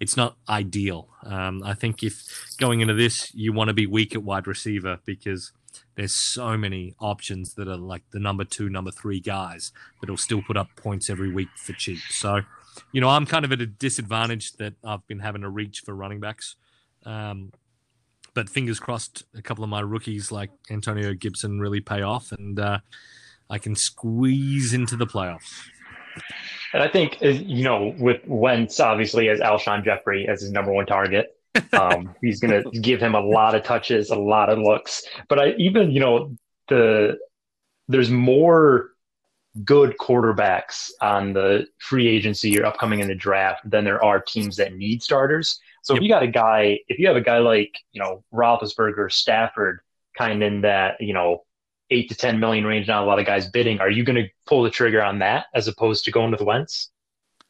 It's 0.00 0.16
not 0.16 0.36
ideal. 0.48 1.08
Um, 1.24 1.60
I 1.64 1.74
think 1.74 2.04
if 2.04 2.22
going 2.58 2.80
into 2.80 2.94
this, 2.94 3.34
you 3.34 3.52
want 3.52 3.66
to 3.66 3.74
be 3.74 3.84
weak 3.84 4.14
at 4.14 4.22
wide 4.22 4.46
receiver 4.46 5.00
because 5.04 5.50
there's 5.96 6.14
so 6.14 6.56
many 6.56 6.94
options 7.00 7.54
that 7.54 7.66
are 7.66 7.76
like 7.76 8.02
the 8.12 8.20
number 8.20 8.44
two, 8.44 8.68
number 8.68 8.92
three 8.92 9.18
guys 9.18 9.72
that'll 10.00 10.16
still 10.16 10.40
put 10.40 10.56
up 10.56 10.68
points 10.76 11.10
every 11.10 11.32
week 11.32 11.48
for 11.56 11.72
cheap. 11.72 11.98
So, 12.10 12.42
you 12.92 13.00
know, 13.00 13.08
I'm 13.08 13.26
kind 13.26 13.44
of 13.44 13.52
at 13.52 13.60
a 13.60 13.66
disadvantage 13.66 14.52
that 14.54 14.74
I've 14.84 15.06
been 15.06 15.20
having 15.20 15.42
to 15.42 15.48
reach 15.48 15.80
for 15.80 15.94
running 15.94 16.20
backs. 16.20 16.56
Um, 17.04 17.52
but 18.34 18.48
fingers 18.48 18.78
crossed, 18.78 19.24
a 19.34 19.42
couple 19.42 19.64
of 19.64 19.70
my 19.70 19.80
rookies 19.80 20.30
like 20.30 20.50
Antonio 20.70 21.12
Gibson 21.14 21.58
really 21.60 21.80
pay 21.80 22.02
off, 22.02 22.30
and 22.32 22.58
uh, 22.60 22.78
I 23.50 23.58
can 23.58 23.74
squeeze 23.74 24.74
into 24.74 24.96
the 24.96 25.06
playoffs. 25.06 25.60
And 26.72 26.82
I 26.82 26.88
think, 26.88 27.18
uh, 27.22 27.28
you 27.28 27.64
know, 27.64 27.94
with 27.98 28.20
Wentz 28.26 28.80
obviously 28.80 29.28
as 29.28 29.40
Alshon 29.40 29.84
Jeffery 29.84 30.28
as 30.28 30.42
his 30.42 30.50
number 30.52 30.72
one 30.72 30.86
target, 30.86 31.36
um, 31.72 32.14
he's 32.20 32.40
going 32.40 32.62
to 32.62 32.80
give 32.80 33.00
him 33.00 33.14
a 33.14 33.20
lot 33.20 33.54
of 33.54 33.62
touches, 33.64 34.10
a 34.10 34.16
lot 34.16 34.50
of 34.50 34.58
looks. 34.58 35.02
But 35.28 35.38
I 35.38 35.54
even, 35.58 35.90
you 35.90 36.00
know, 36.00 36.36
the 36.68 37.18
there's 37.88 38.10
more 38.10 38.90
good 39.64 39.96
quarterbacks 39.98 40.90
on 41.00 41.32
the 41.32 41.66
free 41.78 42.06
agency 42.06 42.58
or 42.58 42.66
upcoming 42.66 43.00
in 43.00 43.08
the 43.08 43.14
draft 43.14 43.68
than 43.68 43.84
there 43.84 44.02
are 44.04 44.20
teams 44.20 44.56
that 44.56 44.74
need 44.74 45.02
starters. 45.02 45.60
So 45.82 45.94
yep. 45.94 46.00
if 46.00 46.02
you 46.04 46.08
got 46.08 46.22
a 46.22 46.28
guy, 46.28 46.80
if 46.88 46.98
you 46.98 47.06
have 47.06 47.16
a 47.16 47.20
guy 47.20 47.38
like 47.38 47.74
you 47.92 48.00
know 48.00 48.24
Roethlisberger, 48.32 49.10
Stafford, 49.10 49.80
kind 50.16 50.42
of 50.42 50.46
in 50.46 50.60
that 50.62 51.00
you 51.00 51.14
know 51.14 51.44
eight 51.90 52.08
to 52.10 52.14
ten 52.14 52.38
million 52.38 52.64
range, 52.64 52.88
not 52.88 53.02
a 53.02 53.06
lot 53.06 53.18
of 53.18 53.26
guys 53.26 53.48
bidding. 53.48 53.80
Are 53.80 53.90
you 53.90 54.04
going 54.04 54.16
to 54.16 54.28
pull 54.46 54.62
the 54.62 54.70
trigger 54.70 55.02
on 55.02 55.18
that 55.20 55.46
as 55.54 55.68
opposed 55.68 56.04
to 56.04 56.10
going 56.10 56.30
with 56.30 56.42
Wentz? 56.42 56.90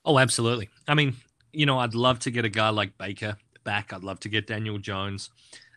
Oh, 0.04 0.18
absolutely. 0.18 0.68
I 0.86 0.94
mean, 0.94 1.16
you 1.52 1.66
know, 1.66 1.78
I'd 1.78 1.94
love 1.94 2.20
to 2.20 2.30
get 2.30 2.44
a 2.44 2.48
guy 2.48 2.68
like 2.70 2.96
Baker 2.96 3.36
back. 3.64 3.92
I'd 3.92 4.04
love 4.04 4.20
to 4.20 4.28
get 4.28 4.46
Daniel 4.46 4.78
Jones. 4.78 5.30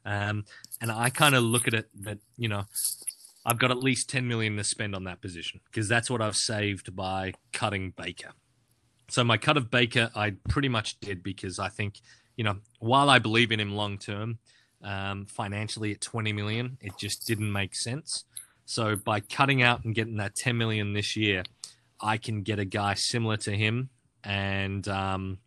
Um, 0.05 0.45
and 0.79 0.91
I 0.91 1.09
kind 1.09 1.36
of 1.36 1.43
look 1.43 1.67
at 1.67 1.73
it 1.73 1.89
that, 2.01 2.19
you 2.38 2.47
know, 2.47 2.65
I've 3.45 3.57
got 3.57 3.71
at 3.71 3.79
least 3.79 4.09
10 4.09 4.27
million 4.27 4.55
to 4.57 4.63
spend 4.63 4.95
on 4.95 5.05
that 5.05 5.21
position 5.21 5.61
because 5.65 5.87
that's 5.87 6.09
what 6.09 6.21
I've 6.21 6.35
saved 6.35 6.95
by 6.95 7.33
cutting 7.53 7.93
Baker. 7.95 8.31
So 9.09 9.23
my 9.23 9.37
cut 9.37 9.57
of 9.57 9.69
Baker, 9.69 10.09
I 10.15 10.35
pretty 10.47 10.69
much 10.69 10.99
did 10.99 11.23
because 11.23 11.59
I 11.59 11.69
think, 11.69 11.99
you 12.37 12.43
know, 12.43 12.57
while 12.79 13.09
I 13.09 13.19
believe 13.19 13.51
in 13.51 13.59
him 13.59 13.73
long 13.75 13.97
term, 13.97 14.39
um, 14.83 15.25
financially 15.25 15.91
at 15.91 16.01
20 16.01 16.33
million, 16.33 16.77
it 16.81 16.93
just 16.97 17.27
didn't 17.27 17.51
make 17.51 17.75
sense. 17.75 18.25
So 18.65 18.95
by 18.95 19.19
cutting 19.19 19.61
out 19.61 19.83
and 19.83 19.93
getting 19.93 20.17
that 20.17 20.35
10 20.35 20.57
million 20.57 20.93
this 20.93 21.15
year, 21.15 21.43
I 21.99 22.17
can 22.17 22.41
get 22.41 22.59
a 22.59 22.65
guy 22.65 22.93
similar 22.93 23.37
to 23.37 23.51
him 23.51 23.89
and, 24.23 24.87
um, 24.87 25.39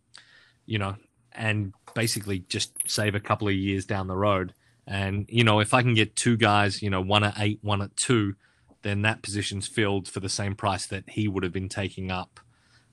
you 0.66 0.78
know, 0.78 0.97
and 1.32 1.72
basically 1.95 2.40
just 2.40 2.72
save 2.86 3.14
a 3.14 3.20
couple 3.20 3.49
of 3.49 3.55
years 3.55 3.86
down 3.86 4.09
the 4.09 4.16
road. 4.16 4.53
And 4.87 5.26
you 5.28 5.45
know, 5.45 5.61
if 5.61 5.72
I 5.74 5.82
can 5.82 5.95
get 5.95 6.16
two 6.16 6.37
guys, 6.37 6.82
you 6.82 6.91
know, 6.91 7.01
one 7.01 7.24
at 7.24 7.35
eight, 7.39 7.59
one 7.62 7.82
at 7.82 7.97
two, 7.97 8.35
then 8.82 9.03
that 9.03 9.22
position's 9.22 9.66
filled 9.66 10.09
for 10.09 10.20
the 10.20 10.28
same 10.28 10.55
price 10.55 10.87
that 10.87 11.05
he 11.09 11.26
would 11.26 11.43
have 11.43 11.53
been 11.53 11.68
taking 11.68 12.11
up. 12.11 12.41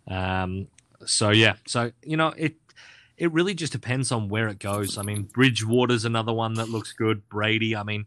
Um, 0.07 0.67
so 1.05 1.29
yeah, 1.31 1.55
so 1.67 1.91
you 2.03 2.17
know, 2.17 2.29
it 2.37 2.55
it 3.17 3.31
really 3.31 3.53
just 3.53 3.73
depends 3.73 4.11
on 4.11 4.29
where 4.29 4.47
it 4.47 4.59
goes. 4.59 4.97
I 4.97 5.03
mean, 5.03 5.23
Bridgewater's 5.23 6.05
another 6.05 6.33
one 6.33 6.55
that 6.55 6.69
looks 6.69 6.93
good. 6.93 7.27
Brady, 7.29 7.75
I 7.75 7.83
mean, 7.83 8.05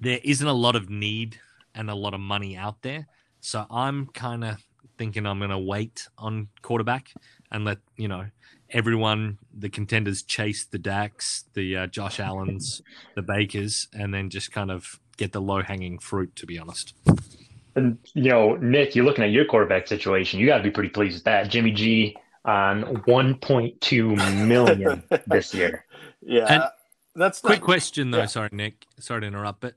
there 0.00 0.20
isn't 0.22 0.46
a 0.46 0.52
lot 0.52 0.76
of 0.76 0.88
need 0.88 1.40
and 1.74 1.90
a 1.90 1.94
lot 1.94 2.14
of 2.14 2.20
money 2.20 2.56
out 2.56 2.82
there. 2.82 3.06
So 3.40 3.66
I'm 3.70 4.06
kind 4.06 4.44
of 4.44 4.64
thinking 4.96 5.26
I'm 5.26 5.38
going 5.38 5.50
to 5.50 5.58
wait 5.58 6.08
on 6.16 6.48
quarterback 6.62 7.12
and 7.50 7.64
let 7.64 7.78
you 7.96 8.08
know 8.08 8.26
everyone, 8.70 9.38
the 9.52 9.68
contenders, 9.68 10.22
chase 10.22 10.64
the 10.64 10.78
Dax, 10.78 11.44
the 11.54 11.76
uh, 11.76 11.86
Josh 11.86 12.20
Allen's, 12.20 12.82
the 13.14 13.22
Bakers, 13.22 13.88
and 13.92 14.12
then 14.12 14.30
just 14.30 14.52
kind 14.52 14.70
of 14.70 14.98
get 15.16 15.32
the 15.32 15.40
low 15.40 15.62
hanging 15.62 15.98
fruit. 15.98 16.34
To 16.36 16.46
be 16.46 16.58
honest. 16.58 16.94
And 17.74 17.98
you 18.14 18.30
know, 18.30 18.56
Nick, 18.56 18.94
you're 18.94 19.04
looking 19.04 19.24
at 19.24 19.30
your 19.30 19.44
quarterback 19.44 19.86
situation. 19.86 20.40
You 20.40 20.46
got 20.46 20.58
to 20.58 20.64
be 20.64 20.70
pretty 20.70 20.90
pleased 20.90 21.16
with 21.16 21.24
that. 21.24 21.48
Jimmy 21.48 21.70
G 21.70 22.16
on 22.44 22.82
1.2 23.06 24.46
million 24.46 25.02
this 25.26 25.54
year. 25.54 25.84
Yeah, 26.20 26.46
and 26.48 26.64
that's 27.14 27.40
quick 27.40 27.60
question 27.60 28.10
though. 28.10 28.18
Yeah. 28.18 28.26
Sorry, 28.26 28.48
Nick. 28.52 28.86
Sorry 28.98 29.20
to 29.20 29.26
interrupt, 29.26 29.60
but 29.60 29.74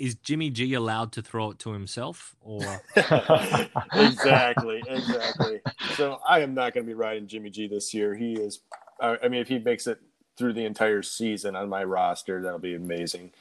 is 0.00 0.14
Jimmy 0.14 0.48
G 0.48 0.72
allowed 0.72 1.12
to 1.12 1.22
throw 1.22 1.50
it 1.50 1.58
to 1.60 1.72
himself 1.72 2.34
or? 2.40 2.82
Exactly 3.92 4.82
exactly. 4.88 5.60
So 5.94 6.20
I 6.26 6.40
am 6.40 6.54
not 6.54 6.72
going 6.72 6.84
to 6.84 6.88
be 6.88 6.94
riding 6.94 7.26
Jimmy 7.26 7.50
G 7.50 7.68
this 7.68 7.92
year. 7.92 8.14
He 8.14 8.32
is 8.32 8.60
I 9.00 9.28
mean 9.28 9.40
if 9.40 9.48
he 9.48 9.58
makes 9.58 9.86
it 9.86 10.00
through 10.36 10.54
the 10.54 10.64
entire 10.64 11.02
season 11.02 11.54
on 11.54 11.68
my 11.68 11.84
roster 11.84 12.42
that'll 12.42 12.58
be 12.58 12.74
amazing. 12.74 13.32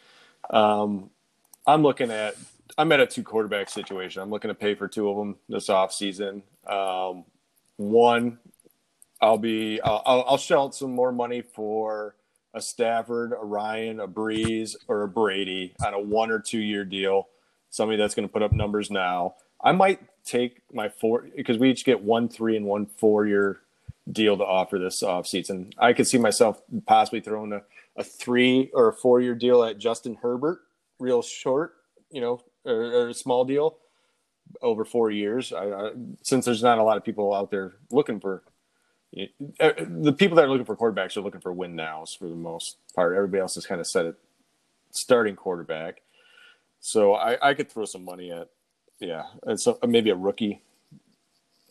Um, 0.50 1.10
I'm 1.66 1.82
looking 1.82 2.12
at 2.12 2.36
I'm 2.78 2.92
at 2.92 3.00
a 3.00 3.08
two 3.08 3.24
quarterback 3.24 3.70
situation. 3.70 4.22
I'm 4.22 4.30
looking 4.30 4.50
to 4.50 4.56
pay 4.56 4.76
for 4.76 4.88
two 4.88 5.10
of 5.10 5.18
them 5.18 5.38
this 5.48 5.70
off 5.70 5.94
season 5.94 6.44
um, 6.68 7.24
one 7.78 8.38
I'll 9.22 9.38
be 9.38 9.80
I'll, 9.82 10.04
I'll 10.28 10.38
shell 10.38 10.66
out 10.66 10.76
some 10.76 10.92
more 10.92 11.12
money 11.12 11.42
for 11.42 12.16
a 12.60 12.62
Stafford, 12.62 13.32
a 13.32 13.46
Ryan, 13.46 14.02
a 14.02 14.08
Brees, 14.08 14.76
or 14.88 15.04
a 15.04 15.08
Brady 15.08 15.74
on 15.84 15.94
a 15.94 16.00
one 16.00 16.30
or 16.30 16.40
two 16.40 16.60
year 16.60 16.84
deal, 16.84 17.30
somebody 17.70 17.98
that's 17.98 18.14
going 18.14 18.28
to 18.28 18.32
put 18.32 18.44
up 18.44 18.52
numbers 18.52 18.92
now. 18.92 19.36
I 19.64 19.72
might 19.72 20.02
take 20.26 20.62
my 20.74 20.90
four 20.90 21.26
because 21.36 21.58
we 21.58 21.72
each 21.72 21.86
get 21.86 22.02
one 22.02 22.28
three 22.28 22.56
and 22.56 22.66
one 22.66 22.86
four 22.86 23.26
year 23.26 23.62
deal 24.12 24.38
to 24.38 24.44
offer 24.44 24.78
this 24.78 25.02
off 25.02 25.26
season. 25.26 25.72
I 25.78 25.94
could 25.94 26.08
see 26.08 26.18
myself 26.18 26.62
possibly 26.86 27.22
throwing 27.22 27.54
a, 27.54 27.62
a 27.96 28.04
three 28.04 28.70
or 28.74 28.90
a 28.90 28.94
four 28.94 29.22
year 29.22 29.36
deal 29.36 29.64
at 29.64 29.78
Justin 29.78 30.16
Herbert, 30.22 30.60
real 31.00 31.22
short, 31.22 31.76
you 32.12 32.20
know, 32.20 32.42
or, 32.66 32.74
or 32.74 33.10
a 33.10 33.14
small 33.14 33.46
deal 33.46 33.78
over 34.62 34.84
four 34.84 35.12
years. 35.12 35.54
I, 35.54 35.66
I, 35.66 35.92
since 36.24 36.44
there's 36.44 36.64
not 36.64 36.78
a 36.78 36.84
lot 36.84 36.98
of 36.98 37.06
people 37.06 37.34
out 37.34 37.52
there 37.52 37.74
looking 37.92 38.20
for 38.20 38.44
uh, 39.60 39.72
the 39.80 40.14
people 40.14 40.36
that 40.36 40.46
are 40.46 40.50
looking 40.50 40.66
for 40.66 40.76
quarterbacks 40.76 41.18
are 41.18 41.22
looking 41.22 41.42
for 41.42 41.52
win 41.52 41.76
nows 41.76 42.14
for 42.14 42.28
the 42.28 42.36
most 42.36 42.78
part. 42.94 43.16
Everybody 43.16 43.42
else 43.42 43.56
has 43.56 43.66
kind 43.66 43.82
of 43.82 43.88
set 43.88 44.06
it 44.06 44.16
starting 44.92 45.36
quarterback. 45.36 46.02
So 46.80 47.16
I, 47.16 47.50
I 47.50 47.54
could 47.54 47.72
throw 47.72 47.86
some 47.86 48.06
money 48.06 48.32
at, 48.32 48.50
yeah, 49.00 49.24
and 49.44 49.60
so 49.60 49.78
maybe 49.86 50.10
a 50.10 50.16
rookie, 50.16 50.62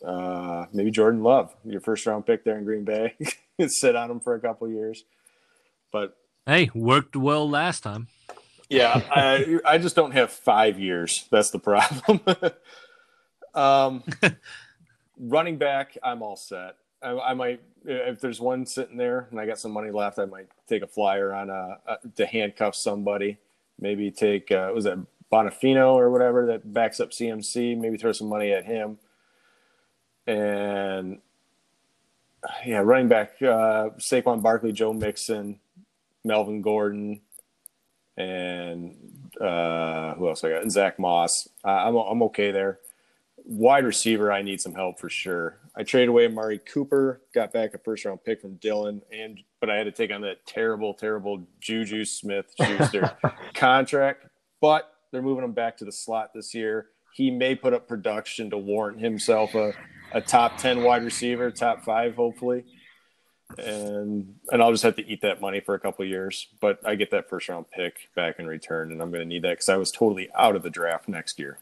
uh, 0.05 0.65
maybe 0.73 0.91
Jordan 0.91 1.23
Love, 1.23 1.55
your 1.63 1.81
first 1.81 2.05
round 2.05 2.25
pick 2.25 2.43
there 2.43 2.57
in 2.57 2.65
Green 2.65 2.83
Bay, 2.83 3.15
sit 3.67 3.95
on 3.95 4.11
him 4.11 4.19
for 4.19 4.35
a 4.35 4.39
couple 4.39 4.67
years. 4.69 5.03
But 5.91 6.17
hey, 6.45 6.69
worked 6.73 7.15
well 7.15 7.49
last 7.49 7.81
time. 7.81 8.07
Yeah, 8.69 9.01
I, 9.11 9.59
I 9.65 9.77
just 9.79 9.95
don't 9.95 10.11
have 10.11 10.31
five 10.31 10.79
years. 10.79 11.27
That's 11.31 11.49
the 11.49 11.59
problem. 11.59 12.21
um, 13.55 14.03
running 15.19 15.57
back, 15.57 15.97
I'm 16.03 16.21
all 16.21 16.35
set. 16.35 16.75
I, 17.01 17.11
I, 17.11 17.33
might, 17.33 17.61
if 17.85 18.19
there's 18.19 18.41
one 18.41 18.65
sitting 18.65 18.97
there 18.97 19.27
and 19.31 19.39
I 19.39 19.45
got 19.45 19.59
some 19.59 19.71
money 19.71 19.91
left, 19.91 20.19
I 20.19 20.25
might 20.25 20.47
take 20.67 20.81
a 20.81 20.87
flyer 20.87 21.33
on 21.33 21.49
a, 21.49 21.77
a 21.87 21.97
to 22.15 22.25
handcuff 22.25 22.75
somebody. 22.75 23.37
Maybe 23.79 24.11
take 24.11 24.51
uh, 24.51 24.71
was 24.73 24.83
that 24.83 24.99
Bonnafon 25.31 25.77
or 25.77 26.09
whatever 26.09 26.45
that 26.47 26.73
backs 26.73 26.99
up 26.99 27.11
CMC. 27.11 27.77
Maybe 27.77 27.97
throw 27.97 28.11
some 28.11 28.27
money 28.27 28.51
at 28.51 28.65
him. 28.65 28.97
And 30.27 31.19
yeah, 32.65 32.79
running 32.79 33.07
back 33.07 33.33
uh, 33.41 33.91
Saquon 33.97 34.41
Barkley, 34.41 34.71
Joe 34.71 34.93
Mixon, 34.93 35.59
Melvin 36.23 36.61
Gordon, 36.61 37.21
and 38.17 38.95
uh, 39.39 40.15
who 40.15 40.27
else 40.27 40.43
I 40.43 40.49
got? 40.49 40.69
Zach 40.69 40.99
Moss. 40.99 41.47
Uh, 41.63 41.69
I'm 41.69 41.95
I'm 41.95 42.23
okay 42.23 42.51
there. 42.51 42.79
Wide 43.45 43.85
receiver, 43.85 44.31
I 44.31 44.41
need 44.41 44.61
some 44.61 44.73
help 44.73 44.99
for 44.99 45.09
sure. 45.09 45.58
I 45.75 45.83
traded 45.83 46.09
away 46.09 46.25
Amari 46.25 46.59
Cooper, 46.59 47.21
got 47.33 47.53
back 47.53 47.73
a 47.73 47.77
first 47.77 48.05
round 48.05 48.23
pick 48.23 48.41
from 48.41 48.57
Dylan, 48.57 49.01
and 49.11 49.39
but 49.59 49.69
I 49.69 49.77
had 49.77 49.85
to 49.85 49.91
take 49.91 50.11
on 50.11 50.21
that 50.21 50.45
terrible, 50.45 50.93
terrible 50.93 51.45
Juju 51.59 52.05
Smith 52.05 52.53
Schuster 52.57 53.17
contract. 53.53 54.25
But 54.61 54.91
they're 55.11 55.21
moving 55.21 55.43
him 55.43 55.53
back 55.53 55.77
to 55.77 55.85
the 55.85 55.91
slot 55.91 56.31
this 56.33 56.53
year. 56.53 56.87
He 57.13 57.31
may 57.31 57.55
put 57.55 57.73
up 57.73 57.87
production 57.87 58.49
to 58.51 58.57
warrant 58.57 58.99
himself 58.99 59.55
a, 59.55 59.73
a 60.13 60.21
top 60.21 60.57
10 60.57 60.83
wide 60.83 61.03
receiver, 61.03 61.51
top 61.51 61.83
five, 61.83 62.15
hopefully. 62.15 62.65
And 63.57 64.35
and 64.51 64.61
I'll 64.61 64.71
just 64.71 64.83
have 64.83 64.95
to 64.97 65.07
eat 65.07 65.21
that 65.21 65.41
money 65.41 65.59
for 65.59 65.73
a 65.73 65.79
couple 65.79 66.05
years. 66.05 66.47
But 66.61 66.79
I 66.85 66.95
get 66.95 67.11
that 67.11 67.29
first 67.29 67.49
round 67.49 67.65
pick 67.71 68.09
back 68.15 68.39
in 68.39 68.45
return, 68.45 68.91
and 68.91 69.01
I'm 69.01 69.09
going 69.09 69.23
to 69.23 69.27
need 69.27 69.41
that 69.43 69.51
because 69.51 69.69
I 69.69 69.77
was 69.77 69.91
totally 69.91 70.29
out 70.35 70.55
of 70.55 70.61
the 70.61 70.69
draft 70.69 71.07
next 71.07 71.39
year. 71.39 71.59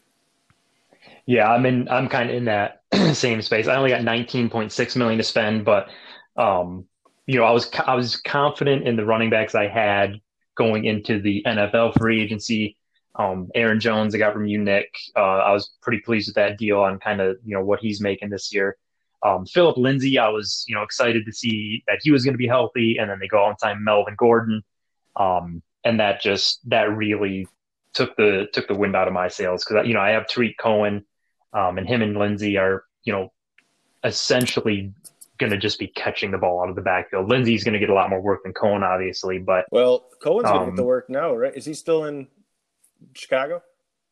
Yeah, 1.28 1.52
I'm 1.52 1.66
in. 1.66 1.90
I'm 1.90 2.08
kind 2.08 2.30
of 2.30 2.36
in 2.36 2.46
that 2.46 2.80
same 3.12 3.42
space. 3.42 3.68
I 3.68 3.76
only 3.76 3.90
got 3.90 4.00
19.6 4.00 4.96
million 4.96 5.18
to 5.18 5.24
spend, 5.24 5.62
but 5.62 5.90
um, 6.38 6.86
you 7.26 7.36
know, 7.36 7.44
I 7.44 7.50
was 7.50 7.70
I 7.86 7.94
was 7.96 8.16
confident 8.16 8.88
in 8.88 8.96
the 8.96 9.04
running 9.04 9.28
backs 9.28 9.54
I 9.54 9.68
had 9.68 10.22
going 10.56 10.86
into 10.86 11.20
the 11.20 11.42
NFL 11.46 11.98
free 11.98 12.22
agency. 12.22 12.78
Um, 13.14 13.50
Aaron 13.54 13.78
Jones, 13.78 14.14
I 14.14 14.18
got 14.18 14.32
from 14.32 14.46
you, 14.46 14.58
Nick. 14.58 14.88
Uh, 15.14 15.20
I 15.20 15.52
was 15.52 15.70
pretty 15.82 16.00
pleased 16.00 16.28
with 16.28 16.36
that 16.36 16.56
deal 16.56 16.80
on 16.80 16.98
kind 16.98 17.20
of 17.20 17.36
you 17.44 17.54
know 17.54 17.62
what 17.62 17.80
he's 17.80 18.00
making 18.00 18.30
this 18.30 18.50
year. 18.50 18.78
Um, 19.22 19.44
Philip 19.44 19.76
Lindsay, 19.76 20.18
I 20.18 20.30
was 20.30 20.64
you 20.66 20.74
know 20.74 20.82
excited 20.82 21.26
to 21.26 21.32
see 21.32 21.84
that 21.88 21.98
he 22.00 22.10
was 22.10 22.24
going 22.24 22.34
to 22.34 22.38
be 22.38 22.48
healthy, 22.48 22.96
and 22.96 23.10
then 23.10 23.18
they 23.18 23.28
go 23.28 23.44
on 23.44 23.54
time 23.56 23.84
Melvin 23.84 24.14
Gordon, 24.16 24.62
um, 25.16 25.62
and 25.84 26.00
that 26.00 26.22
just 26.22 26.66
that 26.70 26.96
really 26.96 27.46
took 27.92 28.16
the 28.16 28.48
took 28.54 28.66
the 28.66 28.74
wind 28.74 28.96
out 28.96 29.08
of 29.08 29.12
my 29.12 29.28
sails 29.28 29.62
because 29.62 29.86
you 29.86 29.92
know 29.92 30.00
I 30.00 30.12
have 30.12 30.26
Tarik 30.26 30.56
Cohen, 30.56 31.04
um, 31.52 31.78
and 31.78 31.86
him 31.86 32.02
and 32.02 32.16
Lindsay 32.16 32.56
are 32.56 32.84
you 33.04 33.12
know 33.12 33.32
essentially 34.04 34.92
going 35.38 35.50
to 35.50 35.58
just 35.58 35.78
be 35.78 35.86
catching 35.88 36.30
the 36.30 36.38
ball 36.38 36.62
out 36.62 36.68
of 36.68 36.74
the 36.74 36.82
backfield. 36.82 37.28
Lindsay's 37.28 37.64
going 37.64 37.74
to 37.74 37.78
get 37.78 37.90
a 37.90 37.94
lot 37.94 38.10
more 38.10 38.20
work 38.20 38.42
than 38.42 38.52
Cohen, 38.52 38.82
obviously, 38.82 39.38
but 39.38 39.66
well, 39.70 40.06
Cohen's 40.20 40.48
going 40.48 40.60
to 40.60 40.66
get 40.66 40.76
the 40.76 40.82
um, 40.82 40.88
work 40.88 41.08
now, 41.08 41.34
right? 41.34 41.54
Is 41.54 41.64
he 41.64 41.74
still 41.74 42.04
in 42.04 42.26
Chicago? 43.14 43.62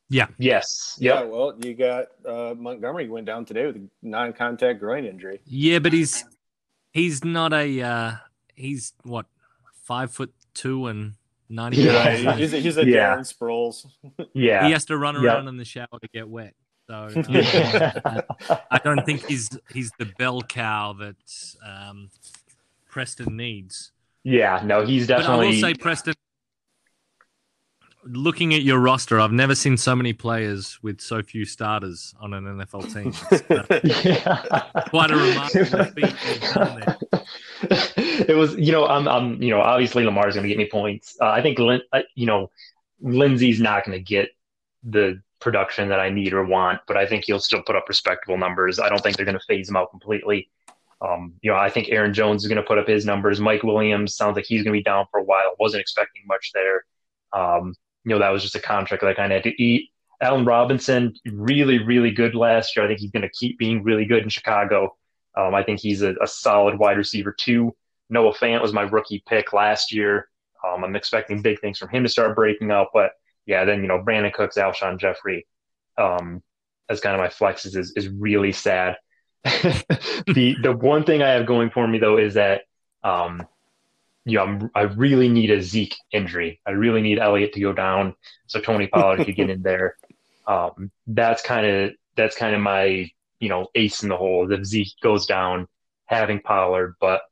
Yeah. 0.09 0.27
Yes. 0.39 0.97
Yep. 1.01 1.15
Yeah. 1.15 1.23
Well, 1.25 1.55
you 1.61 1.75
got 1.75 2.07
uh, 2.27 2.55
Montgomery 2.57 3.09
went 3.09 3.27
down 3.27 3.45
today 3.45 3.67
with 3.67 3.77
a 3.77 3.89
non-contact 4.03 4.79
groin 4.79 5.05
injury. 5.05 5.41
Yeah, 5.45 5.81
but 5.81 5.93
he's 5.93 6.25
he's 6.93 7.25
not 7.25 7.53
a 7.53 7.83
uh, 7.83 8.13
he's 8.55 8.93
what 9.03 9.27
five 9.83 10.13
foot 10.13 10.33
two 10.55 10.87
and 10.87 11.15
ninety. 11.49 11.79
Yeah, 11.79 12.35
he's 12.37 12.53
a, 12.53 12.61
he's 12.61 12.77
a 12.77 12.87
yeah. 12.87 13.17
Darren 13.17 13.35
Sproles. 13.35 13.87
yeah, 14.33 14.67
he 14.67 14.73
has 14.73 14.85
to 14.87 14.97
run 14.97 15.17
around 15.17 15.45
yep. 15.45 15.49
in 15.49 15.57
the 15.57 15.65
shower 15.65 15.99
to 16.01 16.09
get 16.09 16.29
wet. 16.29 16.55
So 16.87 17.09
I, 17.29 18.23
I, 18.71 18.79
don't 18.79 19.05
think 19.05 19.27
he's 19.27 19.51
he's 19.73 19.91
the 19.99 20.07
bell 20.19 20.41
cow 20.43 20.93
that 20.95 21.17
um, 21.67 22.11
Preston 22.89 23.37
needs. 23.37 23.91
Yeah, 24.23 24.61
no, 24.65 24.87
he's 24.87 25.09
definitely. 25.09 25.37
But 25.37 25.43
I 25.43 25.47
will 25.47 25.61
say, 25.61 25.75
Preston, 25.75 26.15
looking 28.05 28.55
at 28.55 28.63
your 28.63 28.79
roster, 28.79 29.19
I've 29.21 29.33
never 29.33 29.55
seen 29.55 29.77
so 29.77 29.97
many 29.97 30.13
players 30.13 30.79
with 30.83 31.01
so 31.01 31.23
few 31.23 31.45
starters 31.45 32.15
on 32.21 32.35
an 32.35 32.45
NFL 32.45 32.93
team. 32.93 33.13
yeah. 34.05 34.83
Quite 34.89 35.11
a 35.11 35.17
remarkable 35.17 35.85
feat. 35.93 37.13
It 38.29 38.37
was, 38.37 38.55
you 38.57 38.71
know, 38.71 38.87
I'm, 38.87 39.09
I'm, 39.09 39.43
you 39.43 39.51
know, 39.51 39.61
obviously 39.61 40.05
Lamar's 40.05 40.35
going 40.35 40.45
to 40.45 40.49
get 40.49 40.59
me 40.59 40.69
points. 40.71 41.17
Uh, 41.21 41.29
I 41.29 41.43
think, 41.43 41.59
Lin, 41.59 41.81
uh, 41.93 42.03
you 42.15 42.27
know, 42.27 42.51
Lindsay's 43.01 43.61
not 43.61 43.85
going 43.85 43.99
to 43.99 44.03
get 44.03 44.31
the 44.83 45.21
production 45.41 45.89
that 45.89 46.01
I 46.01 46.11
need 46.11 46.33
or 46.33 46.45
want, 46.45 46.81
but 46.87 46.97
I 46.97 47.07
think 47.07 47.25
he'll 47.25 47.41
still 47.41 47.63
put 47.63 47.77
up 47.77 47.89
respectable 47.89 48.39
numbers. 48.39 48.79
I 48.79 48.89
don't 48.89 49.03
think 49.03 49.17
they're 49.17 49.27
going 49.27 49.39
to 49.39 49.45
phase 49.47 49.69
him 49.69 49.77
out 49.77 49.91
completely. 49.91 50.51
Um, 51.01 51.35
you 51.43 51.51
know, 51.51 51.57
I 51.57 51.69
think 51.69 51.89
Aaron 51.91 52.15
Jones 52.15 52.43
is 52.43 52.49
going 52.49 52.61
to 52.61 52.67
put 52.67 52.79
up 52.79 52.89
his 52.89 53.05
numbers. 53.05 53.41
Mike 53.41 53.63
Williams 53.63 54.17
sounds 54.17 54.37
like 54.37 54.47
he's 54.47 54.63
going 54.63 54.73
to 54.73 54.79
be 54.79 54.83
down 54.83 55.07
for 55.11 55.21
a 55.21 55.25
while. 55.25 55.55
Wasn't 55.59 55.81
expecting 55.81 56.23
much 56.27 56.53
there. 56.55 56.85
Um, 57.33 57.75
you 58.05 58.11
know, 58.11 58.19
that 58.19 58.31
was 58.31 58.43
just 58.43 58.55
a 58.55 58.61
contract 58.61 59.03
that 59.03 59.11
I 59.11 59.15
kind 59.15 59.33
of 59.33 59.37
had 59.37 59.45
to 59.45 59.63
eat. 59.63 59.91
Allen 60.23 60.47
Robinson, 60.47 61.15
really, 61.31 61.83
really 61.83 62.11
good 62.11 62.35
last 62.35 62.75
year. 62.75 62.85
I 62.85 62.89
think 62.89 63.01
he's 63.01 63.11
going 63.11 63.23
to 63.23 63.29
keep 63.29 63.59
being 63.59 63.83
really 63.83 64.07
good 64.07 64.23
in 64.23 64.31
Chicago. 64.31 64.97
Um, 65.37 65.55
I 65.55 65.63
think 65.63 65.81
he's 65.81 66.01
a, 66.01 66.15
a, 66.23 66.27
solid 66.27 66.79
wide 66.79 66.97
receiver 66.97 67.33
too. 67.33 67.77
Noah 68.09 68.33
Fant 68.33 68.63
was 68.63 68.73
my 68.73 68.83
rookie 68.83 69.23
pick 69.29 69.53
last 69.53 69.93
year. 69.93 70.31
Um, 70.67 70.83
I'm 70.83 70.97
expecting 70.97 71.43
big 71.43 71.61
things 71.61 71.79
from 71.79 71.91
him 71.91 72.03
to 72.05 72.09
start 72.09 72.35
breaking 72.35 72.71
out, 72.71 72.89
but 72.95 73.13
yeah, 73.47 73.65
then 73.65 73.83
you 73.83 73.89
know 73.89 74.03
Brandin 74.03 74.33
Cooks, 74.33 74.57
Alshon 74.57 74.99
Jeffery, 74.99 75.47
um, 75.97 76.43
as 76.89 77.01
kind 77.01 77.15
of 77.15 77.21
my 77.21 77.29
flexes 77.29 77.77
is 77.77 77.93
is 77.97 78.09
really 78.09 78.53
sad. 78.53 78.97
the 79.45 80.57
the 80.63 80.77
one 80.77 81.05
thing 81.05 81.23
I 81.23 81.31
have 81.31 81.47
going 81.47 81.71
for 81.71 81.87
me 81.87 81.99
though 81.99 82.19
is 82.19 82.35
that 82.35 82.63
um, 83.05 83.47
you 84.27 84.37
know, 84.37 84.43
I'm, 84.43 84.71
i 84.75 84.83
really 84.83 85.29
need 85.29 85.53
a 85.53 85.63
Zeke 85.63 85.95
injury. 86.11 86.61
I 86.67 86.73
really 86.73 87.01
need 87.01 87.21
Elliott 87.21 87.53
to 87.53 87.61
go 87.61 87.73
down 87.73 88.15
so 88.49 88.61
Tony 88.61 88.89
Pollard 88.89 89.25
could 89.25 89.37
get 89.37 89.49
in 89.51 89.63
there. 89.63 89.97
Um, 90.49 90.91
that's 91.07 91.43
kind 91.43 91.67
of 91.67 91.93
that's 92.17 92.37
kind 92.37 92.55
of 92.55 92.61
my 92.61 93.09
you 93.39 93.49
know 93.49 93.69
ace 93.75 94.03
in 94.03 94.09
the 94.09 94.17
hole. 94.17 94.51
If 94.51 94.65
Zeke 94.65 94.93
goes 95.01 95.27
down, 95.27 95.69
having 96.07 96.41
Pollard, 96.41 96.97
but 97.01 97.23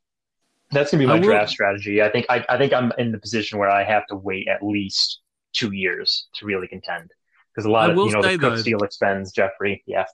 that's 0.71 0.91
gonna 0.91 1.03
be 1.03 1.07
my 1.07 1.19
draft 1.19 1.51
strategy. 1.51 2.01
I 2.01 2.09
think 2.09 2.27
I, 2.29 2.45
I 2.47 2.57
think 2.57 2.71
I'm 2.73 2.93
in 2.97 3.11
the 3.11 3.19
position 3.19 3.59
where 3.59 3.69
I 3.69 3.83
have 3.83 4.07
to 4.07 4.15
wait 4.15 4.47
at 4.47 4.63
least 4.63 5.19
two 5.55 5.71
years 5.71 6.27
to 6.35 6.45
really 6.45 6.67
contend 6.67 7.11
because 7.51 7.65
a 7.65 7.71
lot 7.71 7.89
of 7.89 7.97
you 7.97 8.11
know 8.11 8.21
the 8.21 8.37
Cook 8.37 8.63
deal 8.63 8.83
expends 8.83 9.31
Jeffery. 9.31 9.83
Yeah, 9.85 10.05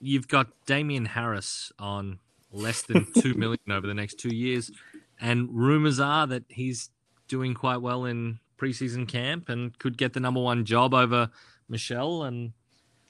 you've 0.00 0.28
got 0.28 0.48
Damien 0.66 1.06
Harris 1.06 1.72
on 1.78 2.18
less 2.52 2.82
than 2.82 3.06
two 3.18 3.34
million 3.34 3.58
over 3.70 3.86
the 3.86 3.94
next 3.94 4.18
two 4.18 4.34
years. 4.34 4.70
And 5.20 5.48
rumors 5.52 6.00
are 6.00 6.26
that 6.26 6.44
he's 6.48 6.90
doing 7.28 7.54
quite 7.54 7.78
well 7.78 8.04
in 8.04 8.38
preseason 8.58 9.08
camp 9.08 9.48
and 9.48 9.76
could 9.78 9.96
get 9.96 10.12
the 10.12 10.20
number 10.20 10.40
one 10.40 10.64
job 10.64 10.94
over 10.94 11.30
Michel. 11.68 12.24
And 12.24 12.52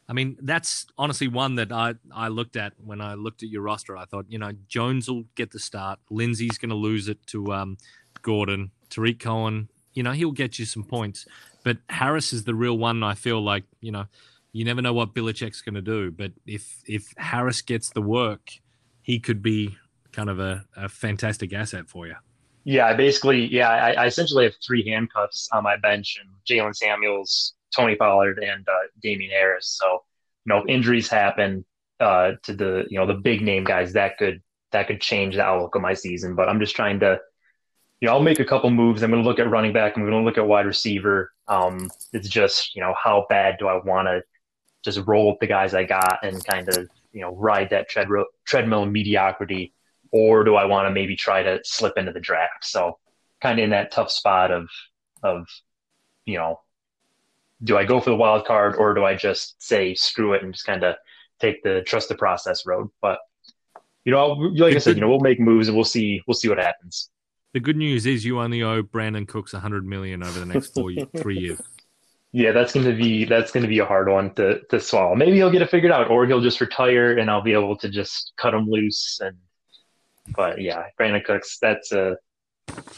I 0.09 0.13
mean, 0.13 0.37
that's 0.41 0.87
honestly 0.99 1.29
one 1.29 1.57
that 1.57 1.73
I, 1.73 1.95
I 2.15 2.29
looked 2.29 2.57
at 2.57 2.75
when 2.79 3.01
I 3.01 3.15
looked 3.15 3.43
at 3.43 3.49
your 3.49 3.63
roster. 3.63 3.97
I 3.97 4.05
thought, 4.05 4.27
you 4.29 4.39
know, 4.39 4.53
Jones 4.69 5.09
will 5.09 5.25
get 5.35 5.51
the 5.51 5.59
start. 5.59 5.99
Lindsay's 6.11 6.59
going 6.59 6.71
to 6.71 6.77
lose 6.77 7.09
it 7.09 7.27
to 7.29 7.53
um, 7.53 7.79
Gordon. 8.23 8.71
Tarik 8.91 9.19
Cohen, 9.19 9.69
you 9.93 10.03
know, 10.03 10.13
he'll 10.13 10.33
get 10.33 10.59
you 10.59 10.67
some 10.67 10.85
points. 10.85 11.27
But 11.65 11.79
Harris 11.89 12.33
is 12.33 12.45
the 12.45 12.55
real 12.55 12.79
one. 12.79 13.03
I 13.03 13.15
feel 13.15 13.43
like, 13.43 13.65
you 13.81 13.91
know, 13.91 14.07
you 14.53 14.65
never 14.65 14.81
know 14.81 14.93
what 14.93 15.15
Belichick's 15.15 15.63
going 15.63 15.75
to 15.75 15.83
do. 15.83 16.13
But 16.13 16.31
if 16.47 16.83
if 16.87 17.13
Harris 17.17 17.63
gets 17.63 17.91
the 17.91 18.03
work, 18.03 18.53
he 19.03 19.19
could 19.19 19.43
be 19.43 19.77
kind 20.13 20.31
of 20.31 20.39
a, 20.39 20.65
a 20.77 20.89
fantastic 20.89 21.53
asset 21.53 21.89
for 21.89 22.07
you. 22.07 22.15
Yeah, 22.63 22.95
basically, 22.95 23.47
yeah, 23.47 23.69
I, 23.69 23.93
I 23.93 24.07
essentially 24.07 24.45
have 24.45 24.55
three 24.65 24.89
handcuffs 24.89 25.49
on 25.53 25.65
my 25.65 25.77
bench 25.77 26.19
and 26.21 26.31
Jaylen 26.49 26.75
Samuels, 26.75 27.55
Tony 27.77 27.95
Pollard, 27.95 28.39
and 28.39 28.67
uh, 28.67 28.87
Damien 29.03 29.31
Harris. 29.33 29.79
So, 29.79 30.05
you 30.47 30.55
know, 30.55 30.59
if 30.61 30.69
injuries 30.69 31.09
happen 31.09 31.65
uh, 32.01 32.33
to 32.45 32.55
the, 32.55 32.85
you 32.89 32.99
know, 32.99 33.07
the 33.07 33.15
big 33.15 33.43
name 33.43 33.65
guys, 33.65 33.93
that 33.95 34.17
could 34.17 34.41
that 34.71 34.87
could 34.87 35.01
change 35.01 35.35
the 35.35 35.43
outlook 35.43 35.75
of 35.75 35.83
my 35.83 35.95
season. 35.95 36.35
But 36.35 36.49
I'm 36.49 36.59
just 36.59 36.75
trying 36.75 37.01
to, 37.01 37.19
you 38.05 38.11
know, 38.11 38.17
I'll 38.17 38.23
make 38.23 38.39
a 38.39 38.45
couple 38.45 38.69
moves. 38.69 39.03
I'm 39.03 39.11
going 39.11 39.23
to 39.23 39.27
look 39.27 39.39
at 39.39 39.49
running 39.49 39.73
back. 39.73 39.97
I'm 39.97 40.03
going 40.03 40.13
to 40.13 40.19
look 40.19 40.37
at 40.37 40.47
wide 40.47 40.67
receiver. 40.67 41.33
Um, 41.49 41.91
it's 42.13 42.29
just, 42.29 42.77
you 42.77 42.83
know, 42.83 42.95
how 43.03 43.25
bad 43.31 43.57
do 43.59 43.67
I 43.67 43.83
want 43.83 44.09
to 44.09 44.23
just 44.85 45.01
roll 45.07 45.31
with 45.31 45.41
the 45.41 45.47
guys 45.47 45.73
I 45.73 45.85
got 45.85 46.19
and 46.23 46.45
kind 46.45 46.69
of, 46.69 46.87
you 47.15 47.23
know, 47.23 47.35
ride 47.35 47.71
that 47.71 47.89
treadmill 47.89 48.27
treadmill 48.45 48.85
mediocrity 48.85 49.73
or 50.11 50.45
do 50.45 50.55
I 50.55 50.67
want 50.67 50.87
to 50.87 50.91
maybe 50.91 51.17
try 51.17 51.43
to 51.45 51.61
slip 51.65 51.97
into 51.97 52.13
the 52.13 52.21
draft? 52.21 52.67
So 52.67 52.99
kind 53.41 53.59
of 53.59 53.65
in 53.65 53.71
that 53.71 53.91
tough 53.91 54.11
spot 54.11 54.51
of 54.51 54.69
of 55.23 55.47
you 56.27 56.37
know, 56.37 56.61
do 57.63 57.79
I 57.79 57.87
go 57.87 58.03
for 58.03 58.11
the 58.11 58.17
wild 58.17 58.45
card 58.45 58.77
or 58.77 58.93
do 58.93 59.03
I 59.03 59.15
just 59.15 59.63
say 59.63 59.95
screw 59.95 60.35
it 60.35 60.43
and 60.43 60.53
just 60.53 60.67
kind 60.67 60.85
of 60.85 60.97
take 61.41 61.63
the 61.63 61.81
trust 61.87 62.11
the 62.11 62.17
process 62.17 62.67
road? 62.67 62.91
But 63.01 63.21
you 64.05 64.13
know, 64.13 64.27
like 64.27 64.77
I 64.77 64.79
said, 64.79 64.97
you 64.97 65.01
know, 65.01 65.09
we'll 65.09 65.21
make 65.21 65.41
moves 65.41 65.69
and 65.69 65.75
we'll 65.75 65.87
see 65.87 66.21
we'll 66.27 66.35
see 66.35 66.51
what 66.51 66.59
happens. 66.59 67.09
The 67.55 67.61
good 67.61 67.77
news 67.77 68.05
is 68.05 68.25
you 68.25 68.41
only 68.41 68.65
owe 68.65 68.83
Brandin 68.83 69.29
Cooks 69.29 69.53
100 69.53 69.87
million 69.87 70.25
over 70.25 70.41
the 70.41 70.45
next 70.45 70.75
four 70.75 70.91
three 71.17 71.39
years. 71.39 71.63
Yeah, 72.33 72.51
that's 72.51 72.73
going 72.73 72.85
to 72.85 72.93
be 72.93 73.25
that's 73.25 73.53
going 73.53 73.63
to 73.63 73.69
be 73.69 73.79
a 73.79 73.87
hard 73.87 74.09
one 74.09 74.35
to 74.35 74.61
to 74.71 74.81
swallow. 74.81 75.15
Maybe 75.15 75.37
he'll 75.37 75.53
get 75.53 75.63
it 75.63 75.71
figured 75.71 75.93
out, 75.93 76.11
or 76.11 76.27
he'll 76.27 76.41
just 76.41 76.61
retire, 76.61 77.17
and 77.17 77.31
I'll 77.31 77.43
be 77.43 77.53
able 77.53 77.77
to 77.77 77.89
just 77.89 78.33
cut 78.37 78.55
him 78.55 78.69
loose. 78.69 79.21
And 79.23 79.37
but 80.35 80.61
yeah, 80.61 80.87
Brandin 80.99 81.25
Cooks, 81.25 81.59
that's 81.63 81.93
a 81.93 82.17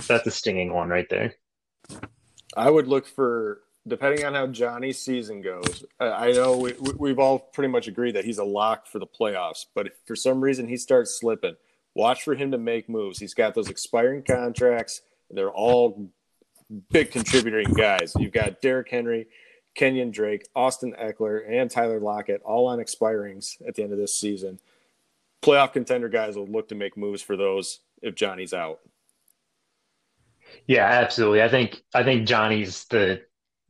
that's 0.07 0.27
a 0.27 0.31
stinging 0.31 0.73
one 0.73 0.89
right 0.89 1.07
there. 1.11 1.35
I 2.57 2.71
would 2.71 2.89
look 2.89 3.07
for 3.07 3.61
depending 3.87 4.25
on 4.25 4.33
how 4.33 4.47
Johnny's 4.47 4.99
season 4.99 5.43
goes. 5.43 5.85
I 6.01 6.33
know 6.33 6.57
we, 6.57 6.73
we've 6.99 7.19
all 7.19 7.39
pretty 7.39 7.69
much 7.69 7.89
agreed 7.89 8.17
that 8.17 8.25
he's 8.25 8.39
a 8.39 8.45
lock 8.45 8.87
for 8.87 8.99
the 8.99 9.07
playoffs, 9.07 9.67
but 9.75 9.89
if 9.89 9.93
for 10.07 10.17
some 10.17 10.41
reason 10.41 10.67
he 10.67 10.79
starts 10.79 11.21
slipping, 11.21 11.57
watch 11.97 12.23
for 12.23 12.35
him 12.35 12.51
to 12.53 12.59
make 12.59 12.89
moves. 12.89 13.19
He's 13.19 13.35
got 13.35 13.55
those 13.55 13.71
expiring 13.71 14.23
contracts. 14.23 15.01
They're 15.31 15.51
all 15.51 16.11
big 16.91 17.11
contributing 17.11 17.73
guys. 17.73 18.13
You've 18.19 18.33
got 18.33 18.61
Derrick 18.61 18.91
Henry, 18.91 19.27
Kenyan 19.77 20.13
Drake, 20.13 20.47
Austin 20.55 20.95
Ekeler, 21.01 21.43
and 21.49 21.71
Tyler 21.71 21.99
Lockett 21.99 22.43
all 22.43 22.67
on 22.67 22.79
expirings 22.79 23.57
at 23.67 23.75
the 23.75 23.83
end 23.83 23.93
of 23.93 23.99
this 23.99 24.15
season. 24.15 24.61
Playoff 25.43 25.73
contender 25.73 26.09
guys 26.09 26.37
will 26.37 26.47
look 26.47 26.69
to 26.69 26.75
make 26.75 26.97
moves 26.97 27.23
for 27.23 27.37
those 27.37 27.81
if 28.03 28.15
Johnny's 28.15 28.53
out. 28.53 28.81
Yeah, 30.67 30.85
absolutely. 30.85 31.43
I 31.43 31.49
think 31.49 31.83
I 31.95 32.03
think 32.03 32.29
Johnny's 32.29 32.85
the 32.85 33.23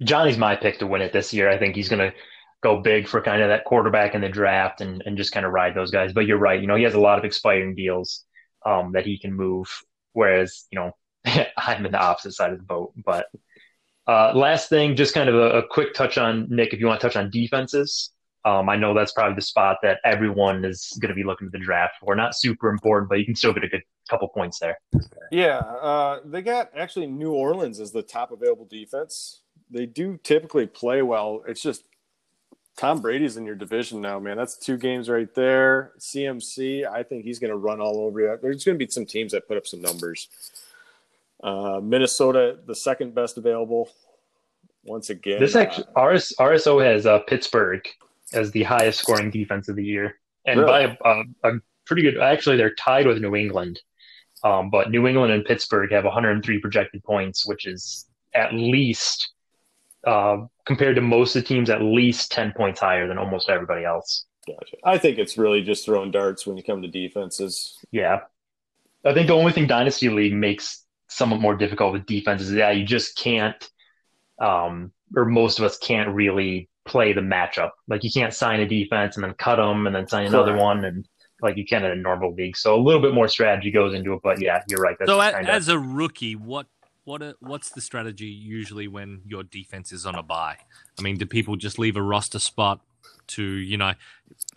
Johnny's 0.03 0.37
my 0.37 0.57
pick 0.57 0.79
to 0.81 0.87
win 0.87 1.01
it 1.01 1.13
this 1.13 1.33
year. 1.33 1.49
I 1.49 1.59
think 1.59 1.75
he's 1.75 1.89
going 1.89 2.11
to 2.11 2.17
go 2.63 2.81
big 2.81 3.07
for 3.07 3.21
kind 3.21 3.43
of 3.43 3.49
that 3.49 3.65
quarterback 3.65 4.15
in 4.15 4.21
the 4.21 4.29
draft 4.29 4.81
and 4.81 5.03
and 5.07 5.17
just 5.17 5.33
kind 5.33 5.47
of 5.47 5.53
ride 5.53 5.75
those 5.75 5.91
guys. 5.91 6.13
But 6.13 6.27
you're 6.27 6.39
right. 6.39 6.61
You 6.61 6.67
know, 6.67 6.77
he 6.77 6.85
has 6.85 6.95
a 6.95 7.01
lot 7.01 7.19
of 7.19 7.25
expiring 7.25 7.75
deals 7.75 8.25
um, 8.65 8.93
that 8.93 9.07
he 9.07 9.19
can 9.19 9.33
move. 9.33 9.69
Whereas, 10.13 10.65
you 10.71 10.79
know, 10.79 10.93
I'm 11.57 11.87
in 11.87 11.93
the 11.93 11.99
opposite 11.99 12.33
side 12.33 12.53
of 12.53 12.59
the 12.59 12.65
boat. 12.65 12.93
But 12.97 13.27
uh, 14.07 14.33
last 14.35 14.69
thing, 14.69 14.97
just 14.97 15.15
kind 15.15 15.29
of 15.29 15.35
a, 15.35 15.59
a, 15.59 15.67
quick 15.67 15.93
touch 15.93 16.17
on 16.17 16.47
Nick, 16.49 16.73
if 16.73 16.79
you 16.79 16.87
want 16.87 17.01
to 17.01 17.07
touch 17.07 17.17
on 17.17 17.31
defenses. 17.31 18.11
Um, 18.45 18.69
I 18.69 18.77
know 18.77 18.95
that's 18.95 19.11
probably 19.11 19.35
the 19.35 19.43
spot 19.43 19.79
that 19.83 19.99
everyone 20.05 20.65
is 20.65 20.97
going 21.01 21.09
to 21.09 21.17
be 21.17 21.25
looking 21.25 21.47
at 21.47 21.53
the 21.53 21.59
draft 21.59 21.95
for. 21.99 22.15
Not 22.15 22.37
super 22.37 22.69
important, 22.69 23.09
but 23.09 23.19
you 23.19 23.25
can 23.25 23.35
still 23.35 23.53
get 23.53 23.65
a 23.65 23.69
good 23.69 23.83
couple 24.09 24.29
points 24.29 24.61
there. 24.61 24.79
Yeah, 25.33 25.59
uh, 25.59 26.21
they 26.25 26.43
got 26.43 26.71
actually 26.77 27.09
New 27.09 27.33
Orleans 27.33 27.81
as 27.81 27.91
the 27.91 28.03
top 28.03 28.31
available 28.31 28.65
defense. 28.65 29.43
They 29.69 29.87
do 29.87 30.21
typically 30.23 30.67
play 30.67 31.03
well. 31.03 31.43
It's 31.49 31.61
just 31.61 31.83
Tom 32.77 33.01
Brady's 33.01 33.39
in 33.39 33.47
your 33.47 33.55
division 33.55 34.03
now, 34.03 34.19
man. 34.19 34.37
That's 34.37 34.57
two 34.57 34.77
games 34.77 35.09
right 35.09 35.33
there. 35.35 35.93
CMC, 35.99 36.87
I 36.87 37.03
think 37.03 37.25
he's 37.25 37.39
going 37.39 37.51
to 37.51 37.57
run 37.57 37.81
all 37.81 38.01
over 38.01 38.21
you. 38.21 38.39
There's 38.41 38.65
going 38.65 38.79
to 38.79 38.85
be 38.85 38.91
some 38.91 39.07
teams 39.07 39.33
that 39.33 39.49
put 39.49 39.57
up 39.57 39.67
some 39.67 39.81
numbers. 39.81 40.29
Uh, 41.43 41.81
Minnesota, 41.83 42.59
the 42.67 42.75
second 42.75 43.15
best 43.15 43.39
available. 43.39 43.91
Once 44.85 45.11
again, 45.11 45.41
this 45.41 45.57
actually 45.57 45.87
uh, 45.97 46.05
RS, 46.05 46.33
RSO 46.39 46.85
has 46.85 47.07
uh, 47.07 47.19
Pittsburgh 47.21 47.85
as 48.33 48.53
the 48.53 48.63
highest 48.63 49.01
scoring 49.01 49.31
defense 49.31 49.69
of 49.69 49.75
the 49.75 49.85
year, 49.85 50.15
and 50.47 50.61
really? 50.61 50.87
by 50.87 50.97
a, 51.11 51.15
a, 51.45 51.57
a, 51.57 51.61
pretty 51.87 52.03
good. 52.03 52.19
Actually, 52.19 52.57
they're 52.57 52.75
tied 52.75 53.05
with 53.05 53.21
New 53.21 53.35
England, 53.35 53.81
um, 54.45 54.71
but 54.71 54.91
New 54.91 55.09
England 55.09 55.33
and 55.33 55.45
Pittsburgh 55.45 55.91
have 55.91 56.05
103 56.05 56.61
projected 56.61 57.03
points, 57.03 57.45
which 57.47 57.67
is 57.67 58.07
at 58.33 58.55
least 58.55 59.33
uh, 60.05 60.39
compared 60.65 60.97
to 60.97 61.03
most 61.03 61.37
of 61.37 61.43
the 61.43 61.49
teams, 61.49 61.71
at 61.71 61.83
least 61.83 62.33
10 62.33 62.53
points 62.57 62.81
higher 62.81 63.07
than 63.07 63.19
almost 63.19 63.49
everybody 63.49 63.85
else. 63.85 64.25
Gotcha. 64.47 64.77
I 64.85 64.99
think 64.99 65.19
it's 65.19 65.37
really 65.37 65.63
just 65.63 65.85
throwing 65.85 66.11
darts 66.11 66.47
when 66.47 66.57
you 66.57 66.63
come 66.63 66.83
to 66.83 66.89
defenses. 66.89 67.79
Yeah. 67.91 68.21
I 69.05 69.15
think 69.15 69.27
the 69.27 69.35
only 69.35 69.53
thing 69.53 69.67
Dynasty 69.67 70.09
League 70.09 70.35
makes 70.35 70.85
somewhat 71.09 71.41
more 71.41 71.57
difficult 71.57 71.93
with 71.93 72.07
defenses 72.07 72.51
is 72.51 72.57
that 72.57 72.77
you 72.77 72.85
just 72.85 73.17
can't, 73.17 73.69
um, 74.41 74.93
or 75.17 75.25
most 75.25 75.59
of 75.59 75.65
us 75.65 75.79
can't 75.79 76.11
really 76.11 76.69
play 76.85 77.13
the 77.13 77.21
matchup. 77.21 77.71
Like 77.89 78.05
you 78.05 78.11
can't 78.11 78.35
sign 78.35 78.61
a 78.61 78.69
defense 78.69 79.17
and 79.17 79.25
then 79.25 79.35
cut 79.35 79.57
them 79.57 79.87
and 79.87 79.95
then 79.95 80.09
sign 80.09 80.27
another 80.27 80.57
one 80.57 80.85
and 80.85 81.07
like 81.43 81.57
you 81.57 81.67
can 81.67 81.85
in 81.85 81.91
a 81.91 81.97
normal 81.97 82.35
league. 82.35 82.57
So 82.57 82.75
a 82.75 82.81
little 82.81 83.03
bit 83.03 83.15
more 83.15 83.29
strategy 83.29 83.71
goes 83.71 83.95
into 83.95 84.15
it. 84.15 84.21
But 84.23 84.41
yeah, 84.41 84.63
you're 84.69 84.81
right. 84.81 84.97
That's 84.99 85.11
so 85.11 85.21
as 85.21 85.69
a 85.69 85.79
rookie, 85.79 86.35
what 86.35 86.67
what 87.07 87.23
a, 87.23 87.37
what's 87.41 87.71
the 87.71 87.81
strategy 87.81 88.27
usually 88.27 88.89
when 88.89 89.23
your 89.25 89.45
defense 89.45 89.93
is 89.93 90.05
on 90.05 90.17
a 90.17 90.23
buy? 90.23 90.57
I 90.99 91.03
mean, 91.03 91.17
do 91.17 91.25
people 91.25 91.57
just 91.57 91.79
leave 91.79 91.97
a 91.97 92.03
roster 92.03 92.41
spot 92.41 92.81
to 93.29 93.43
you 93.43 93.77
know 93.77 93.93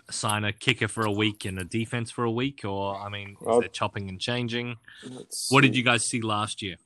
sign 0.09 0.43
a 0.43 0.51
kicker 0.51 0.87
for 0.87 1.05
a 1.05 1.11
week 1.11 1.45
and 1.45 1.59
a 1.59 1.63
defense 1.63 2.09
for 2.09 2.23
a 2.23 2.31
week, 2.31 2.65
or 2.65 2.97
I 2.97 3.07
mean, 3.07 3.37
is 3.39 3.47
well, 3.47 3.59
there 3.59 3.69
chopping 3.69 4.09
and 4.09 4.19
changing? 4.19 4.77
What 5.49 5.61
did 5.61 5.75
you 5.75 5.83
guys 5.83 6.05
see 6.05 6.21
last 6.21 6.61
year? 6.61 6.77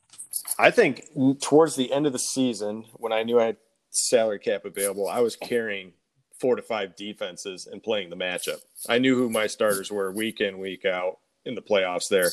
I 0.59 0.69
think 0.69 1.05
towards 1.41 1.77
the 1.77 1.93
end 1.93 2.05
of 2.05 2.13
the 2.13 2.19
season, 2.19 2.83
when 2.97 3.13
I 3.13 3.23
knew 3.23 3.39
I 3.39 3.45
had 3.45 3.57
salary 3.89 4.39
cap 4.39 4.65
available, 4.65 5.07
I 5.07 5.21
was 5.21 5.37
carrying 5.37 5.93
four 6.39 6.57
to 6.57 6.61
five 6.61 6.97
defenses 6.97 7.67
and 7.71 7.81
playing 7.81 8.09
the 8.09 8.17
matchup. 8.17 8.59
I 8.89 8.97
knew 8.97 9.15
who 9.15 9.29
my 9.29 9.47
starters 9.47 9.89
were 9.89 10.11
week 10.11 10.41
in, 10.41 10.59
week 10.59 10.83
out 10.83 11.19
in 11.45 11.55
the 11.55 11.61
playoffs 11.61 12.07
there, 12.09 12.29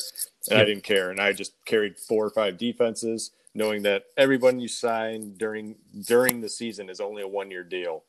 and. 0.49 0.59
I 0.59 0.65
didn't 0.65 0.83
care. 0.83 1.11
And 1.11 1.19
I 1.19 1.33
just 1.33 1.53
carried 1.65 1.97
four 1.97 2.25
or 2.25 2.29
five 2.29 2.57
defenses, 2.57 3.31
knowing 3.53 3.83
that 3.83 4.03
everyone 4.17 4.59
you 4.59 4.67
sign 4.67 5.33
during 5.37 5.75
during 6.07 6.41
the 6.41 6.49
season 6.49 6.89
is 6.89 6.99
only 6.99 7.21
a 7.21 7.27
one 7.27 7.51
year 7.51 7.63
deal. 7.63 8.03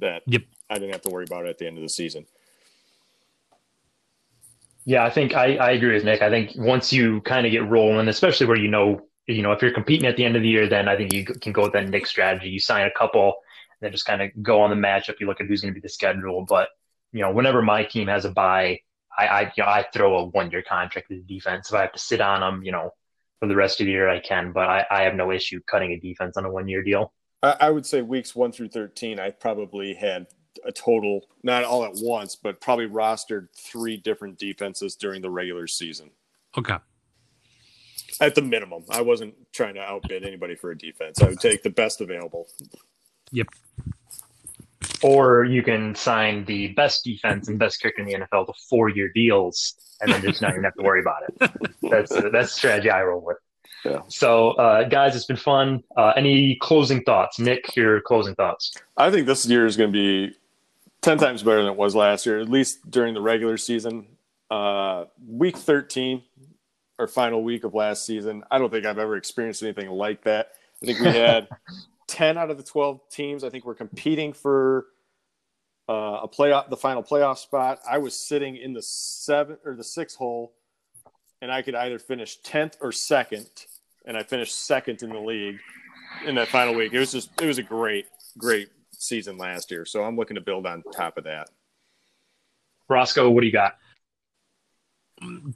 That 0.00 0.22
yep. 0.26 0.42
I 0.70 0.74
didn't 0.74 0.92
have 0.92 1.02
to 1.02 1.10
worry 1.10 1.24
about 1.24 1.46
at 1.46 1.58
the 1.58 1.66
end 1.66 1.76
of 1.76 1.82
the 1.82 1.88
season. 1.88 2.26
Yeah, 4.84 5.04
I 5.04 5.10
think 5.10 5.34
I, 5.34 5.56
I 5.56 5.72
agree 5.72 5.92
with 5.92 6.04
Nick. 6.04 6.22
I 6.22 6.30
think 6.30 6.52
once 6.56 6.92
you 6.92 7.20
kind 7.22 7.44
of 7.44 7.52
get 7.52 7.68
rolling, 7.68 8.08
especially 8.08 8.46
where 8.46 8.56
you 8.56 8.68
know, 8.68 9.02
you 9.26 9.42
know, 9.42 9.52
if 9.52 9.60
you're 9.60 9.74
competing 9.74 10.06
at 10.06 10.16
the 10.16 10.24
end 10.24 10.34
of 10.34 10.42
the 10.42 10.48
year, 10.48 10.66
then 10.66 10.88
I 10.88 10.96
think 10.96 11.12
you 11.12 11.26
can 11.26 11.52
go 11.52 11.64
with 11.64 11.74
that 11.74 11.90
Nick 11.90 12.06
strategy. 12.06 12.48
You 12.48 12.58
sign 12.58 12.86
a 12.86 12.90
couple, 12.98 13.34
then 13.82 13.92
just 13.92 14.06
kind 14.06 14.22
of 14.22 14.30
go 14.42 14.62
on 14.62 14.70
the 14.70 14.76
matchup. 14.76 15.20
You 15.20 15.26
look 15.26 15.42
at 15.42 15.46
who's 15.46 15.60
going 15.60 15.74
to 15.74 15.78
be 15.78 15.82
the 15.82 15.90
schedule. 15.90 16.46
But 16.48 16.70
you 17.12 17.20
know, 17.20 17.30
whenever 17.30 17.60
my 17.60 17.84
team 17.84 18.08
has 18.08 18.24
a 18.24 18.30
buy, 18.30 18.80
I 19.18 19.26
I, 19.26 19.40
you 19.56 19.62
know, 19.62 19.68
I 19.68 19.84
throw 19.92 20.18
a 20.18 20.24
one 20.26 20.50
year 20.50 20.62
contract 20.62 21.08
with 21.08 21.26
the 21.26 21.34
defense. 21.34 21.68
If 21.68 21.74
I 21.74 21.82
have 21.82 21.92
to 21.92 21.98
sit 21.98 22.20
on 22.20 22.40
them, 22.40 22.62
you 22.62 22.72
know, 22.72 22.94
for 23.40 23.48
the 23.48 23.56
rest 23.56 23.80
of 23.80 23.86
the 23.86 23.92
year, 23.92 24.08
I 24.08 24.20
can. 24.20 24.52
But 24.52 24.68
I, 24.68 24.86
I 24.90 25.02
have 25.02 25.14
no 25.14 25.32
issue 25.32 25.60
cutting 25.66 25.92
a 25.92 25.98
defense 25.98 26.36
on 26.36 26.44
a 26.44 26.50
one 26.50 26.68
year 26.68 26.82
deal. 26.82 27.12
I 27.42 27.70
would 27.70 27.86
say 27.86 28.02
weeks 28.02 28.34
one 28.34 28.50
through 28.50 28.70
thirteen, 28.70 29.20
I 29.20 29.30
probably 29.30 29.94
had 29.94 30.26
a 30.64 30.72
total, 30.72 31.26
not 31.44 31.62
all 31.62 31.84
at 31.84 31.92
once, 31.94 32.34
but 32.34 32.60
probably 32.60 32.88
rostered 32.88 33.48
three 33.54 33.96
different 33.96 34.38
defenses 34.38 34.96
during 34.96 35.22
the 35.22 35.30
regular 35.30 35.68
season. 35.68 36.10
Okay. 36.56 36.76
At 38.20 38.34
the 38.34 38.42
minimum, 38.42 38.84
I 38.90 39.02
wasn't 39.02 39.34
trying 39.52 39.74
to 39.74 39.80
outbid 39.80 40.24
anybody 40.24 40.56
for 40.56 40.72
a 40.72 40.76
defense. 40.76 41.22
I 41.22 41.28
would 41.28 41.38
take 41.38 41.62
the 41.62 41.70
best 41.70 42.00
available. 42.00 42.48
Yep. 43.30 43.46
Or 45.02 45.44
you 45.44 45.62
can 45.62 45.94
sign 45.94 46.44
the 46.44 46.68
best 46.68 47.04
defense 47.04 47.48
and 47.48 47.58
best 47.58 47.80
kicker 47.80 48.00
in 48.00 48.06
the 48.06 48.14
NFL 48.14 48.46
to 48.46 48.52
four-year 48.68 49.10
deals, 49.14 49.74
and 50.00 50.12
then 50.12 50.22
just 50.22 50.42
not 50.42 50.52
even 50.52 50.64
have 50.64 50.74
to 50.74 50.82
worry 50.82 51.00
about 51.00 51.22
it. 51.28 51.70
That's 51.82 52.10
that's 52.10 52.32
the 52.32 52.46
strategy 52.46 52.90
I 52.90 53.02
roll 53.02 53.20
with. 53.20 53.38
Yeah. 53.84 54.02
So, 54.08 54.50
uh, 54.52 54.84
guys, 54.88 55.14
it's 55.14 55.24
been 55.24 55.36
fun. 55.36 55.84
Uh, 55.96 56.12
any 56.16 56.56
closing 56.56 57.02
thoughts? 57.04 57.38
Nick, 57.38 57.74
your 57.76 58.00
closing 58.00 58.34
thoughts. 58.34 58.74
I 58.96 59.10
think 59.10 59.26
this 59.26 59.46
year 59.46 59.66
is 59.66 59.76
going 59.76 59.92
to 59.92 59.96
be 59.96 60.34
10 61.02 61.18
times 61.18 61.42
better 61.42 61.62
than 61.62 61.72
it 61.72 61.76
was 61.76 61.94
last 61.94 62.26
year, 62.26 62.40
at 62.40 62.48
least 62.48 62.90
during 62.90 63.14
the 63.14 63.20
regular 63.20 63.56
season. 63.56 64.06
Uh, 64.50 65.04
week 65.26 65.56
13, 65.56 66.22
or 66.98 67.06
final 67.06 67.42
week 67.42 67.64
of 67.64 67.74
last 67.74 68.04
season, 68.04 68.42
I 68.50 68.58
don't 68.58 68.70
think 68.70 68.84
I've 68.84 68.98
ever 68.98 69.16
experienced 69.16 69.62
anything 69.62 69.88
like 69.90 70.24
that. 70.24 70.52
I 70.82 70.86
think 70.86 71.00
we 71.00 71.06
had 71.06 71.48
10 72.08 72.36
out 72.36 72.50
of 72.50 72.56
the 72.56 72.62
12 72.62 73.00
teams, 73.10 73.44
I 73.44 73.50
think, 73.50 73.64
were 73.64 73.74
competing 73.74 74.32
for 74.32 74.86
uh, 75.88 76.20
a 76.22 76.28
playoff, 76.28 76.68
the 76.68 76.76
final 76.76 77.02
playoff 77.02 77.38
spot. 77.38 77.80
I 77.88 77.98
was 77.98 78.14
sitting 78.14 78.56
in 78.56 78.72
the 78.72 78.82
seven 78.82 79.58
or 79.64 79.74
the 79.74 79.84
six 79.84 80.14
hole, 80.14 80.52
and 81.40 81.52
I 81.52 81.62
could 81.62 81.74
either 81.74 81.98
finish 81.98 82.40
10th 82.42 82.74
or 82.80 82.92
second, 82.92 83.48
and 84.04 84.16
I 84.16 84.22
finished 84.22 84.66
second 84.66 85.02
in 85.02 85.10
the 85.10 85.20
league 85.20 85.58
in 86.26 86.34
that 86.34 86.48
final 86.48 86.74
week. 86.74 86.92
It 86.92 86.98
was 86.98 87.12
just, 87.12 87.30
it 87.40 87.46
was 87.46 87.58
a 87.58 87.62
great, 87.62 88.06
great 88.36 88.68
season 88.92 89.38
last 89.38 89.70
year. 89.70 89.84
So 89.84 90.02
I'm 90.02 90.16
looking 90.16 90.34
to 90.34 90.40
build 90.40 90.66
on 90.66 90.82
top 90.92 91.18
of 91.18 91.24
that. 91.24 91.48
Roscoe, 92.88 93.30
what 93.30 93.42
do 93.42 93.46
you 93.46 93.52
got? 93.52 93.76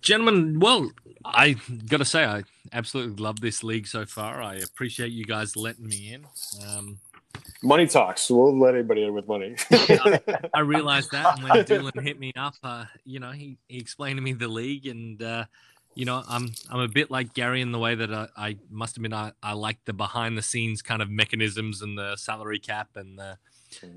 Gentlemen, 0.01 0.61
well, 0.61 0.91
I 1.25 1.57
got 1.87 1.99
to 1.99 2.05
say, 2.05 2.25
I 2.25 2.45
absolutely 2.73 3.23
love 3.23 3.41
this 3.41 3.63
league 3.63 3.87
so 3.87 4.05
far. 4.05 4.43
I 4.43 4.57
appreciate 4.57 5.13
you 5.13 5.25
guys 5.25 5.57
letting 5.57 5.87
me 5.87 6.15
in. 6.15 6.27
Um, 6.67 6.99
money 7.63 7.87
talks. 7.87 8.31
We'll 8.31 8.59
let 8.59 8.75
anybody 8.75 9.05
in 9.05 9.15
with 9.15 9.29
money. 9.29 9.57
I, 9.71 10.21
I, 10.55 10.61
realized 10.61 11.13
that 11.13 11.41
when 11.43 11.53
Dylan 11.65 12.03
hit 12.03 12.19
me 12.19 12.33
up, 12.37 12.55
uh, 12.63 12.85
you 13.05 13.21
know, 13.21 13.31
he, 13.31 13.59
he 13.69 13.79
explained 13.79 14.19
to 14.19 14.23
me 14.23 14.33
the 14.33 14.49
league, 14.49 14.87
and 14.87 15.23
uh, 15.23 15.45
you 15.95 16.05
know, 16.05 16.23
I'm 16.29 16.53
I'm 16.71 16.81
a 16.81 16.89
bit 16.89 17.11
like 17.11 17.35
Gary 17.35 17.61
in 17.61 17.73
the 17.73 17.79
way 17.79 17.95
that 17.95 18.13
I, 18.13 18.29
I 18.37 18.57
must 18.71 18.97
admit 18.97 19.13
I, 19.13 19.33
I 19.43 19.53
like 19.53 19.79
the 19.85 19.93
behind 19.93 20.37
the 20.37 20.43
scenes 20.43 20.83
kind 20.83 21.03
of 21.03 21.11
mechanisms 21.11 21.83
and 21.83 21.97
the 21.97 22.17
salary 22.17 22.59
cap 22.59 22.91
and 22.97 23.19
the 23.19 23.39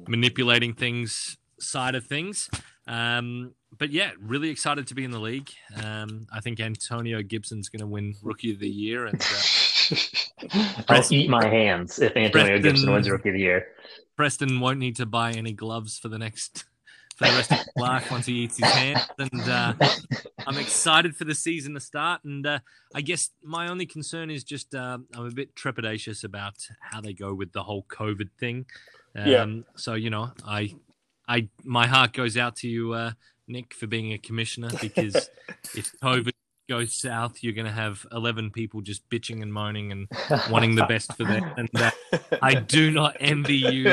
manipulating 0.07 0.73
things 0.73 1.37
side 1.59 1.95
of 1.95 2.05
things. 2.05 2.49
Um, 2.87 3.53
but 3.77 3.91
yeah, 3.91 4.11
really 4.19 4.49
excited 4.49 4.87
to 4.87 4.95
be 4.95 5.03
in 5.03 5.11
the 5.11 5.19
league. 5.19 5.49
Um, 5.83 6.27
I 6.31 6.39
think 6.39 6.59
Antonio 6.59 7.21
Gibson's 7.21 7.69
going 7.69 7.81
to 7.81 7.87
win 7.87 8.15
Rookie 8.21 8.51
of 8.53 8.59
the 8.59 8.69
Year, 8.69 9.05
and 9.07 9.21
uh, 9.21 9.95
I'll 10.89 11.13
eat 11.13 11.29
my 11.29 11.47
hands 11.47 11.99
if 11.99 12.15
Antonio 12.15 12.31
Preston- 12.31 12.61
Gibson 12.61 12.93
wins 12.93 13.09
Rookie 13.09 13.29
of 13.29 13.33
the 13.33 13.41
Year. 13.41 13.67
Preston 14.15 14.59
won't 14.59 14.79
need 14.79 14.95
to 14.97 15.05
buy 15.05 15.31
any 15.31 15.51
gloves 15.51 15.97
for 15.99 16.07
the 16.09 16.17
next 16.17 16.65
for 17.17 17.27
the 17.27 17.33
rest 17.33 17.51
of 17.51 17.57
his 17.59 17.67
life 17.77 18.11
once 18.11 18.25
he 18.25 18.33
eats 18.33 18.57
his 18.57 18.69
hands. 18.71 19.01
And 19.17 19.49
uh, 19.49 19.73
I'm 20.45 20.57
excited 20.57 21.15
for 21.15 21.23
the 21.23 21.35
season 21.35 21.73
to 21.75 21.79
start. 21.79 22.23
And 22.25 22.45
uh, 22.45 22.59
I 22.93 23.01
guess 23.01 23.29
my 23.41 23.67
only 23.69 23.85
concern 23.85 24.29
is 24.29 24.43
just 24.43 24.75
uh, 24.75 24.97
I'm 25.13 25.25
a 25.25 25.31
bit 25.31 25.55
trepidatious 25.55 26.23
about 26.23 26.55
how 26.81 27.01
they 27.01 27.13
go 27.13 27.33
with 27.33 27.51
the 27.53 27.63
whole 27.63 27.83
COVID 27.89 28.29
thing. 28.39 28.65
Um, 29.15 29.25
Yeah. 29.25 29.45
So 29.75 29.93
you 29.93 30.09
know, 30.09 30.31
I, 30.45 30.75
I, 31.27 31.49
my 31.63 31.87
heart 31.87 32.13
goes 32.13 32.37
out 32.37 32.55
to 32.57 32.67
you, 32.67 32.93
uh, 32.93 33.11
Nick, 33.47 33.73
for 33.73 33.87
being 33.87 34.13
a 34.13 34.17
commissioner 34.17 34.69
because 34.81 35.29
if 35.75 35.91
COVID 36.03 36.33
goes 36.67 36.93
south, 36.93 37.43
you're 37.43 37.53
going 37.53 37.65
to 37.65 37.71
have 37.71 38.05
11 38.11 38.51
people 38.51 38.81
just 38.81 39.07
bitching 39.09 39.41
and 39.41 39.53
moaning 39.53 39.91
and 39.91 40.07
wanting 40.49 40.75
the 40.75 40.85
best 40.85 41.13
for 41.13 41.23
them. 41.23 41.51
And 41.57 41.69
uh, 41.75 41.91
I 42.41 42.55
do 42.55 42.91
not 42.91 43.17
envy 43.19 43.57
you 43.57 43.91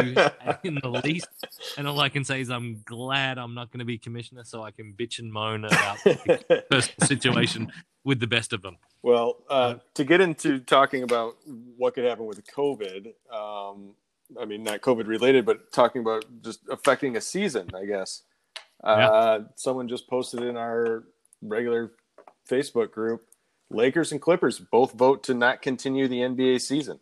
in 0.65 0.79
the 0.83 1.01
least. 1.05 1.29
And 1.77 1.87
all 1.87 2.01
I 2.01 2.09
can 2.09 2.25
say 2.25 2.41
is 2.41 2.51
I'm 2.51 2.83
glad 2.85 3.39
I'm 3.39 3.55
not 3.55 3.71
going 3.71 3.81
to 3.81 3.85
be 3.85 3.99
commissioner 3.99 4.45
so 4.45 4.63
I 4.63 4.71
can 4.71 4.95
bitch 4.95 5.19
and 5.19 5.33
moan 5.33 5.65
about 5.65 6.03
the 6.05 6.65
personal 6.71 7.07
situation 7.07 7.73
with 8.05 8.21
the 8.21 8.27
best 8.27 8.53
of 8.53 8.63
them. 8.63 8.79
Well, 9.03 9.39
uh, 9.51 9.77
to 9.95 10.05
get 10.05 10.21
into 10.21 10.61
talking 10.61 11.03
about 11.03 11.37
what 11.77 11.95
could 11.95 12.05
happen 12.05 12.27
with 12.27 12.45
COVID, 12.47 13.13
um, 13.33 13.95
I 14.41 14.45
mean, 14.45 14.63
not 14.63 14.81
COVID 14.81 15.07
related, 15.07 15.45
but 15.47 15.73
talking 15.73 16.03
about 16.03 16.25
just 16.43 16.61
affecting 16.71 17.17
a 17.17 17.21
season, 17.21 17.71
I 17.75 17.85
guess. 17.85 18.23
Uh, 18.83 19.41
Someone 19.57 19.89
just 19.89 20.09
posted 20.09 20.43
in 20.43 20.57
our 20.57 21.05
regular 21.43 21.93
Facebook 22.49 22.91
group 22.91 23.23
Lakers 23.71 24.13
and 24.13 24.21
Clippers 24.21 24.59
both 24.59 24.93
vote 24.93 25.25
to 25.25 25.35
not 25.35 25.63
continue 25.63 26.09
the 26.09 26.21
NBA 26.21 26.61
season. 26.61 27.01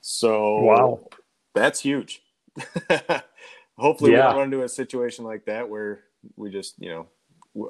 So, 0.00 0.60
Wow. 0.60 1.08
that's 1.54 1.80
huge. 1.80 2.22
hopefully, 3.76 4.12
we 4.12 4.16
don't 4.16 4.36
run 4.36 4.44
into 4.44 4.62
a 4.62 4.68
situation 4.68 5.24
like 5.24 5.46
that 5.46 5.68
where 5.68 6.04
we 6.36 6.50
just, 6.50 6.74
you 6.78 6.88
know, 6.90 7.06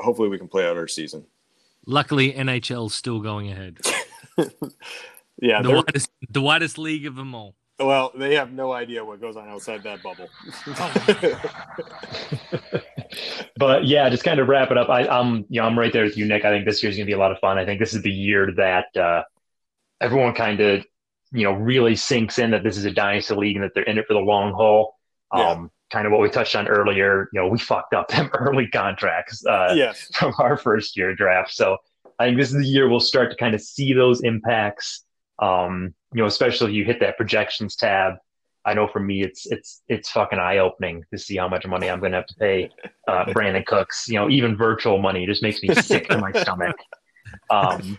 hopefully 0.02 0.28
we 0.28 0.38
can 0.38 0.48
play 0.48 0.66
out 0.66 0.76
our 0.76 0.86
season. 0.86 1.24
Luckily, 1.86 2.32
NHL's 2.32 2.94
still 2.94 3.20
going 3.20 3.50
ahead. 3.50 3.78
Yeah, 5.40 5.60
The 5.60 5.70
widest, 5.70 6.10
the 6.30 6.40
widest 6.40 6.78
league 6.78 7.06
of 7.06 7.14
them 7.14 7.34
all. 7.34 7.54
Well, 7.78 8.10
they 8.14 8.36
have 8.36 8.52
no 8.52 8.72
idea 8.72 9.04
what 9.04 9.20
goes 9.20 9.36
on 9.36 9.48
outside 9.48 9.82
that 9.82 10.02
bubble. 10.02 10.28
But 13.58 13.86
yeah, 13.86 14.08
just 14.10 14.24
kind 14.24 14.38
of 14.38 14.48
wrap 14.48 14.70
it 14.70 14.78
up. 14.78 14.90
I, 14.90 15.08
I'm, 15.08 15.46
you 15.48 15.60
know, 15.60 15.66
I'm 15.66 15.78
right 15.78 15.92
there 15.92 16.04
with 16.04 16.16
you, 16.16 16.26
Nick. 16.26 16.44
I 16.44 16.50
think 16.50 16.66
this 16.66 16.82
year's 16.82 16.96
gonna 16.96 17.06
be 17.06 17.12
a 17.12 17.18
lot 17.18 17.32
of 17.32 17.38
fun. 17.38 17.58
I 17.58 17.64
think 17.64 17.80
this 17.80 17.94
is 17.94 18.02
the 18.02 18.10
year 18.10 18.52
that 18.56 18.94
uh, 18.96 19.22
everyone 20.00 20.34
kind 20.34 20.60
of, 20.60 20.84
you 21.32 21.44
know, 21.44 21.52
really 21.52 21.96
sinks 21.96 22.38
in 22.38 22.50
that 22.50 22.62
this 22.62 22.76
is 22.76 22.84
a 22.84 22.90
dynasty 22.90 23.34
league 23.34 23.56
and 23.56 23.64
that 23.64 23.72
they're 23.74 23.84
in 23.84 23.98
it 23.98 24.06
for 24.06 24.14
the 24.14 24.20
long 24.20 24.52
haul. 24.52 24.94
Yeah. 25.34 25.50
Um, 25.50 25.70
kind 25.90 26.06
of 26.06 26.12
what 26.12 26.20
we 26.20 26.28
touched 26.28 26.54
on 26.54 26.68
earlier. 26.68 27.28
You 27.32 27.40
know, 27.40 27.48
we 27.48 27.58
fucked 27.58 27.94
up 27.94 28.08
them 28.08 28.30
early 28.34 28.68
contracts 28.68 29.44
uh, 29.46 29.72
yes. 29.74 30.10
from 30.14 30.34
our 30.38 30.56
first 30.56 30.96
year 30.96 31.14
draft. 31.14 31.52
So 31.52 31.78
I 32.18 32.26
think 32.26 32.38
this 32.38 32.52
is 32.52 32.58
the 32.58 32.66
year 32.66 32.88
we'll 32.88 33.00
start 33.00 33.30
to 33.30 33.36
kind 33.36 33.54
of 33.54 33.60
see 33.60 33.94
those 33.94 34.22
impacts. 34.22 35.04
Um, 35.38 35.94
you 36.16 36.22
know, 36.22 36.26
especially 36.26 36.70
if 36.70 36.74
you 36.74 36.84
hit 36.86 36.98
that 37.00 37.18
projections 37.18 37.76
tab. 37.76 38.14
I 38.64 38.72
know 38.72 38.88
for 38.88 39.00
me, 39.00 39.22
it's 39.22 39.44
it's 39.52 39.82
it's 39.86 40.08
fucking 40.10 40.38
eye 40.38 40.58
opening 40.58 41.04
to 41.12 41.18
see 41.18 41.36
how 41.36 41.46
much 41.46 41.66
money 41.66 41.90
I'm 41.90 42.00
going 42.00 42.12
to 42.12 42.16
have 42.16 42.26
to 42.28 42.34
pay 42.36 42.70
uh, 43.06 43.24
Brandin 43.34 43.66
Cooks. 43.66 44.08
You 44.08 44.14
know, 44.14 44.30
even 44.30 44.56
virtual 44.56 44.96
money 44.96 45.26
just 45.26 45.42
makes 45.42 45.62
me 45.62 45.74
sick 45.74 46.08
to 46.08 46.18
my 46.18 46.32
stomach. 46.32 46.76
Um, 47.50 47.98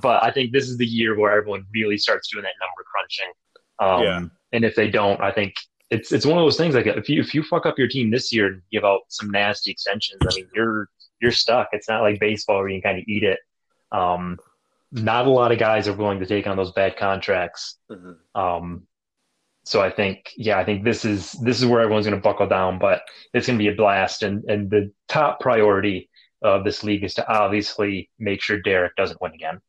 but 0.00 0.24
I 0.24 0.30
think 0.30 0.50
this 0.50 0.70
is 0.70 0.78
the 0.78 0.86
year 0.86 1.18
where 1.18 1.30
everyone 1.30 1.66
really 1.74 1.98
starts 1.98 2.30
doing 2.32 2.42
that 2.42 2.54
number 2.60 2.82
crunching. 2.90 3.32
Um, 3.78 4.02
Yeah. 4.02 4.28
And 4.52 4.64
if 4.64 4.74
they 4.74 4.90
don't, 4.90 5.20
I 5.20 5.30
think 5.30 5.54
it's 5.90 6.12
it's 6.12 6.24
one 6.24 6.38
of 6.38 6.44
those 6.44 6.56
things 6.56 6.74
like 6.74 6.86
if 6.86 7.08
you 7.10 7.20
if 7.20 7.34
you 7.34 7.42
fuck 7.42 7.66
up 7.66 7.78
your 7.78 7.88
team 7.88 8.10
this 8.10 8.32
year 8.32 8.46
and 8.46 8.62
give 8.72 8.84
out 8.84 9.02
some 9.08 9.30
nasty 9.30 9.70
extensions, 9.70 10.22
I 10.22 10.34
mean 10.34 10.48
you're 10.54 10.88
you're 11.20 11.30
stuck. 11.30 11.68
It's 11.72 11.88
not 11.88 12.00
like 12.00 12.18
baseball 12.18 12.60
where 12.60 12.68
you 12.68 12.80
can 12.80 12.90
kind 12.90 13.02
of 13.02 13.04
eat 13.06 13.22
it. 13.22 13.38
Um, 13.92 14.38
not 14.94 15.26
a 15.26 15.30
lot 15.30 15.52
of 15.52 15.58
guys 15.58 15.88
are 15.88 15.92
willing 15.92 16.20
to 16.20 16.26
take 16.26 16.46
on 16.46 16.56
those 16.56 16.72
bad 16.72 16.96
contracts. 16.96 17.78
Mhm. 17.90 18.16
Um, 18.34 18.86
so 19.64 19.80
I 19.80 19.90
think, 19.90 20.30
yeah, 20.36 20.58
I 20.58 20.64
think 20.64 20.84
this 20.84 21.04
is 21.04 21.32
this 21.42 21.60
is 21.60 21.66
where 21.66 21.80
everyone's 21.80 22.06
going 22.06 22.16
to 22.18 22.22
buckle 22.22 22.46
down, 22.46 22.78
but 22.78 23.02
it's 23.32 23.46
going 23.46 23.58
to 23.58 23.62
be 23.62 23.68
a 23.70 23.74
blast. 23.74 24.22
And 24.22 24.44
and 24.48 24.70
the 24.70 24.92
top 25.08 25.40
priority 25.40 26.08
of 26.42 26.62
this 26.64 26.84
league 26.84 27.02
is 27.02 27.14
to 27.14 27.26
obviously 27.28 28.10
make 28.18 28.40
sure 28.42 28.60
Derek 28.60 28.94
doesn't 28.96 29.20
win 29.20 29.32
again. 29.32 29.60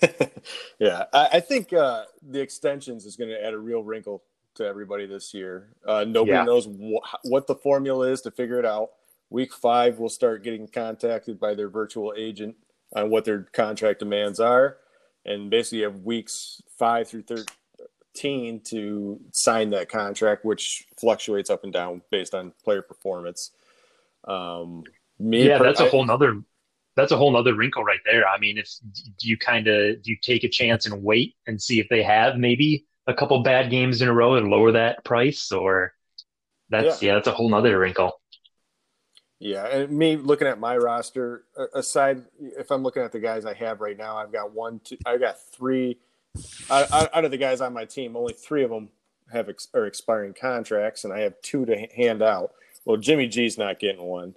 yeah, 0.78 1.04
I, 1.12 1.28
I 1.34 1.40
think 1.40 1.72
uh, 1.72 2.04
the 2.22 2.40
extensions 2.40 3.04
is 3.06 3.16
going 3.16 3.30
to 3.30 3.44
add 3.44 3.52
a 3.54 3.58
real 3.58 3.82
wrinkle 3.82 4.22
to 4.54 4.64
everybody 4.66 5.06
this 5.06 5.32
year. 5.34 5.68
Uh, 5.86 6.04
nobody 6.04 6.32
Yeah. 6.32 6.44
knows 6.44 6.66
wh- 6.66 7.24
what 7.24 7.46
the 7.46 7.54
formula 7.54 8.08
is 8.08 8.20
to 8.22 8.30
figure 8.30 8.58
it 8.58 8.64
out. 8.66 8.90
Week 9.30 9.52
five, 9.52 9.98
we'll 9.98 10.08
start 10.10 10.42
getting 10.42 10.66
contacted 10.68 11.38
by 11.38 11.54
their 11.54 11.68
virtual 11.68 12.12
agent 12.16 12.56
on 12.94 13.10
what 13.10 13.24
their 13.24 13.42
contract 13.52 14.00
demands 14.00 14.40
are, 14.40 14.78
and 15.24 15.50
basically 15.50 15.78
you 15.78 15.84
have 15.84 16.00
weeks 16.00 16.62
five 16.78 17.08
through 17.08 17.22
thirteen 17.22 18.60
to 18.64 19.20
sign 19.32 19.70
that 19.70 19.88
contract, 19.88 20.44
which 20.44 20.84
fluctuates 20.98 21.50
up 21.50 21.64
and 21.64 21.72
down 21.72 22.02
based 22.10 22.34
on 22.34 22.52
player 22.64 22.82
performance. 22.82 23.50
Um, 24.24 24.84
me, 25.18 25.46
yeah, 25.46 25.58
per- 25.58 25.64
that's 25.64 25.80
a 25.80 25.88
whole 25.88 26.04
nother 26.04 26.42
that's 26.96 27.12
a 27.12 27.16
whole 27.16 27.32
nother 27.32 27.54
wrinkle 27.54 27.84
right 27.84 28.00
there. 28.04 28.26
I 28.28 28.38
mean, 28.38 28.58
if 28.58 28.68
do 29.18 29.28
you 29.28 29.38
kind 29.38 29.66
of 29.66 30.02
do 30.02 30.10
you 30.10 30.16
take 30.20 30.44
a 30.44 30.48
chance 30.48 30.86
and 30.86 31.02
wait 31.02 31.36
and 31.46 31.60
see 31.60 31.80
if 31.80 31.88
they 31.88 32.02
have 32.02 32.36
maybe 32.36 32.86
a 33.06 33.14
couple 33.14 33.42
bad 33.42 33.70
games 33.70 34.02
in 34.02 34.08
a 34.08 34.12
row 34.12 34.34
and 34.34 34.48
lower 34.48 34.72
that 34.72 35.04
price, 35.04 35.50
or 35.52 35.94
that's 36.68 37.02
yeah, 37.02 37.14
that's 37.14 37.28
a 37.28 37.32
whole 37.32 37.48
nother 37.48 37.78
wrinkle. 37.78 38.20
Yeah, 39.42 39.66
and 39.66 39.90
me 39.90 40.16
looking 40.16 40.46
at 40.46 40.60
my 40.60 40.76
roster, 40.76 41.42
aside 41.74 42.22
if 42.40 42.70
I'm 42.70 42.82
looking 42.84 43.02
at 43.02 43.10
the 43.10 43.18
guys 43.18 43.44
I 43.44 43.54
have 43.54 43.80
right 43.80 43.96
now, 43.96 44.16
I've 44.16 44.30
got 44.32 44.52
one, 44.52 44.80
two, 44.84 44.96
I've 45.04 45.18
got 45.20 45.36
three. 45.52 45.98
Out, 46.70 46.92
out 47.12 47.24
of 47.24 47.30
the 47.32 47.36
guys 47.36 47.60
on 47.60 47.72
my 47.72 47.84
team, 47.84 48.16
only 48.16 48.34
three 48.34 48.62
of 48.62 48.70
them 48.70 48.90
have 49.32 49.48
ex, 49.48 49.66
are 49.74 49.86
expiring 49.86 50.32
contracts, 50.32 51.02
and 51.04 51.12
I 51.12 51.20
have 51.20 51.34
two 51.42 51.66
to 51.66 51.76
hand 51.94 52.22
out. 52.22 52.52
Well, 52.84 52.96
Jimmy 52.96 53.26
G's 53.26 53.58
not 53.58 53.80
getting 53.80 54.02
one. 54.02 54.34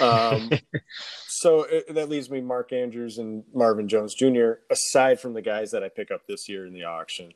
Um, 0.00 0.50
so 1.28 1.62
it, 1.62 1.94
that 1.94 2.08
leaves 2.08 2.28
me 2.28 2.40
Mark 2.40 2.72
Andrews 2.72 3.18
and 3.18 3.44
Marvin 3.54 3.86
Jones 3.86 4.12
Jr. 4.14 4.54
Aside 4.70 5.20
from 5.20 5.34
the 5.34 5.42
guys 5.42 5.70
that 5.70 5.84
I 5.84 5.88
pick 5.88 6.10
up 6.10 6.26
this 6.26 6.48
year 6.48 6.66
in 6.66 6.72
the 6.72 6.84
auction, 6.84 7.32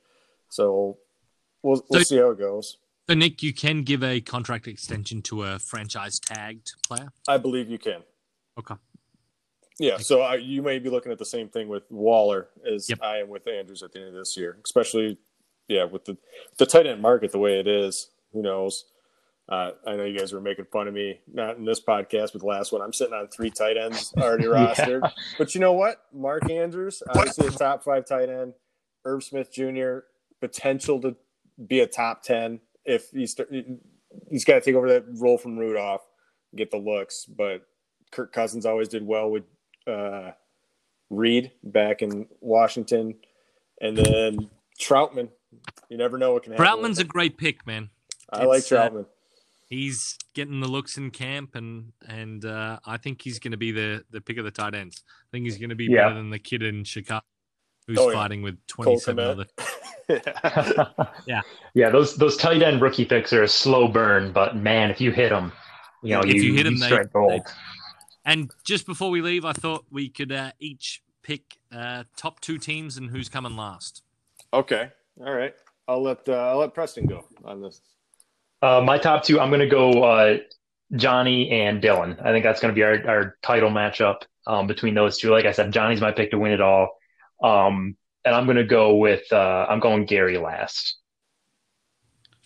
so 0.49 0.99
we'll 1.62 1.84
we'll 1.88 2.01
So- 2.01 2.05
see 2.05 2.16
how 2.18 2.30
it 2.30 2.38
goes. 2.38 2.78
So, 3.11 3.15
Nick, 3.17 3.43
you 3.43 3.53
can 3.53 3.83
give 3.83 4.05
a 4.05 4.21
contract 4.21 4.69
extension 4.69 5.21
to 5.23 5.43
a 5.43 5.59
franchise 5.59 6.21
tagged 6.21 6.75
player. 6.87 7.09
I 7.27 7.39
believe 7.39 7.69
you 7.69 7.77
can. 7.77 8.05
Okay. 8.57 8.77
Yeah, 9.81 9.97
so 9.99 10.21
I, 10.21 10.37
you 10.37 10.63
may 10.63 10.79
be 10.79 10.91
looking 10.91 11.11
at 11.11 11.19
the 11.19 11.25
same 11.25 11.49
thing 11.49 11.67
with 11.67 11.83
Waller 11.91 12.51
as 12.65 12.89
Yep. 12.89 13.01
I 13.03 13.17
am 13.17 13.29
with 13.29 13.49
Andrews 13.49 13.83
at 13.83 13.91
the 13.91 13.99
end 13.99 14.09
of 14.11 14.15
this 14.15 14.37
year, 14.37 14.59
especially 14.65 15.19
yeah 15.67 15.83
with 15.85 16.05
the 16.05 16.19
the 16.59 16.67
tight 16.67 16.87
end 16.87 17.03
market 17.03 17.33
the 17.33 17.41
way 17.41 17.59
it 17.59 17.67
is. 17.67 18.11
Who 18.33 18.43
knows? 18.43 18.85
Uh, 19.49 19.73
I 19.85 19.97
know 19.97 20.05
you 20.05 20.17
guys 20.17 20.33
were 20.33 20.41
making 20.41 20.67
fun 20.67 20.87
of 20.87 20.95
me, 20.95 21.19
not 21.33 21.57
in 21.57 21.65
this 21.65 21.81
podcast, 21.81 22.31
but 22.33 22.43
the 22.43 22.47
last 22.47 22.71
one. 22.71 22.81
I'm 22.81 22.93
sitting 22.93 23.15
on 23.15 23.27
three 23.27 23.51
tight 23.51 23.77
ends 23.77 24.15
already 24.19 24.45
Yeah. 24.49 24.73
rostered. 24.73 25.11
But 25.37 25.53
you 25.57 25.61
know 25.61 25.73
what? 25.73 25.97
Mark 26.15 26.49
Andrews, 26.49 27.03
obviously 27.09 27.49
a 27.49 27.51
top 27.51 27.83
five 27.83 28.05
tight 28.07 28.29
end. 28.29 28.53
Herb 29.05 29.25
Smith 29.25 29.53
Jr. 29.53 30.01
potential 30.41 31.01
to 31.01 31.17
be 31.67 31.81
a 31.81 31.89
top 31.89 32.23
ten 32.23 32.61
if 32.85 33.11
he's 33.11 33.37
he's 34.31 34.45
got 34.45 34.55
to 34.55 34.61
take 34.61 34.74
over 34.74 34.89
that 34.89 35.05
role 35.18 35.39
from 35.39 35.59
Rudolph, 35.59 36.03
get 36.57 36.70
the 36.70 36.76
looks. 36.78 37.24
But 37.26 37.62
Kirk 38.11 38.33
Cousins 38.33 38.66
always 38.66 38.89
did 38.89 39.07
well 39.07 39.31
with 39.31 39.45
uh, 39.87 40.33
Reed 41.11 41.53
back 41.62 42.03
in 42.03 42.26
Washington, 42.41 43.14
and 43.81 43.97
then 43.97 44.51
Trautman. 44.81 45.28
You 45.89 45.97
never 45.97 46.16
know 46.18 46.33
what 46.33 46.45
can 46.45 46.53
happen. 46.53 46.64
Trautman's 46.64 46.99
a 47.01 47.05
great 47.05 47.37
pick, 47.37 47.66
man. 47.66 47.85
him. 47.85 47.91
I 48.33 48.45
like 48.45 48.59
it's, 48.59 48.70
uh, 48.72 48.89
Trautman. 48.89 49.07
He's 49.68 50.16
getting 50.35 50.61
the 50.61 50.68
looks 50.68 50.97
in 50.97 51.11
camp, 51.11 51.55
and 51.55 51.93
and 52.07 52.45
uh, 52.45 52.78
I 52.85 52.97
think 52.97 53.22
he's 53.22 53.39
going 53.39 53.53
to 53.53 53.57
be 53.57 53.72
the 53.72 54.05
the 54.11 54.20
pick 54.20 54.39
of 54.39 54.45
the 54.45 54.51
tight 54.51 54.74
ends. 54.74 55.03
I 55.07 55.28
think 55.33 55.45
he's 55.45 55.59
going 55.59 55.70
to 55.70 55.76
be 55.76 55.87
Yeah. 55.87 56.05
better 56.09 56.14
than 56.16 56.31
the 56.31 56.39
kid 56.39 56.62
in 56.62 56.85
Chicago 56.85 57.24
who's 57.87 57.99
Oh, 57.99 58.09
yeah. 58.11 58.14
fighting 58.16 58.43
with 58.43 58.64
twenty 58.66 58.99
seven 58.99 59.24
other. 59.24 59.47
Kmet. 60.19 61.09
Yeah. 61.27 61.41
yeah. 61.75 61.91
Those 61.91 62.17
those 62.17 62.37
tight 62.37 62.63
end 62.63 62.81
rookie 62.81 63.05
picks 63.05 63.33
are 63.33 63.43
a 63.43 63.49
slow 63.49 63.89
burn, 63.89 64.33
but 64.33 64.57
man, 64.57 64.91
if 64.91 65.01
you 65.01 65.11
hit 65.13 65.31
them, 65.31 65.53
you 66.03 66.15
know, 66.15 66.21
If 66.21 66.35
you, 66.35 66.53
you 66.55 66.63
them 66.65 66.79
they- 66.79 66.87
strike 66.87 67.13
gold. 67.13 67.43
And 68.25 68.51
just 68.65 68.85
before 68.87 69.11
we 69.11 69.23
leave, 69.23 69.45
I 69.47 69.53
thought 69.53 69.87
we 69.91 70.09
could 70.11 70.31
uh, 70.31 70.53
each 70.61 71.03
pick 71.23 71.57
uh, 71.73 72.05
top 72.17 72.41
two 72.41 72.59
teams 72.59 72.97
and 72.99 73.11
who's 73.11 73.29
coming 73.31 73.57
last. 73.57 74.03
okay, 74.53 74.91
all 75.25 75.33
right. 75.33 75.55
I'll 75.89 76.03
let 76.03 76.29
uh, 76.29 76.33
I'll 76.35 76.59
let 76.59 76.75
Preston 76.75 77.07
go 77.07 77.25
on 77.45 77.63
this. 77.63 77.81
Uh, 78.63 78.83
my 78.85 78.99
top 78.99 79.25
two, 79.25 79.41
I'm 79.41 79.49
going 79.49 79.61
to 79.61 79.67
go 79.67 80.05
uh, 80.05 80.37
Johnny 80.97 81.51
and 81.51 81.83
Dylan. 81.83 82.21
I 82.25 82.31
think 82.31 82.45
that's 82.45 82.61
going 82.61 82.73
to 82.73 82.77
be 82.79 82.83
our, 82.83 83.03
our 83.09 83.37
title 83.43 83.71
matchup 83.71 84.17
um, 84.47 84.67
between 84.67 84.95
those 84.95 85.17
two. 85.19 85.31
Like 85.31 85.47
I 85.47 85.53
said, 85.53 85.73
Johnny's 85.73 86.01
my 86.03 86.13
pick 86.13 86.31
to 86.33 86.39
win 86.39 86.53
it 86.53 86.61
all. 86.61 86.91
Um, 87.43 87.97
and 88.25 88.35
I'm 88.35 88.45
going 88.45 88.57
to 88.57 88.64
go 88.64 88.97
with, 88.97 89.23
uh, 89.33 89.66
I'm 89.68 89.81
going 89.81 90.05
Gary 90.05 90.39
last, 90.39 90.97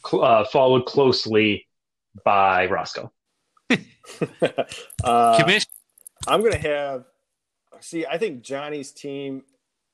Cl- 0.07 0.25
uh, 0.25 0.45
followed 0.45 0.87
closely 0.87 1.67
by 2.25 2.67
Roscoe. 2.67 3.13
uh, 3.71 3.77
Commish- 5.05 5.67
I'm 6.27 6.41
going 6.41 6.53
to 6.53 6.59
have. 6.59 7.05
See, 7.81 8.07
I 8.07 8.19
think 8.19 8.43
Johnny's 8.43 8.93
team 8.93 9.43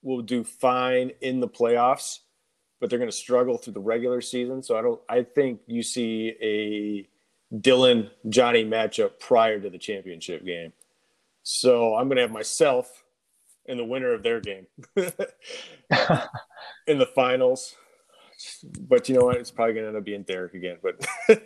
will 0.02 0.22
do 0.22 0.44
fine 0.44 1.12
in 1.20 1.40
the 1.40 1.48
playoffs, 1.48 2.20
but 2.80 2.88
they're 2.88 2.98
going 2.98 3.10
to 3.10 3.16
struggle 3.16 3.58
through 3.58 3.72
the 3.72 3.80
regular 3.80 4.20
season. 4.20 4.62
So 4.62 4.76
I 4.76 4.82
don't. 4.82 5.00
I 5.08 5.22
think 5.22 5.60
you 5.66 5.82
see 5.82 6.34
a 6.40 7.08
Dylan 7.56 8.10
Johnny 8.28 8.64
matchup 8.64 9.18
prior 9.18 9.58
to 9.60 9.70
the 9.70 9.78
championship 9.78 10.44
game. 10.44 10.72
So 11.42 11.94
I'm 11.94 12.06
going 12.08 12.16
to 12.16 12.22
have 12.22 12.30
myself 12.30 13.04
in 13.66 13.76
the 13.76 13.84
winner 13.84 14.12
of 14.12 14.22
their 14.22 14.40
game 14.40 14.66
in 14.96 15.12
the 16.98 17.08
finals. 17.14 17.74
But 18.62 19.08
you 19.08 19.16
know 19.16 19.26
what? 19.26 19.36
It's 19.36 19.50
probably 19.50 19.74
going 19.74 19.84
to 19.84 19.88
end 19.88 19.98
up 19.98 20.04
being 20.04 20.22
Derek 20.22 20.54
again. 20.54 20.78
But 20.82 21.06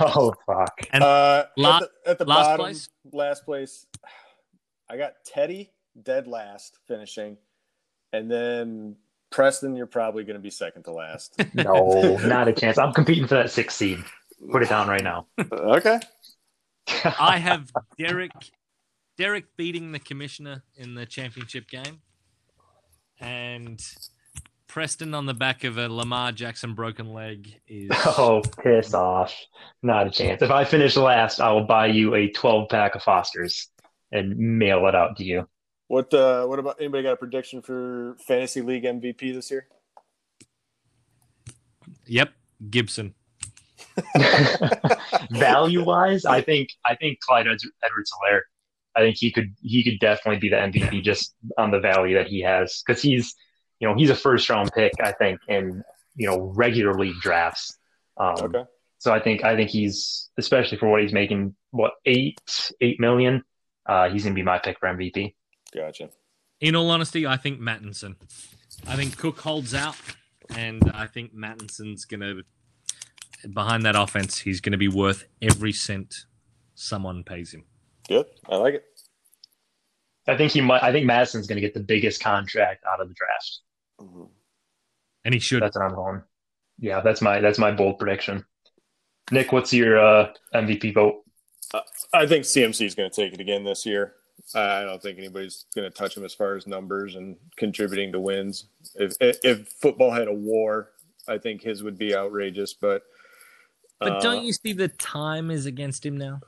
oh, 0.00 0.32
fuck. 0.46 0.78
And 0.92 1.02
uh, 1.02 1.46
la- 1.56 1.78
at 1.78 1.82
the, 1.82 2.10
at 2.10 2.18
the 2.18 2.24
last 2.24 2.46
bottom, 2.46 2.60
place? 2.60 2.88
last 3.12 3.44
place, 3.44 3.86
I 4.88 4.96
got 4.96 5.14
Teddy 5.24 5.72
dead 6.00 6.28
last 6.28 6.78
finishing, 6.86 7.36
and 8.12 8.30
then 8.30 8.94
Preston. 9.30 9.74
You're 9.74 9.86
probably 9.86 10.22
going 10.22 10.36
to 10.36 10.42
be 10.42 10.50
second 10.50 10.84
to 10.84 10.92
last. 10.92 11.34
No, 11.54 12.16
not 12.24 12.46
a 12.46 12.52
chance. 12.52 12.78
I'm 12.78 12.92
competing 12.92 13.26
for 13.26 13.34
that 13.34 13.50
sixth 13.50 13.76
seed. 13.76 13.98
Put 14.52 14.62
it 14.62 14.68
down 14.68 14.86
right 14.86 15.02
now. 15.02 15.26
okay. 15.52 15.98
I 17.18 17.38
have 17.38 17.72
Derek 17.98 18.30
Derek 19.16 19.56
beating 19.56 19.92
the 19.92 19.98
commissioner 19.98 20.62
in 20.76 20.94
the 20.94 21.06
championship 21.06 21.68
game. 21.68 22.00
And 23.18 23.80
Preston 24.68 25.14
on 25.14 25.24
the 25.26 25.34
back 25.34 25.64
of 25.64 25.78
a 25.78 25.88
Lamar 25.88 26.32
Jackson 26.32 26.74
broken 26.74 27.12
leg 27.12 27.60
is 27.66 27.90
Oh, 28.06 28.42
piss 28.62 28.92
off. 28.92 29.34
Not 29.82 30.06
a 30.06 30.10
chance. 30.10 30.42
If 30.42 30.50
I 30.50 30.64
finish 30.64 30.96
last, 30.96 31.40
I 31.40 31.50
will 31.52 31.64
buy 31.64 31.86
you 31.86 32.14
a 32.14 32.28
12 32.28 32.68
pack 32.68 32.94
of 32.94 33.02
Fosters 33.02 33.70
and 34.12 34.36
mail 34.36 34.86
it 34.86 34.94
out 34.94 35.16
to 35.16 35.24
you. 35.24 35.48
What 35.88 36.12
uh, 36.12 36.46
what 36.46 36.58
about 36.58 36.76
anybody 36.80 37.04
got 37.04 37.12
a 37.12 37.16
prediction 37.16 37.62
for 37.62 38.16
fantasy 38.26 38.60
league 38.60 38.82
MVP 38.82 39.32
this 39.32 39.50
year? 39.50 39.68
Yep, 42.06 42.32
Gibson. 42.68 43.14
Value 45.30 45.84
wise, 45.84 46.24
I 46.24 46.42
think 46.42 46.70
I 46.84 46.96
think 46.96 47.20
Clyde 47.20 47.46
Edwards 47.46 47.64
Helaire. 47.84 48.40
I 48.96 49.00
think 49.00 49.16
he 49.18 49.30
could 49.30 49.54
he 49.62 49.84
could 49.84 49.98
definitely 50.00 50.40
be 50.40 50.48
the 50.48 50.56
MVP 50.56 51.02
just 51.02 51.34
on 51.58 51.70
the 51.70 51.80
value 51.80 52.16
that 52.16 52.28
he 52.28 52.40
has 52.42 52.82
because 52.86 53.02
he's 53.02 53.34
you 53.78 53.88
know 53.88 53.94
he's 53.94 54.10
a 54.10 54.16
first 54.16 54.48
round 54.48 54.70
pick 54.74 54.92
I 55.02 55.12
think 55.12 55.40
in 55.48 55.82
you 56.14 56.28
know 56.28 56.52
regular 56.54 56.94
league 56.94 57.20
drafts. 57.20 57.76
Um, 58.16 58.36
Okay. 58.38 58.64
So 58.98 59.12
I 59.12 59.20
think 59.20 59.44
I 59.44 59.54
think 59.54 59.70
he's 59.70 60.30
especially 60.38 60.78
for 60.78 60.88
what 60.88 61.02
he's 61.02 61.12
making 61.12 61.54
what 61.70 61.92
eight 62.06 62.40
eight 62.80 62.98
million. 62.98 63.44
Uh, 63.84 64.08
he's 64.08 64.24
gonna 64.24 64.34
be 64.34 64.42
my 64.42 64.58
pick 64.58 64.78
for 64.80 64.88
MVP. 64.88 65.34
Gotcha. 65.74 66.08
In 66.60 66.74
all 66.74 66.90
honesty, 66.90 67.26
I 67.26 67.36
think 67.36 67.60
Mattison. 67.60 68.16
I 68.86 68.96
think 68.96 69.16
Cook 69.16 69.38
holds 69.40 69.74
out, 69.74 69.96
and 70.56 70.90
I 70.94 71.06
think 71.06 71.34
Mattison's 71.34 72.04
gonna 72.04 72.36
behind 73.52 73.84
that 73.84 73.94
offense. 73.94 74.38
He's 74.38 74.60
gonna 74.60 74.78
be 74.78 74.88
worth 74.88 75.24
every 75.42 75.72
cent 75.72 76.24
someone 76.74 77.22
pays 77.22 77.52
him. 77.52 77.64
Good. 78.08 78.26
I 78.48 78.56
like 78.56 78.74
it. 78.74 78.84
I 80.28 80.36
think 80.36 80.52
he 80.52 80.60
might. 80.60 80.82
I 80.82 80.92
think 80.92 81.06
Mattison's 81.06 81.46
gonna 81.46 81.60
get 81.60 81.74
the 81.74 81.80
biggest 81.80 82.20
contract 82.20 82.84
out 82.90 83.00
of 83.00 83.08
the 83.08 83.14
draft. 83.14 83.58
Mhm. 84.00 84.28
And 85.24 85.34
he 85.34 85.40
should. 85.40 85.62
That's 85.62 85.76
what 85.76 85.84
I'm 85.84 85.94
going. 85.94 86.22
Yeah, 86.78 87.00
that's 87.00 87.20
my 87.20 87.40
that's 87.40 87.58
my 87.58 87.70
bold 87.70 87.98
prediction. 87.98 88.44
Nick, 89.30 89.52
what's 89.52 89.72
your 89.72 89.98
uh, 89.98 90.32
MVP 90.54 90.94
vote? 90.94 91.24
I 92.12 92.26
think 92.26 92.44
CMC 92.44 92.86
is 92.86 92.94
going 92.94 93.10
to 93.10 93.14
take 93.14 93.32
it 93.32 93.40
again 93.40 93.64
this 93.64 93.84
year. 93.84 94.14
I 94.54 94.82
don't 94.82 95.02
think 95.02 95.18
anybody's 95.18 95.66
going 95.74 95.90
to 95.90 95.96
touch 95.96 96.16
him 96.16 96.24
as 96.24 96.32
far 96.32 96.54
as 96.54 96.66
numbers 96.66 97.16
and 97.16 97.36
contributing 97.56 98.12
to 98.12 98.20
wins. 98.20 98.68
If 98.94 99.16
if 99.20 99.68
football 99.68 100.12
had 100.12 100.28
a 100.28 100.32
war, 100.32 100.92
I 101.26 101.38
think 101.38 101.62
his 101.62 101.82
would 101.82 101.98
be 101.98 102.14
outrageous. 102.14 102.74
But 102.74 103.02
but 103.98 104.12
uh, 104.12 104.20
don't 104.20 104.44
you 104.44 104.52
see 104.52 104.72
the 104.72 104.88
time 104.88 105.50
is 105.50 105.66
against 105.66 106.06
him 106.06 106.16
now? 106.16 106.40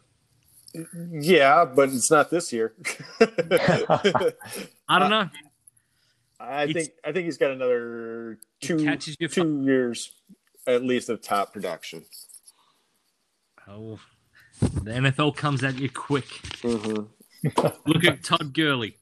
Yeah, 1.10 1.64
but 1.64 1.88
it's 1.88 2.10
not 2.10 2.30
this 2.30 2.52
year. 2.52 2.74
I 3.20 4.98
don't 4.98 5.10
know. 5.10 5.28
I 6.40 6.64
It's- 6.64 6.86
think 6.86 6.96
I 7.04 7.12
think 7.12 7.24
he's 7.24 7.38
got 7.38 7.50
another 7.50 8.38
two 8.60 8.76
catches 8.84 9.16
you 9.18 9.28
two 9.28 9.62
years 9.64 10.12
at 10.66 10.84
least 10.84 11.08
of 11.08 11.20
top 11.22 11.52
production. 11.52 12.04
Oh, 13.66 13.98
the 14.60 14.90
NFL 14.92 15.36
comes 15.36 15.64
at 15.64 15.78
you 15.78 15.90
quick. 15.90 16.26
Mm-hmm. 16.62 17.60
Look 17.90 18.04
at 18.04 18.22
Todd 18.24 18.52
Gurley. 18.54 18.96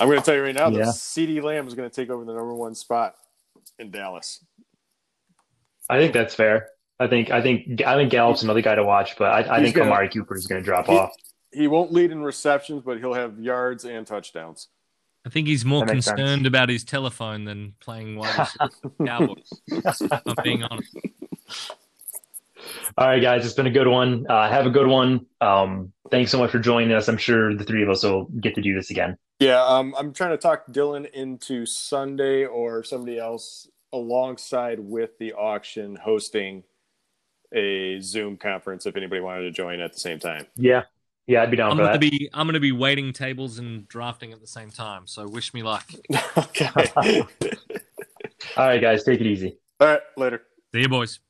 I'm 0.00 0.08
going 0.08 0.18
to 0.18 0.24
tell 0.24 0.34
you 0.34 0.42
right 0.42 0.54
now, 0.54 0.68
Yeah. 0.68 0.84
that 0.86 0.94
CeeDee 0.94 1.42
Lamb 1.42 1.66
is 1.66 1.74
going 1.74 1.88
to 1.88 1.94
take 1.94 2.10
over 2.10 2.24
the 2.24 2.32
number 2.32 2.54
one 2.54 2.74
spot 2.74 3.14
in 3.78 3.90
Dallas. 3.90 4.44
I 5.88 5.98
think 5.98 6.12
that's 6.12 6.34
fair. 6.34 6.68
I 7.00 7.06
think 7.06 7.30
I 7.30 7.40
think 7.42 7.82
I 7.82 7.94
think 7.96 8.10
Gallup's 8.10 8.42
another 8.42 8.60
guy 8.62 8.74
to 8.74 8.84
watch, 8.84 9.16
but 9.18 9.30
I, 9.30 9.56
I 9.58 9.62
think 9.62 9.76
gonna- 9.76 9.90
Amari 9.90 10.08
Cooper 10.08 10.34
is 10.36 10.46
going 10.46 10.60
to 10.60 10.64
drop 10.64 10.86
He- 10.86 10.96
off. 10.96 11.12
He 11.52 11.66
won't 11.66 11.92
lead 11.92 12.10
in 12.10 12.22
receptions, 12.22 12.82
but 12.84 12.98
he'll 12.98 13.14
have 13.14 13.38
yards 13.38 13.84
and 13.86 14.06
touchdowns. 14.06 14.68
I 15.24 15.30
think 15.30 15.46
he's 15.48 15.64
more 15.64 15.86
concerned 15.86 16.18
sense. 16.18 16.46
about 16.46 16.68
his 16.68 16.84
telephone 16.84 17.44
than 17.44 17.74
playing 17.80 18.16
wide 18.16 18.38
receiver 18.38 18.92
Cowboys. 19.06 19.50
I'm 20.26 20.34
being 20.44 20.62
honest. 20.64 20.94
All 22.96 23.06
right, 23.06 23.20
guys, 23.22 23.44
it's 23.44 23.54
been 23.54 23.66
a 23.66 23.70
good 23.70 23.86
one. 23.86 24.26
Uh, 24.28 24.48
have 24.48 24.66
a 24.66 24.70
good 24.70 24.86
one. 24.86 25.24
Um, 25.40 25.92
thanks 26.10 26.30
so 26.30 26.38
much 26.38 26.50
for 26.50 26.58
joining 26.58 26.92
us. 26.92 27.08
I'm 27.08 27.16
sure 27.16 27.54
the 27.54 27.64
three 27.64 27.82
of 27.82 27.88
us 27.88 28.02
will 28.04 28.24
get 28.40 28.54
to 28.56 28.60
do 28.62 28.74
this 28.74 28.90
again. 28.90 29.16
Yeah, 29.38 29.64
um, 29.64 29.94
I'm 29.96 30.12
trying 30.12 30.30
to 30.30 30.36
talk 30.38 30.66
Dylan 30.70 31.10
into 31.12 31.64
Sunday 31.64 32.44
or 32.44 32.82
somebody 32.84 33.18
else 33.18 33.68
alongside 33.92 34.80
with 34.80 35.16
the 35.18 35.32
auction 35.32 35.96
hosting 35.96 36.64
a 37.54 38.00
Zoom 38.00 38.36
conference 38.36 38.86
if 38.86 38.96
anybody 38.96 39.20
wanted 39.20 39.42
to 39.42 39.50
join 39.50 39.80
at 39.80 39.92
the 39.92 40.00
same 40.00 40.18
time. 40.18 40.46
Yeah, 40.56 40.82
yeah, 41.26 41.42
I'd 41.42 41.50
be 41.50 41.56
down 41.56 41.70
I'm 41.72 41.76
for 41.76 41.82
going 41.84 42.00
to 42.00 42.06
that. 42.06 42.18
be 42.18 42.30
I'm 42.32 42.46
going 42.46 42.54
to 42.54 42.60
be 42.60 42.72
waiting 42.72 43.12
tables 43.12 43.58
and 43.58 43.86
drafting 43.88 44.32
at 44.32 44.40
the 44.40 44.46
same 44.46 44.70
time. 44.70 45.06
So 45.06 45.28
wish 45.28 45.52
me 45.54 45.62
luck. 45.62 45.90
okay. 46.36 46.70
All 48.56 48.66
right, 48.66 48.80
guys, 48.80 49.04
take 49.04 49.20
it 49.20 49.26
easy. 49.26 49.58
All 49.80 49.86
right, 49.88 50.00
later. 50.16 50.42
See 50.74 50.80
you, 50.80 50.88
boys. 50.88 51.20